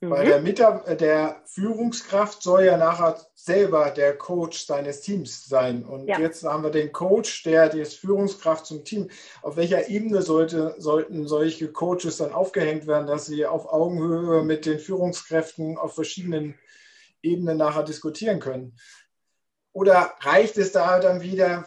Mhm. 0.00 0.10
Weil 0.10 0.26
der, 0.26 0.40
Mitab 0.40 0.88
äh, 0.88 0.96
der 0.96 1.42
Führungskraft 1.46 2.42
soll 2.42 2.64
ja 2.64 2.76
nachher 2.76 3.16
selber 3.34 3.90
der 3.90 4.16
Coach 4.16 4.64
seines 4.64 5.00
Teams 5.00 5.46
sein. 5.46 5.84
Und 5.84 6.08
ja. 6.08 6.20
jetzt 6.20 6.44
haben 6.44 6.62
wir 6.62 6.70
den 6.70 6.92
Coach, 6.92 7.42
der 7.42 7.68
die 7.68 7.84
Führungskraft 7.84 8.66
zum 8.66 8.84
Team. 8.84 9.10
Auf 9.42 9.56
welcher 9.56 9.88
Ebene 9.88 10.22
sollte, 10.22 10.74
sollten 10.78 11.26
solche 11.26 11.72
Coaches 11.72 12.18
dann 12.18 12.32
aufgehängt 12.32 12.86
werden, 12.86 13.06
dass 13.06 13.26
sie 13.26 13.46
auf 13.46 13.72
Augenhöhe 13.72 14.44
mit 14.44 14.66
den 14.66 14.78
Führungskräften 14.78 15.78
auf 15.78 15.94
verschiedenen 15.94 16.54
Ebenen 17.22 17.56
nachher 17.56 17.82
diskutieren 17.82 18.38
können? 18.38 18.76
Oder 19.72 20.14
reicht 20.20 20.58
es 20.58 20.72
da 20.72 20.98
dann 21.00 21.22
wieder, 21.22 21.64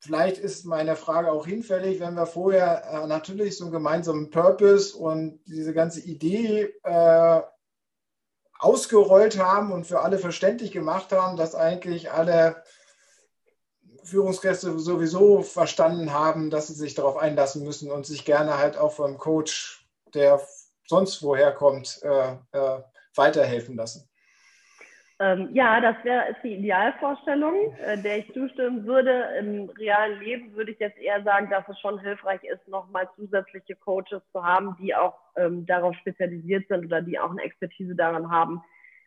vielleicht 0.00 0.38
ist 0.38 0.64
meine 0.64 0.96
Frage 0.96 1.32
auch 1.32 1.46
hinfällig, 1.46 2.00
wenn 2.00 2.14
wir 2.14 2.26
vorher 2.26 2.84
äh, 2.84 3.06
natürlich 3.06 3.56
so 3.56 3.64
einen 3.64 3.72
gemeinsamen 3.72 4.30
Purpose 4.30 4.96
und 4.96 5.40
diese 5.46 5.74
ganze 5.74 6.00
Idee 6.00 6.74
äh, 6.84 7.40
ausgerollt 8.58 9.38
haben 9.38 9.72
und 9.72 9.86
für 9.86 10.00
alle 10.00 10.18
verständlich 10.18 10.72
gemacht 10.72 11.12
haben, 11.12 11.36
dass 11.36 11.54
eigentlich 11.54 12.10
alle 12.10 12.62
Führungskräfte 14.02 14.78
sowieso 14.78 15.42
verstanden 15.42 16.12
haben, 16.12 16.50
dass 16.50 16.68
sie 16.68 16.74
sich 16.74 16.94
darauf 16.94 17.16
einlassen 17.16 17.62
müssen 17.62 17.90
und 17.90 18.06
sich 18.06 18.24
gerne 18.24 18.58
halt 18.58 18.76
auch 18.76 18.92
vom 18.92 19.18
Coach, 19.18 19.86
der 20.14 20.40
sonst 20.86 21.22
woher 21.22 21.52
kommt, 21.52 22.00
äh, 22.02 22.32
äh, 22.52 22.82
weiterhelfen 23.14 23.76
lassen. 23.76 24.07
Ähm, 25.20 25.48
ja, 25.52 25.80
das 25.80 25.96
wäre 26.04 26.36
die 26.44 26.54
Idealvorstellung, 26.54 27.74
äh, 27.84 28.00
der 28.00 28.18
ich 28.18 28.32
zustimmen 28.32 28.86
würde. 28.86 29.24
Im 29.40 29.68
realen 29.70 30.20
Leben 30.20 30.54
würde 30.54 30.70
ich 30.70 30.78
jetzt 30.78 30.98
eher 30.98 31.22
sagen, 31.24 31.50
dass 31.50 31.68
es 31.68 31.78
schon 31.80 31.98
hilfreich 31.98 32.42
ist, 32.44 32.66
nochmal 32.68 33.08
zusätzliche 33.16 33.74
Coaches 33.74 34.22
zu 34.30 34.44
haben, 34.44 34.76
die 34.80 34.94
auch 34.94 35.18
ähm, 35.36 35.66
darauf 35.66 35.96
spezialisiert 35.96 36.68
sind 36.68 36.84
oder 36.84 37.02
die 37.02 37.18
auch 37.18 37.32
eine 37.32 37.42
Expertise 37.42 37.96
daran 37.96 38.30
haben, 38.30 38.62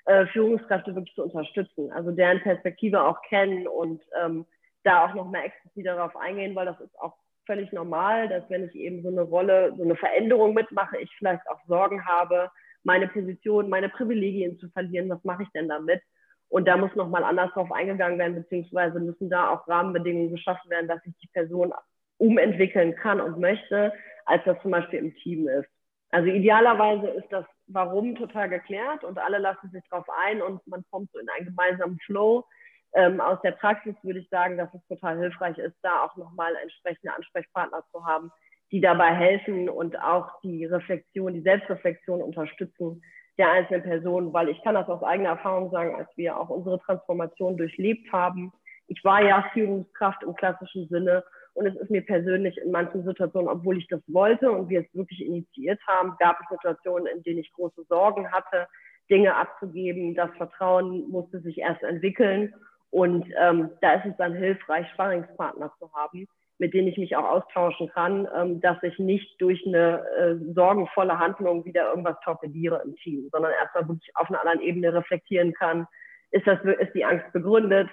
äh, 0.05 0.25
Führungskräfte 0.27 0.93
wirklich 0.95 1.15
zu 1.15 1.23
unterstützen. 1.23 1.91
Also 1.93 2.11
deren 2.11 2.41
Perspektive 2.41 3.01
auch 3.03 3.21
kennen 3.21 3.65
und 3.67 4.01
ähm, 4.21 4.45
da 4.83 5.05
auch 5.05 5.13
nochmal 5.13 5.45
explizit 5.45 5.85
darauf 5.85 6.17
eingehen, 6.17 6.55
weil 6.55 6.65
das 6.65 6.79
ist 6.81 6.99
auch 6.99 7.15
völlig 7.45 7.71
normal, 7.71 8.27
dass 8.27 8.49
wenn 8.49 8.65
ich 8.65 8.75
eben 8.75 9.01
so 9.01 9.09
eine 9.09 9.21
Rolle, 9.21 9.73
so 9.77 9.83
eine 9.83 9.95
Veränderung 9.95 10.53
mitmache, 10.53 10.97
ich 10.97 11.11
vielleicht 11.17 11.47
auch 11.49 11.59
Sorgen 11.67 12.05
habe, 12.05 12.51
meine 12.83 13.07
Position, 13.07 13.69
meine 13.69 13.89
Privilegien 13.89 14.57
zu 14.59 14.69
verlieren. 14.69 15.09
Was 15.09 15.23
mache 15.23 15.43
ich 15.43 15.49
denn 15.51 15.69
damit? 15.69 16.01
Und 16.49 16.67
da 16.67 16.75
muss 16.75 16.93
nochmal 16.95 17.23
anders 17.23 17.51
drauf 17.53 17.71
eingegangen 17.71 18.19
werden, 18.19 18.35
beziehungsweise 18.35 18.99
müssen 18.99 19.29
da 19.29 19.49
auch 19.49 19.67
Rahmenbedingungen 19.67 20.31
geschaffen 20.31 20.69
werden, 20.69 20.87
dass 20.87 21.01
sich 21.03 21.13
die 21.21 21.29
Person 21.33 21.73
umentwickeln 22.17 22.95
kann 22.95 23.21
und 23.21 23.39
möchte, 23.39 23.93
als 24.25 24.43
das 24.45 24.61
zum 24.61 24.71
Beispiel 24.71 24.99
im 24.99 25.15
Team 25.15 25.47
ist. 25.47 25.69
Also 26.11 26.27
idealerweise 26.27 27.07
ist 27.07 27.31
das 27.31 27.45
Warum 27.67 28.15
total 28.15 28.49
geklärt 28.49 29.05
und 29.05 29.17
alle 29.17 29.37
lassen 29.37 29.71
sich 29.71 29.81
darauf 29.89 30.05
ein 30.25 30.41
und 30.41 30.65
man 30.67 30.83
kommt 30.91 31.09
so 31.13 31.19
in 31.19 31.29
einen 31.29 31.45
gemeinsamen 31.45 31.97
Flow. 32.05 32.45
Ähm, 32.93 33.21
aus 33.21 33.39
der 33.43 33.51
Praxis 33.51 33.95
würde 34.03 34.19
ich 34.19 34.27
sagen, 34.27 34.57
dass 34.57 34.73
es 34.73 34.85
total 34.87 35.17
hilfreich 35.19 35.57
ist, 35.57 35.77
da 35.81 36.03
auch 36.03 36.17
nochmal 36.17 36.53
entsprechende 36.61 37.15
Ansprechpartner 37.15 37.85
zu 37.93 38.05
haben, 38.05 38.29
die 38.71 38.81
dabei 38.81 39.13
helfen 39.13 39.69
und 39.69 39.99
auch 39.99 40.39
die 40.41 40.65
Reflexion, 40.65 41.33
die 41.33 41.41
Selbstreflexion 41.41 42.21
unterstützen 42.21 43.01
der 43.37 43.51
einzelnen 43.51 43.83
Person, 43.83 44.33
weil 44.33 44.49
ich 44.49 44.61
kann 44.63 44.75
das 44.75 44.87
aus 44.87 45.03
eigener 45.03 45.29
Erfahrung 45.29 45.71
sagen, 45.71 45.95
als 45.95 46.09
wir 46.15 46.37
auch 46.37 46.49
unsere 46.49 46.79
Transformation 46.79 47.57
durchlebt 47.57 48.11
haben. 48.11 48.51
Ich 48.87 49.03
war 49.03 49.23
ja 49.23 49.45
Führungskraft 49.53 50.23
im 50.23 50.35
klassischen 50.35 50.87
Sinne 50.89 51.23
und 51.53 51.65
es 51.65 51.75
ist 51.75 51.89
mir 51.89 52.05
persönlich 52.05 52.57
in 52.57 52.71
manchen 52.71 53.03
Situationen, 53.03 53.49
obwohl 53.49 53.77
ich 53.77 53.87
das 53.87 54.01
wollte 54.07 54.51
und 54.51 54.69
wir 54.69 54.81
es 54.81 54.93
wirklich 54.93 55.25
initiiert 55.25 55.79
haben, 55.87 56.15
gab 56.19 56.39
es 56.41 56.49
Situationen, 56.49 57.07
in 57.07 57.23
denen 57.23 57.39
ich 57.39 57.51
große 57.53 57.83
Sorgen 57.89 58.31
hatte, 58.31 58.67
Dinge 59.09 59.35
abzugeben. 59.35 60.15
Das 60.15 60.29
Vertrauen 60.37 61.09
musste 61.09 61.39
sich 61.41 61.57
erst 61.57 61.83
entwickeln 61.83 62.53
und 62.89 63.25
ähm, 63.39 63.69
da 63.81 63.93
ist 63.93 64.05
es 64.05 64.17
dann 64.17 64.33
hilfreich, 64.33 64.87
Sparringspartner 64.93 65.73
zu 65.79 65.91
haben, 65.93 66.27
mit 66.61 66.75
denen 66.75 66.89
ich 66.89 66.97
mich 66.99 67.15
auch 67.15 67.27
austauschen 67.27 67.89
kann, 67.89 68.27
ähm, 68.35 68.61
dass 68.61 68.77
ich 68.83 68.99
nicht 68.99 69.41
durch 69.41 69.65
eine 69.65 70.05
äh, 70.15 70.53
sorgenvolle 70.53 71.17
Handlung 71.17 71.65
wieder 71.65 71.89
irgendwas 71.89 72.17
torpediere 72.23 72.83
im 72.85 72.95
Team, 72.97 73.29
sondern 73.31 73.51
erstmal 73.51 73.87
wirklich 73.87 74.15
auf 74.15 74.29
einer 74.29 74.41
anderen 74.41 74.61
Ebene 74.61 74.93
reflektieren 74.93 75.53
kann. 75.53 75.87
Ist, 76.29 76.45
das, 76.45 76.59
ist 76.79 76.93
die 76.93 77.03
Angst 77.03 77.25
begründet? 77.33 77.89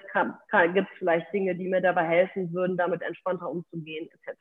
Gibt 0.75 0.87
es 0.87 0.97
vielleicht 0.99 1.33
Dinge, 1.33 1.55
die 1.55 1.67
mir 1.67 1.81
dabei 1.81 2.03
helfen 2.03 2.53
würden, 2.53 2.77
damit 2.77 3.01
entspannter 3.01 3.49
umzugehen, 3.49 4.07
etc.? 4.11 4.37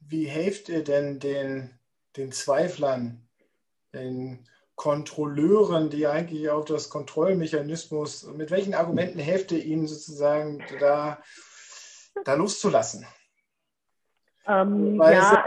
Wie 0.00 0.24
helft 0.24 0.68
ihr 0.70 0.82
denn 0.82 1.20
den, 1.20 1.70
den 2.16 2.32
Zweiflern, 2.32 3.28
den 3.94 4.40
Kontrolleuren, 4.74 5.88
die 5.88 6.08
eigentlich 6.08 6.50
auf 6.50 6.64
das 6.64 6.90
Kontrollmechanismus, 6.90 8.26
mit 8.34 8.50
welchen 8.50 8.74
Argumenten 8.74 9.20
helft 9.20 9.52
ihr 9.52 9.64
ihnen 9.64 9.86
sozusagen 9.86 10.64
da 10.80 11.22
da 12.24 12.34
loszulassen. 12.34 13.06
Ähm, 14.46 14.98
Weil 14.98 15.14
ja. 15.14 15.44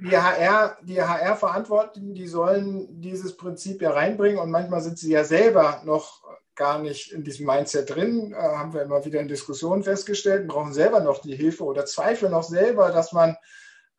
die 0.00 0.16
HR, 0.16 0.76
die 0.82 1.00
HR-Verantwortlichen, 1.00 2.14
die 2.14 2.26
sollen 2.26 3.00
dieses 3.00 3.36
Prinzip 3.36 3.80
ja 3.80 3.92
reinbringen 3.92 4.38
und 4.38 4.50
manchmal 4.50 4.80
sind 4.80 4.98
sie 4.98 5.12
ja 5.12 5.24
selber 5.24 5.82
noch 5.84 6.22
gar 6.54 6.78
nicht 6.78 7.12
in 7.12 7.24
diesem 7.24 7.46
Mindset 7.46 7.94
drin, 7.94 8.32
äh, 8.32 8.36
haben 8.36 8.72
wir 8.74 8.82
immer 8.82 9.04
wieder 9.04 9.20
in 9.20 9.28
Diskussionen 9.28 9.82
festgestellt, 9.82 10.46
brauchen 10.46 10.72
selber 10.72 11.00
noch 11.00 11.20
die 11.20 11.34
Hilfe 11.34 11.64
oder 11.64 11.84
zweifeln 11.86 12.32
noch 12.32 12.42
selber, 12.42 12.90
dass 12.90 13.12
man 13.12 13.36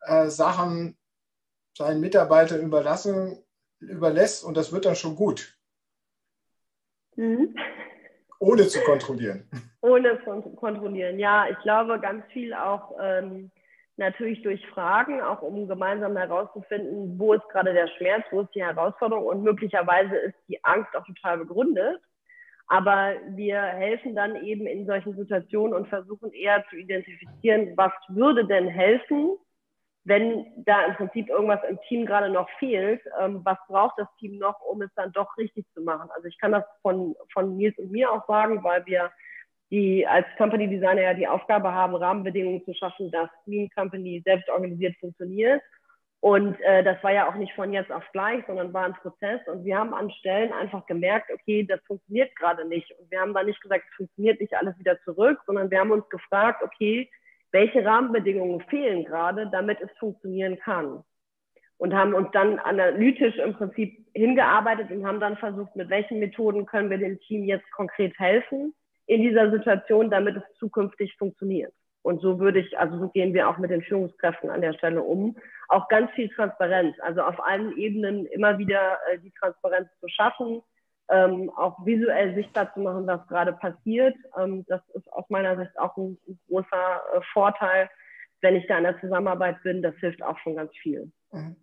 äh, 0.02 0.28
Sachen 0.28 0.96
seinen 1.76 2.00
Mitarbeitern 2.00 2.60
überlassen, 2.60 3.42
überlässt 3.80 4.44
und 4.44 4.56
das 4.56 4.72
wird 4.72 4.86
dann 4.86 4.96
schon 4.96 5.16
gut. 5.16 5.58
Mhm. 7.16 7.54
Ohne 8.38 8.66
zu 8.66 8.80
kontrollieren. 8.82 9.48
Ohne 9.80 10.18
zu 10.24 10.54
kontrollieren, 10.56 11.18
ja. 11.18 11.46
Ich 11.50 11.58
glaube 11.60 11.98
ganz 12.00 12.24
viel 12.32 12.52
auch 12.54 12.92
ähm, 13.00 13.50
natürlich 13.96 14.42
durch 14.42 14.64
Fragen, 14.68 15.20
auch 15.22 15.42
um 15.42 15.68
gemeinsam 15.68 16.16
herauszufinden, 16.16 17.18
wo 17.18 17.32
ist 17.32 17.48
gerade 17.48 17.72
der 17.72 17.88
Schmerz, 17.96 18.24
wo 18.30 18.42
ist 18.42 18.54
die 18.54 18.64
Herausforderung 18.64 19.26
und 19.26 19.42
möglicherweise 19.42 20.16
ist 20.16 20.36
die 20.48 20.62
Angst 20.64 20.94
auch 20.96 21.04
total 21.06 21.38
begründet. 21.38 22.00
Aber 22.68 23.14
wir 23.28 23.62
helfen 23.62 24.16
dann 24.16 24.44
eben 24.44 24.66
in 24.66 24.86
solchen 24.86 25.16
Situationen 25.16 25.72
und 25.72 25.88
versuchen 25.88 26.32
eher 26.32 26.64
zu 26.68 26.76
identifizieren, 26.76 27.72
was 27.76 27.92
würde 28.08 28.44
denn 28.44 28.66
helfen, 28.66 29.36
wenn 30.06 30.46
da 30.64 30.84
im 30.84 30.94
Prinzip 30.94 31.28
irgendwas 31.28 31.58
im 31.68 31.80
Team 31.88 32.06
gerade 32.06 32.30
noch 32.30 32.48
fehlt, 32.60 33.02
ähm, 33.20 33.40
was 33.44 33.58
braucht 33.66 33.98
das 33.98 34.06
Team 34.20 34.38
noch, 34.38 34.60
um 34.60 34.80
es 34.82 34.90
dann 34.94 35.10
doch 35.12 35.36
richtig 35.36 35.66
zu 35.74 35.82
machen? 35.82 36.08
Also 36.14 36.28
ich 36.28 36.38
kann 36.38 36.52
das 36.52 36.62
von, 36.80 37.16
von 37.32 37.56
Nils 37.56 37.76
und 37.76 37.90
mir 37.90 38.12
auch 38.12 38.24
sagen, 38.28 38.62
weil 38.62 38.86
wir 38.86 39.10
die 39.72 40.06
als 40.06 40.26
Company 40.38 40.68
Designer 40.68 41.02
ja 41.02 41.14
die 41.14 41.26
Aufgabe 41.26 41.72
haben, 41.72 41.96
Rahmenbedingungen 41.96 42.64
zu 42.64 42.72
schaffen, 42.74 43.10
dass 43.10 43.28
Lean 43.46 43.68
Company 43.74 44.22
selbst 44.24 44.48
organisiert 44.48 44.94
funktioniert. 45.00 45.60
Und 46.20 46.60
äh, 46.60 46.84
das 46.84 47.02
war 47.02 47.12
ja 47.12 47.28
auch 47.28 47.34
nicht 47.34 47.52
von 47.54 47.72
jetzt 47.72 47.90
auf 47.90 48.04
gleich, 48.12 48.44
sondern 48.46 48.72
war 48.72 48.84
ein 48.84 48.94
Prozess. 48.94 49.40
Und 49.48 49.64
wir 49.64 49.76
haben 49.76 49.92
an 49.92 50.12
Stellen 50.12 50.52
einfach 50.52 50.86
gemerkt, 50.86 51.32
okay, 51.32 51.64
das 51.64 51.80
funktioniert 51.84 52.34
gerade 52.36 52.64
nicht. 52.64 52.88
Und 52.92 53.10
wir 53.10 53.20
haben 53.20 53.34
da 53.34 53.42
nicht 53.42 53.60
gesagt, 53.60 53.84
es 53.90 53.96
funktioniert 53.96 54.40
nicht 54.40 54.54
alles 54.54 54.78
wieder 54.78 55.00
zurück, 55.02 55.40
sondern 55.46 55.68
wir 55.68 55.80
haben 55.80 55.90
uns 55.90 56.08
gefragt, 56.10 56.62
okay, 56.62 57.10
welche 57.56 57.82
Rahmenbedingungen 57.82 58.60
fehlen 58.68 59.06
gerade, 59.06 59.48
damit 59.50 59.80
es 59.80 59.90
funktionieren 59.98 60.58
kann. 60.58 61.02
Und 61.78 61.94
haben 61.94 62.12
uns 62.12 62.28
dann 62.32 62.58
analytisch 62.58 63.36
im 63.36 63.54
Prinzip 63.54 64.06
hingearbeitet 64.14 64.90
und 64.90 65.06
haben 65.06 65.20
dann 65.20 65.38
versucht, 65.38 65.74
mit 65.74 65.88
welchen 65.88 66.18
Methoden 66.18 66.66
können 66.66 66.90
wir 66.90 66.98
dem 66.98 67.18
Team 67.20 67.44
jetzt 67.44 67.70
konkret 67.70 68.18
helfen 68.18 68.74
in 69.06 69.22
dieser 69.22 69.50
Situation, 69.50 70.10
damit 70.10 70.36
es 70.36 70.58
zukünftig 70.58 71.16
funktioniert. 71.16 71.72
Und 72.02 72.20
so 72.20 72.38
würde 72.38 72.60
ich, 72.60 72.78
also 72.78 72.98
so 72.98 73.08
gehen 73.08 73.32
wir 73.32 73.48
auch 73.48 73.56
mit 73.56 73.70
den 73.70 73.82
Führungskräften 73.82 74.50
an 74.50 74.60
der 74.60 74.74
Stelle 74.74 75.02
um. 75.02 75.36
Auch 75.68 75.88
ganz 75.88 76.10
viel 76.12 76.28
Transparenz, 76.28 76.94
also 77.00 77.22
auf 77.22 77.42
allen 77.42 77.76
Ebenen 77.78 78.26
immer 78.26 78.58
wieder 78.58 78.98
äh, 79.10 79.18
die 79.18 79.32
Transparenz 79.32 79.88
zu 80.00 80.08
schaffen, 80.08 80.62
ähm, 81.08 81.50
auch 81.56 81.84
visuell 81.84 82.34
sichtbar 82.34 82.72
zu 82.74 82.80
machen, 82.80 83.06
was 83.06 83.26
gerade 83.28 83.52
passiert. 83.52 84.16
Ähm, 84.38 84.64
das 84.66 84.80
ist 84.94 85.10
aus 85.12 85.24
meiner 85.28 85.56
Sicht 85.56 85.78
auch 85.78 85.96
ein, 85.96 86.18
ein 86.26 86.38
großer 86.48 87.02
äh, 87.14 87.20
Vorteil, 87.32 87.88
wenn 88.40 88.56
ich 88.56 88.66
da 88.66 88.78
in 88.78 88.84
der 88.84 89.00
Zusammenarbeit 89.00 89.62
bin. 89.62 89.82
Das 89.82 89.94
hilft 89.96 90.22
auch 90.22 90.38
schon 90.38 90.56
ganz 90.56 90.72
viel. 90.82 91.10
Mhm. 91.32 91.56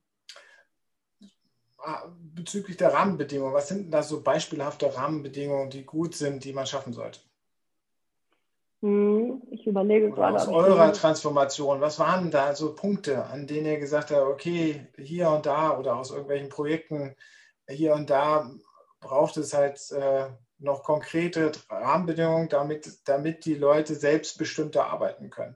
Ah, 1.77 2.05
bezüglich 2.33 2.77
der 2.77 2.93
Rahmenbedingungen, 2.93 3.53
was 3.53 3.67
sind 3.67 3.83
denn 3.83 3.91
da 3.91 4.03
so 4.03 4.23
beispielhafte 4.23 4.95
Rahmenbedingungen, 4.95 5.69
die 5.69 5.83
gut 5.83 6.15
sind, 6.15 6.45
die 6.45 6.53
man 6.53 6.65
schaffen 6.65 6.93
sollte? 6.93 7.19
Hm, 8.83 9.41
ich 9.51 9.67
überlege 9.67 10.07
Oder 10.07 10.15
gerade. 10.15 10.35
Aus 10.35 10.47
eurer 10.47 10.93
Transformation, 10.93 11.81
was 11.81 11.99
waren 11.99 12.31
da 12.31 12.55
so 12.55 12.73
Punkte, 12.73 13.25
an 13.25 13.47
denen 13.47 13.65
ihr 13.65 13.79
gesagt 13.79 14.11
habt, 14.11 14.27
okay, 14.27 14.87
hier 14.97 15.29
und 15.29 15.45
da 15.45 15.77
oder 15.77 15.97
aus 15.97 16.11
irgendwelchen 16.11 16.49
Projekten 16.49 17.15
hier 17.67 17.93
und 17.93 18.09
da 18.09 18.49
braucht 19.03 19.37
es 19.37 19.53
halt 19.53 19.79
äh, 19.91 20.27
noch 20.59 20.83
konkrete 20.83 21.51
Rahmenbedingungen, 21.69 22.49
damit, 22.49 22.89
damit 23.05 23.45
die 23.45 23.55
Leute 23.55 23.95
selbstbestimmter 23.95 24.85
arbeiten 24.85 25.29
können. 25.29 25.55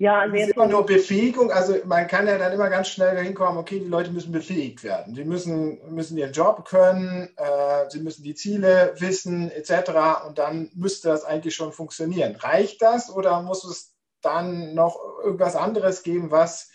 Ja, 0.00 0.20
also 0.20 0.34
ist 0.34 0.52
immer 0.52 0.66
nur 0.66 0.86
Befähigung. 0.86 1.52
Also 1.52 1.76
man 1.84 2.06
kann 2.06 2.26
ja 2.26 2.38
dann 2.38 2.54
immer 2.54 2.70
ganz 2.70 2.88
schnell 2.88 3.14
dahin 3.14 3.34
kommen, 3.34 3.58
okay, 3.58 3.80
die 3.80 3.84
Leute 3.84 4.10
müssen 4.10 4.32
befähigt 4.32 4.82
werden. 4.82 5.14
Sie 5.14 5.24
müssen, 5.24 5.94
müssen 5.94 6.16
ihren 6.16 6.32
Job 6.32 6.64
können, 6.64 7.28
äh, 7.36 7.90
sie 7.90 8.00
müssen 8.00 8.24
die 8.24 8.34
Ziele 8.34 8.94
wissen, 8.96 9.50
etc. 9.50 10.24
Und 10.26 10.38
dann 10.38 10.70
müsste 10.74 11.08
das 11.08 11.26
eigentlich 11.26 11.54
schon 11.54 11.72
funktionieren. 11.72 12.34
Reicht 12.36 12.80
das 12.80 13.14
oder 13.14 13.42
muss 13.42 13.62
es 13.64 13.94
dann 14.22 14.72
noch 14.72 14.98
irgendwas 15.22 15.54
anderes 15.54 16.02
geben, 16.02 16.30
was 16.30 16.70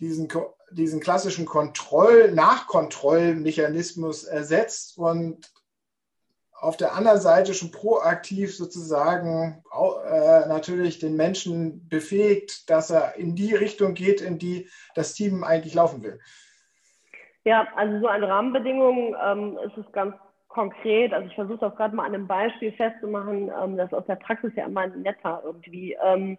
diesen, 0.00 0.28
diesen 0.70 1.00
klassischen 1.00 1.46
Kontroll-, 1.46 2.32
Nachkontrollmechanismus 2.32 4.24
ersetzt 4.24 4.98
und 4.98 5.52
auf 6.64 6.76
der 6.76 6.94
anderen 6.94 7.20
Seite 7.20 7.52
schon 7.52 7.70
proaktiv 7.70 8.56
sozusagen 8.56 9.62
äh, 9.72 10.48
natürlich 10.48 10.98
den 10.98 11.14
Menschen 11.14 11.88
befähigt, 11.88 12.70
dass 12.70 12.90
er 12.90 13.16
in 13.16 13.36
die 13.36 13.54
Richtung 13.54 13.94
geht, 13.94 14.22
in 14.22 14.38
die 14.38 14.68
das 14.94 15.12
Team 15.12 15.44
eigentlich 15.44 15.74
laufen 15.74 16.02
will. 16.02 16.18
Ja, 17.44 17.68
also 17.76 18.00
so 18.00 18.06
eine 18.06 18.28
Rahmenbedingung 18.28 19.14
ähm, 19.22 19.58
ist 19.66 19.76
es 19.76 19.92
ganz 19.92 20.14
konkret. 20.48 21.12
Also 21.12 21.28
ich 21.28 21.34
versuche 21.34 21.58
das 21.58 21.76
gerade 21.76 21.94
mal 21.94 22.06
an 22.06 22.14
einem 22.14 22.26
Beispiel 22.26 22.72
festzumachen, 22.72 23.50
ähm, 23.62 23.76
das 23.76 23.92
aus 23.92 24.06
der 24.06 24.16
Praxis 24.16 24.52
ja 24.56 24.64
immer 24.64 24.86
netter 24.86 25.42
irgendwie. 25.44 25.96
Ähm, 26.02 26.38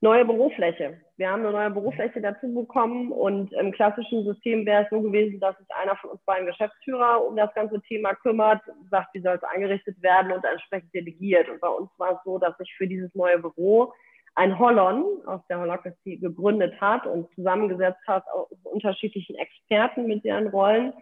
neue 0.00 0.24
Bürofläche. 0.24 1.00
Wir 1.16 1.30
haben 1.30 1.42
eine 1.42 1.52
neue 1.52 1.70
Bürofläche 1.70 2.20
dazu 2.20 2.52
bekommen 2.54 3.10
und 3.10 3.52
im 3.52 3.72
klassischen 3.72 4.24
System 4.24 4.64
wäre 4.64 4.84
es 4.84 4.90
so 4.90 5.00
gewesen, 5.00 5.40
dass 5.40 5.58
sich 5.58 5.66
einer 5.70 5.96
von 5.96 6.10
uns 6.10 6.20
beiden 6.24 6.46
Geschäftsführer 6.46 7.24
um 7.26 7.36
das 7.36 7.52
ganze 7.54 7.80
Thema 7.82 8.14
kümmert, 8.14 8.62
sagt, 8.90 9.12
wie 9.14 9.20
soll 9.20 9.34
es 9.34 9.42
eingerichtet 9.42 10.00
werden 10.00 10.30
und 10.30 10.44
entsprechend 10.44 10.94
delegiert. 10.94 11.48
Und 11.48 11.60
bei 11.60 11.68
uns 11.68 11.90
war 11.98 12.12
es 12.12 12.18
so, 12.24 12.38
dass 12.38 12.56
sich 12.58 12.72
für 12.76 12.86
dieses 12.86 13.12
neue 13.14 13.38
Büro 13.38 13.92
ein 14.36 14.56
Hollon 14.56 15.04
aus 15.26 15.40
der 15.48 15.58
Holacracy 15.58 16.18
gegründet 16.18 16.80
hat 16.80 17.04
und 17.06 17.28
zusammengesetzt 17.34 18.06
hat 18.06 18.24
aus 18.32 18.46
unterschiedlichen 18.62 19.34
Experten 19.34 20.06
mit 20.06 20.24
deren 20.24 20.46
Rollen 20.46 20.92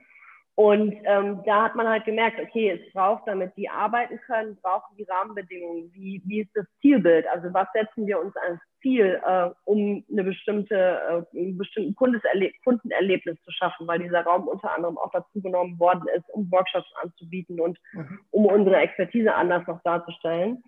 und 0.57 0.97
ähm, 1.05 1.43
da 1.45 1.65
hat 1.65 1.75
man 1.75 1.87
halt 1.87 2.07
gemerkt, 2.07 2.41
okay, 2.41 2.71
es 2.71 2.93
braucht, 2.95 3.29
damit 3.29 3.55
die 3.59 3.69
arbeiten 3.69 4.19
können, 4.27 4.57
brauchen 4.63 4.97
die 4.97 5.05
Rahmenbedingungen. 5.05 5.93
Wie, 5.93 6.23
wie 6.25 6.41
ist 6.41 6.51
das 6.55 6.65
Zielbild? 6.81 7.27
Also 7.29 7.53
was 7.53 7.69
setzen 7.75 8.07
wir 8.07 8.19
uns 8.19 8.35
als 8.37 8.59
Ziel, 8.81 9.21
äh, 9.23 9.51
um 9.65 10.03
eine 10.11 10.25
bestimmte, 10.25 11.27
äh, 11.35 11.39
ein 11.39 11.59
bestimmten 11.59 11.95
Kundenerlebnis 11.95 13.37
zu 13.45 13.51
schaffen, 13.51 13.87
weil 13.87 13.99
dieser 13.99 14.23
Raum 14.23 14.49
unter 14.49 14.75
anderem 14.75 14.97
auch 14.97 15.11
dazu 15.13 15.43
genommen 15.43 15.79
worden 15.79 16.05
ist, 16.17 16.25
um 16.31 16.51
Workshops 16.51 16.91
anzubieten 17.03 17.61
und 17.61 17.79
mhm. 17.93 18.21
um 18.31 18.47
unsere 18.47 18.77
Expertise 18.77 19.35
anders 19.35 19.67
noch 19.67 19.83
darzustellen. 19.83 20.65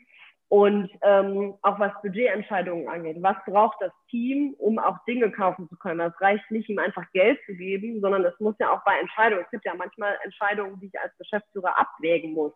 Und 0.50 0.90
ähm, 1.02 1.54
auch 1.60 1.78
was 1.78 1.92
Budgetentscheidungen 2.00 2.88
angeht. 2.88 3.18
Was 3.20 3.36
braucht 3.44 3.76
das 3.80 3.92
Team, 4.08 4.54
um 4.58 4.78
auch 4.78 4.96
Dinge 5.06 5.30
kaufen 5.30 5.68
zu 5.68 5.76
können? 5.76 6.00
Es 6.00 6.18
reicht 6.22 6.50
nicht, 6.50 6.70
ihm 6.70 6.78
einfach 6.78 7.04
Geld 7.12 7.38
zu 7.44 7.54
geben, 7.54 8.00
sondern 8.00 8.24
es 8.24 8.38
muss 8.40 8.54
ja 8.58 8.72
auch 8.72 8.82
bei 8.82 8.98
Entscheidungen, 8.98 9.44
es 9.44 9.50
gibt 9.50 9.66
ja 9.66 9.74
manchmal 9.74 10.16
Entscheidungen, 10.24 10.80
die 10.80 10.86
ich 10.86 10.98
als 10.98 11.16
Geschäftsführer 11.18 11.78
abwägen 11.78 12.32
muss. 12.32 12.54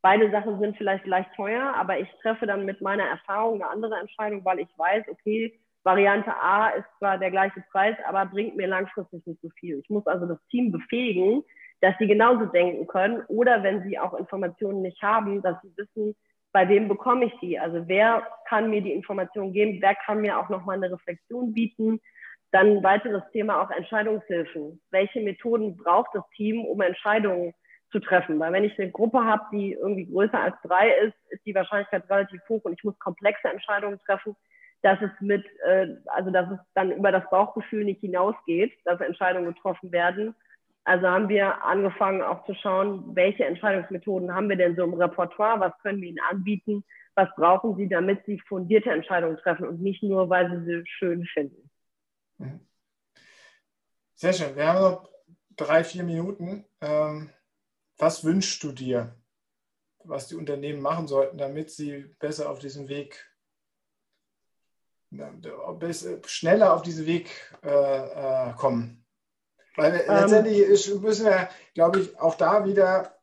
Beide 0.00 0.30
Sachen 0.30 0.58
sind 0.58 0.76
vielleicht 0.76 1.04
gleich 1.04 1.26
teuer, 1.36 1.74
aber 1.76 1.98
ich 1.98 2.08
treffe 2.22 2.46
dann 2.46 2.64
mit 2.64 2.80
meiner 2.80 3.04
Erfahrung 3.04 3.62
eine 3.62 3.70
andere 3.70 3.98
Entscheidung, 4.00 4.44
weil 4.44 4.60
ich 4.60 4.68
weiß, 4.76 5.04
okay, 5.08 5.58
Variante 5.82 6.34
A 6.34 6.68
ist 6.70 6.86
zwar 6.98 7.18
der 7.18 7.30
gleiche 7.30 7.62
Preis, 7.70 7.96
aber 8.06 8.24
bringt 8.26 8.56
mir 8.56 8.66
langfristig 8.66 9.26
nicht 9.26 9.40
so 9.42 9.50
viel. 9.60 9.80
Ich 9.80 9.90
muss 9.90 10.06
also 10.06 10.26
das 10.26 10.38
Team 10.50 10.72
befähigen, 10.72 11.44
dass 11.80 11.94
sie 11.98 12.06
genauso 12.06 12.46
denken 12.46 12.86
können 12.86 13.22
oder 13.28 13.62
wenn 13.62 13.82
sie 13.82 13.98
auch 13.98 14.14
Informationen 14.14 14.80
nicht 14.82 15.02
haben, 15.02 15.42
dass 15.42 15.60
sie 15.62 15.76
wissen, 15.76 16.16
bei 16.54 16.68
wem 16.68 16.86
bekomme 16.86 17.24
ich 17.24 17.32
die? 17.40 17.58
Also 17.58 17.88
wer 17.88 18.24
kann 18.48 18.70
mir 18.70 18.80
die 18.80 18.92
Information 18.92 19.52
geben? 19.52 19.78
Wer 19.82 19.96
kann 19.96 20.20
mir 20.20 20.38
auch 20.38 20.48
nochmal 20.48 20.76
eine 20.76 20.92
Reflexion 20.92 21.52
bieten? 21.52 22.00
Dann 22.52 22.80
weiteres 22.84 23.24
Thema 23.32 23.60
auch 23.60 23.70
Entscheidungshilfen. 23.72 24.80
Welche 24.92 25.20
Methoden 25.20 25.76
braucht 25.76 26.14
das 26.14 26.22
Team, 26.36 26.64
um 26.64 26.80
Entscheidungen 26.80 27.54
zu 27.90 27.98
treffen? 27.98 28.38
Weil 28.38 28.52
wenn 28.52 28.62
ich 28.62 28.78
eine 28.78 28.92
Gruppe 28.92 29.24
habe, 29.24 29.42
die 29.52 29.72
irgendwie 29.72 30.06
größer 30.06 30.40
als 30.40 30.54
drei 30.62 30.90
ist, 30.90 31.16
ist 31.30 31.44
die 31.44 31.56
Wahrscheinlichkeit 31.56 32.08
relativ 32.08 32.40
hoch 32.48 32.62
und 32.62 32.74
ich 32.74 32.84
muss 32.84 32.96
komplexe 33.00 33.48
Entscheidungen 33.48 33.98
treffen, 34.06 34.36
dass 34.82 35.02
es 35.02 35.10
mit, 35.18 35.44
äh, 35.66 35.88
also 36.06 36.30
dass 36.30 36.48
es 36.52 36.58
dann 36.74 36.92
über 36.92 37.10
das 37.10 37.28
Bauchgefühl 37.30 37.84
nicht 37.84 38.00
hinausgeht, 38.00 38.72
dass 38.84 39.00
Entscheidungen 39.00 39.52
getroffen 39.52 39.90
werden. 39.90 40.36
Also 40.84 41.06
haben 41.06 41.30
wir 41.30 41.64
angefangen 41.64 42.20
auch 42.20 42.44
zu 42.44 42.54
schauen, 42.54 43.16
welche 43.16 43.46
Entscheidungsmethoden 43.46 44.34
haben 44.34 44.50
wir 44.50 44.56
denn 44.56 44.76
so 44.76 44.84
im 44.84 44.94
Repertoire, 44.94 45.58
was 45.58 45.72
können 45.82 46.02
wir 46.02 46.10
ihnen 46.10 46.20
anbieten, 46.30 46.84
was 47.14 47.28
brauchen 47.36 47.76
sie, 47.76 47.88
damit 47.88 48.24
sie 48.26 48.38
fundierte 48.40 48.90
Entscheidungen 48.90 49.38
treffen 49.38 49.66
und 49.66 49.80
nicht 49.80 50.02
nur, 50.02 50.28
weil 50.28 50.50
sie 50.50 50.64
sie 50.64 50.86
schön 50.86 51.24
finden. 51.26 51.70
Mhm. 52.38 52.60
Sehr 54.14 54.32
schön. 54.34 54.54
Wir 54.54 54.66
haben 54.66 54.80
noch 54.80 55.10
drei, 55.56 55.84
vier 55.84 56.04
Minuten. 56.04 56.66
Ähm, 56.82 57.30
was 57.96 58.24
wünschst 58.24 58.62
du 58.62 58.72
dir, 58.72 59.16
was 60.04 60.28
die 60.28 60.34
Unternehmen 60.34 60.82
machen 60.82 61.08
sollten, 61.08 61.38
damit 61.38 61.70
sie 61.70 62.14
besser 62.18 62.50
auf 62.50 62.58
diesem 62.58 62.88
Weg, 62.88 63.24
schneller 66.26 66.74
auf 66.74 66.82
diesen 66.82 67.06
Weg 67.06 67.30
äh, 67.62 68.50
äh, 68.50 68.52
kommen? 68.54 69.03
Weil 69.76 70.04
ähm, 70.06 70.14
letztendlich 70.14 70.94
müssen 71.00 71.26
wir, 71.26 71.48
glaube 71.74 72.00
ich, 72.00 72.18
auch 72.18 72.34
da 72.36 72.64
wieder, 72.64 73.16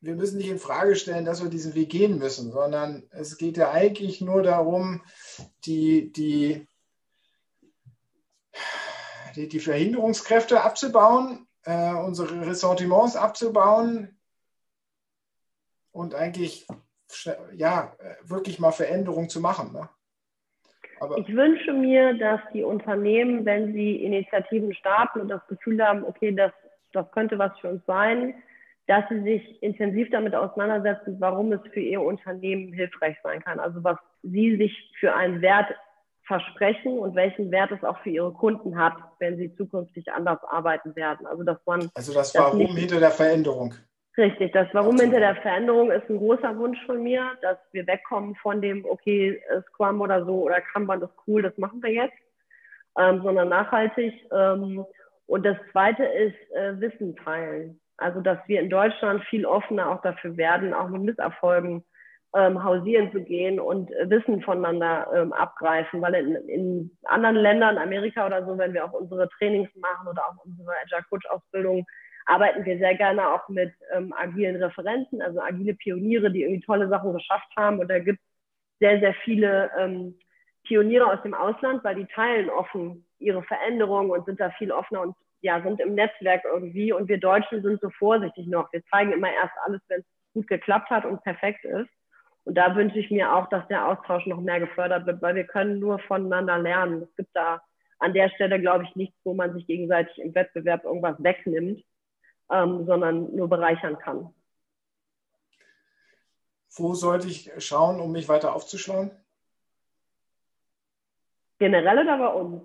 wir 0.00 0.14
müssen 0.14 0.38
nicht 0.38 0.50
in 0.50 0.58
Frage 0.58 0.96
stellen, 0.96 1.24
dass 1.24 1.42
wir 1.42 1.50
diesen 1.50 1.74
Weg 1.74 1.90
gehen 1.90 2.18
müssen, 2.18 2.52
sondern 2.52 3.08
es 3.10 3.38
geht 3.38 3.56
ja 3.56 3.70
eigentlich 3.70 4.20
nur 4.20 4.42
darum, 4.42 5.02
die, 5.64 6.12
die, 6.12 6.68
die, 9.34 9.48
die 9.48 9.60
Verhinderungskräfte 9.60 10.62
abzubauen, 10.62 11.46
äh, 11.64 11.94
unsere 11.94 12.46
Ressentiments 12.46 13.16
abzubauen 13.16 14.18
und 15.92 16.14
eigentlich 16.14 16.66
ja, 17.52 17.96
wirklich 18.22 18.58
mal 18.58 18.72
Veränderungen 18.72 19.28
zu 19.28 19.40
machen. 19.40 19.72
Ne? 19.72 19.88
Aber 21.00 21.18
ich 21.18 21.34
wünsche 21.34 21.72
mir, 21.72 22.14
dass 22.14 22.40
die 22.52 22.62
Unternehmen, 22.62 23.44
wenn 23.44 23.72
sie 23.72 23.96
Initiativen 23.96 24.74
starten 24.74 25.20
und 25.20 25.28
das 25.28 25.46
Gefühl 25.48 25.82
haben, 25.84 26.04
okay, 26.04 26.32
das, 26.32 26.52
das 26.92 27.10
könnte 27.12 27.38
was 27.38 27.58
für 27.60 27.70
uns 27.70 27.82
sein, 27.86 28.34
dass 28.86 29.04
sie 29.08 29.22
sich 29.22 29.62
intensiv 29.62 30.10
damit 30.10 30.34
auseinandersetzen, 30.34 31.16
warum 31.18 31.52
es 31.52 31.60
für 31.72 31.80
ihr 31.80 32.02
Unternehmen 32.02 32.72
hilfreich 32.72 33.16
sein 33.22 33.42
kann. 33.42 33.58
Also 33.58 33.82
was 33.82 33.96
sie 34.22 34.56
sich 34.56 34.92
für 35.00 35.14
einen 35.14 35.40
Wert 35.40 35.74
versprechen 36.26 36.98
und 36.98 37.14
welchen 37.14 37.50
Wert 37.50 37.70
es 37.70 37.84
auch 37.84 37.98
für 37.98 38.10
ihre 38.10 38.32
Kunden 38.32 38.78
hat, 38.78 38.94
wenn 39.18 39.36
sie 39.36 39.54
zukünftig 39.56 40.10
anders 40.12 40.38
arbeiten 40.44 40.96
werden. 40.96 41.26
Also 41.26 41.42
dass 41.44 41.58
man 41.66 41.90
also 41.94 42.14
das 42.14 42.34
Warum 42.34 42.60
hinter 42.60 43.00
der 43.00 43.10
Veränderung. 43.10 43.74
Richtig, 44.16 44.52
das 44.52 44.68
Warum 44.72 44.96
hinter 44.98 45.18
der 45.18 45.34
Veränderung 45.36 45.90
ist 45.90 46.08
ein 46.08 46.18
großer 46.18 46.56
Wunsch 46.56 46.78
von 46.86 47.02
mir, 47.02 47.32
dass 47.42 47.58
wir 47.72 47.84
wegkommen 47.86 48.36
von 48.36 48.60
dem, 48.62 48.84
okay, 48.84 49.42
Scrum 49.68 50.00
oder 50.00 50.24
so 50.24 50.42
oder 50.42 50.60
Kanban 50.60 51.02
ist 51.02 51.14
cool, 51.26 51.42
das 51.42 51.56
machen 51.58 51.82
wir 51.82 51.90
jetzt, 51.90 52.16
ähm, 52.96 53.22
sondern 53.22 53.48
nachhaltig. 53.48 54.14
Ähm, 54.32 54.84
und 55.26 55.44
das 55.44 55.56
Zweite 55.72 56.04
ist 56.04 56.36
äh, 56.54 56.80
Wissen 56.80 57.16
teilen. 57.16 57.80
Also, 57.96 58.20
dass 58.20 58.38
wir 58.46 58.60
in 58.60 58.70
Deutschland 58.70 59.24
viel 59.24 59.46
offener 59.46 59.90
auch 59.90 60.02
dafür 60.02 60.36
werden, 60.36 60.74
auch 60.74 60.88
mit 60.88 61.02
Misserfolgen 61.02 61.84
ähm, 62.36 62.62
hausieren 62.62 63.12
zu 63.12 63.20
gehen 63.20 63.60
und 63.60 63.90
äh, 63.92 64.10
Wissen 64.10 64.42
voneinander 64.42 65.08
ähm, 65.14 65.32
abgreifen. 65.32 66.02
Weil 66.02 66.14
in, 66.14 66.34
in 66.48 66.98
anderen 67.04 67.36
Ländern, 67.36 67.78
Amerika 67.78 68.26
oder 68.26 68.44
so, 68.44 68.58
wenn 68.58 68.74
wir 68.74 68.84
auch 68.84 68.92
unsere 68.92 69.28
Trainings 69.38 69.70
machen 69.76 70.08
oder 70.08 70.22
auch 70.26 70.44
unsere 70.44 70.72
Agile 70.82 71.04
Coach 71.08 71.26
Ausbildung, 71.30 71.86
arbeiten 72.26 72.64
wir 72.64 72.78
sehr 72.78 72.94
gerne 72.94 73.28
auch 73.28 73.48
mit 73.48 73.72
ähm, 73.92 74.12
agilen 74.12 74.62
Referenten, 74.62 75.22
also 75.22 75.40
agile 75.40 75.74
Pioniere, 75.74 76.30
die 76.30 76.42
irgendwie 76.42 76.64
tolle 76.64 76.88
Sachen 76.88 77.12
geschafft 77.12 77.50
haben. 77.56 77.78
Und 77.78 77.88
da 77.88 77.98
gibt 77.98 78.18
es 78.20 78.26
sehr, 78.80 79.00
sehr 79.00 79.14
viele 79.24 79.70
ähm, 79.78 80.18
Pioniere 80.64 81.06
aus 81.06 81.22
dem 81.22 81.34
Ausland, 81.34 81.84
weil 81.84 81.96
die 81.96 82.06
teilen 82.06 82.48
offen 82.50 83.06
ihre 83.18 83.42
Veränderungen 83.42 84.10
und 84.10 84.24
sind 84.26 84.40
da 84.40 84.50
viel 84.50 84.72
offener 84.72 85.02
und 85.02 85.16
ja, 85.40 85.62
sind 85.62 85.80
im 85.80 85.94
Netzwerk 85.94 86.42
irgendwie. 86.44 86.92
Und 86.92 87.08
wir 87.08 87.18
Deutschen 87.18 87.62
sind 87.62 87.80
so 87.80 87.90
vorsichtig 87.90 88.46
noch. 88.46 88.72
Wir 88.72 88.82
zeigen 88.86 89.12
immer 89.12 89.30
erst 89.30 89.54
alles, 89.66 89.82
wenn 89.88 90.00
es 90.00 90.06
gut 90.32 90.46
geklappt 90.46 90.90
hat 90.90 91.04
und 91.04 91.22
perfekt 91.22 91.64
ist. 91.64 91.90
Und 92.44 92.56
da 92.56 92.74
wünsche 92.74 92.98
ich 92.98 93.10
mir 93.10 93.34
auch, 93.34 93.48
dass 93.48 93.66
der 93.68 93.86
Austausch 93.86 94.26
noch 94.26 94.40
mehr 94.40 94.60
gefördert 94.60 95.06
wird, 95.06 95.20
weil 95.22 95.34
wir 95.34 95.44
können 95.44 95.78
nur 95.78 95.98
voneinander 95.98 96.58
lernen. 96.58 97.02
Es 97.02 97.16
gibt 97.16 97.30
da 97.34 97.62
an 97.98 98.12
der 98.12 98.28
Stelle, 98.30 98.60
glaube 98.60 98.84
ich, 98.84 98.96
nichts, 98.96 99.16
wo 99.24 99.34
man 99.34 99.54
sich 99.54 99.66
gegenseitig 99.66 100.18
im 100.18 100.34
Wettbewerb 100.34 100.84
irgendwas 100.84 101.22
wegnimmt, 101.22 101.82
ähm, 102.50 102.86
sondern 102.86 103.34
nur 103.34 103.48
bereichern 103.48 103.98
kann. 103.98 104.32
Wo 106.76 106.94
sollte 106.94 107.28
ich 107.28 107.50
schauen, 107.58 108.00
um 108.00 108.12
mich 108.12 108.28
weiter 108.28 108.54
aufzuschlauen? 108.54 109.10
Generell 111.58 112.00
oder 112.00 112.18
bei 112.18 112.28
uns? 112.28 112.62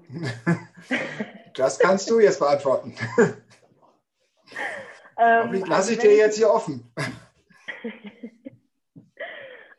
das 1.55 1.77
kannst 1.77 2.09
du 2.09 2.19
jetzt 2.19 2.39
beantworten. 2.39 2.95
Ähm, 5.21 5.65
lasse 5.65 5.91
ich 5.91 5.99
also 5.99 6.09
dir 6.09 6.15
jetzt 6.15 6.37
hier 6.37 6.49
offen. 6.49 6.89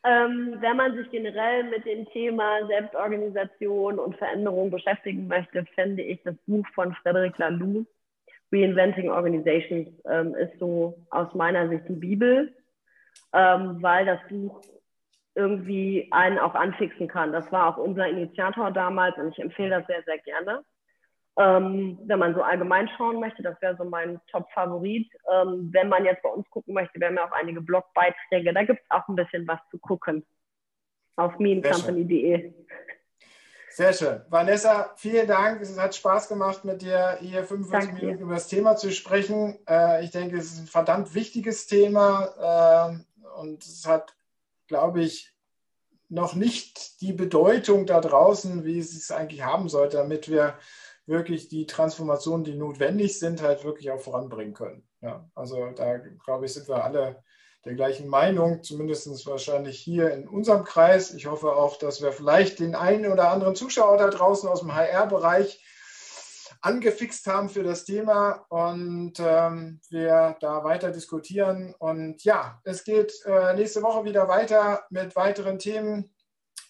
Ähm, 0.03 0.55
wenn 0.61 0.77
man 0.77 0.95
sich 0.95 1.11
generell 1.11 1.63
mit 1.65 1.85
dem 1.85 2.07
Thema 2.07 2.65
Selbstorganisation 2.65 3.99
und 3.99 4.17
Veränderung 4.17 4.71
beschäftigen 4.71 5.27
möchte, 5.27 5.63
fände 5.75 6.01
ich 6.01 6.19
das 6.23 6.33
Buch 6.47 6.65
von 6.73 6.95
Frederic 6.95 7.37
Laloux, 7.37 7.85
Reinventing 8.51 9.09
Organizations, 9.09 9.87
ähm, 10.09 10.35
ist 10.35 10.57
so 10.59 10.97
aus 11.09 11.33
meiner 11.33 11.69
Sicht 11.69 11.83
die 11.87 11.93
Bibel, 11.93 12.53
ähm, 13.33 13.81
weil 13.81 14.05
das 14.05 14.19
Buch 14.29 14.61
irgendwie 15.35 16.07
einen 16.11 16.37
auch 16.37 16.55
anfixen 16.55 17.07
kann. 17.07 17.31
Das 17.31 17.49
war 17.51 17.67
auch 17.67 17.77
unser 17.77 18.07
Initiator 18.07 18.71
damals 18.71 19.17
und 19.17 19.29
ich 19.29 19.39
empfehle 19.39 19.69
das 19.69 19.87
sehr, 19.87 20.03
sehr 20.03 20.17
gerne. 20.19 20.63
Ähm, 21.37 21.97
wenn 22.05 22.19
man 22.19 22.35
so 22.35 22.41
allgemein 22.41 22.89
schauen 22.97 23.19
möchte, 23.21 23.41
das 23.41 23.59
wäre 23.61 23.77
so 23.77 23.85
mein 23.85 24.19
Top-Favorit. 24.29 25.09
Ähm, 25.33 25.69
wenn 25.71 25.87
man 25.87 26.03
jetzt 26.03 26.21
bei 26.23 26.29
uns 26.29 26.49
gucken 26.49 26.73
möchte, 26.73 26.99
wir 26.99 27.07
haben 27.07 27.15
ja 27.15 27.25
auch 27.25 27.31
einige 27.31 27.61
Blogbeiträge. 27.61 28.53
Da 28.53 28.63
gibt 28.63 28.81
es 28.81 28.91
auch 28.91 29.07
ein 29.07 29.15
bisschen 29.15 29.47
was 29.47 29.59
zu 29.69 29.79
gucken 29.79 30.25
auf 31.15 31.39
meancompany.de. 31.39 32.53
Sehr 33.73 33.93
schön. 33.93 34.21
Vanessa, 34.29 34.91
vielen 34.97 35.27
Dank. 35.27 35.61
Es 35.61 35.77
hat 35.79 35.95
Spaß 35.95 36.27
gemacht, 36.27 36.65
mit 36.65 36.81
dir 36.81 37.17
hier 37.21 37.45
45 37.45 37.71
Danke. 37.71 38.05
Minuten 38.05 38.23
über 38.23 38.33
das 38.33 38.47
Thema 38.47 38.75
zu 38.75 38.91
sprechen. 38.91 39.59
Äh, 39.67 40.03
ich 40.03 40.11
denke, 40.11 40.37
es 40.37 40.51
ist 40.51 40.59
ein 40.59 40.67
verdammt 40.67 41.13
wichtiges 41.13 41.67
Thema 41.67 42.91
äh, 42.91 43.39
und 43.39 43.63
es 43.63 43.87
hat, 43.87 44.15
glaube 44.67 45.01
ich, 45.01 45.33
noch 46.09 46.35
nicht 46.35 46.99
die 47.01 47.13
Bedeutung 47.13 47.85
da 47.85 48.01
draußen, 48.01 48.65
wie 48.65 48.77
es 48.77 48.93
es 48.93 49.11
eigentlich 49.11 49.43
haben 49.43 49.69
sollte, 49.69 49.97
damit 49.97 50.29
wir 50.29 50.57
wirklich 51.05 51.47
die 51.47 51.65
Transformationen, 51.65 52.43
die 52.43 52.55
notwendig 52.55 53.17
sind, 53.17 53.41
halt 53.41 53.63
wirklich 53.63 53.89
auch 53.91 54.01
voranbringen 54.01 54.53
können. 54.53 54.83
Ja, 54.99 55.29
also 55.33 55.71
da 55.71 55.97
glaube 55.97 56.45
ich, 56.45 56.53
sind 56.53 56.67
wir 56.67 56.83
alle 56.83 57.23
der 57.65 57.75
gleichen 57.75 58.07
Meinung, 58.07 58.63
zumindest 58.63 59.25
wahrscheinlich 59.27 59.79
hier 59.79 60.11
in 60.11 60.27
unserem 60.27 60.63
Kreis. 60.63 61.13
Ich 61.13 61.27
hoffe 61.27 61.53
auch, 61.53 61.77
dass 61.77 62.01
wir 62.01 62.11
vielleicht 62.11 62.59
den 62.59 62.75
einen 62.75 63.11
oder 63.11 63.29
anderen 63.29 63.55
Zuschauer 63.55 63.97
da 63.97 64.09
draußen 64.09 64.49
aus 64.49 64.61
dem 64.61 64.73
HR-Bereich 64.73 65.63
angefixt 66.61 67.25
haben 67.27 67.49
für 67.49 67.63
das 67.63 67.85
Thema 67.85 68.45
und 68.49 69.13
ähm, 69.19 69.79
wir 69.89 70.37
da 70.41 70.63
weiter 70.63 70.91
diskutieren. 70.91 71.73
Und 71.77 72.23
ja, 72.23 72.59
es 72.63 72.83
geht 72.83 73.13
äh, 73.25 73.53
nächste 73.55 73.81
Woche 73.81 74.05
wieder 74.05 74.27
weiter 74.27 74.83
mit 74.89 75.15
weiteren 75.15 75.57
Themen 75.59 76.11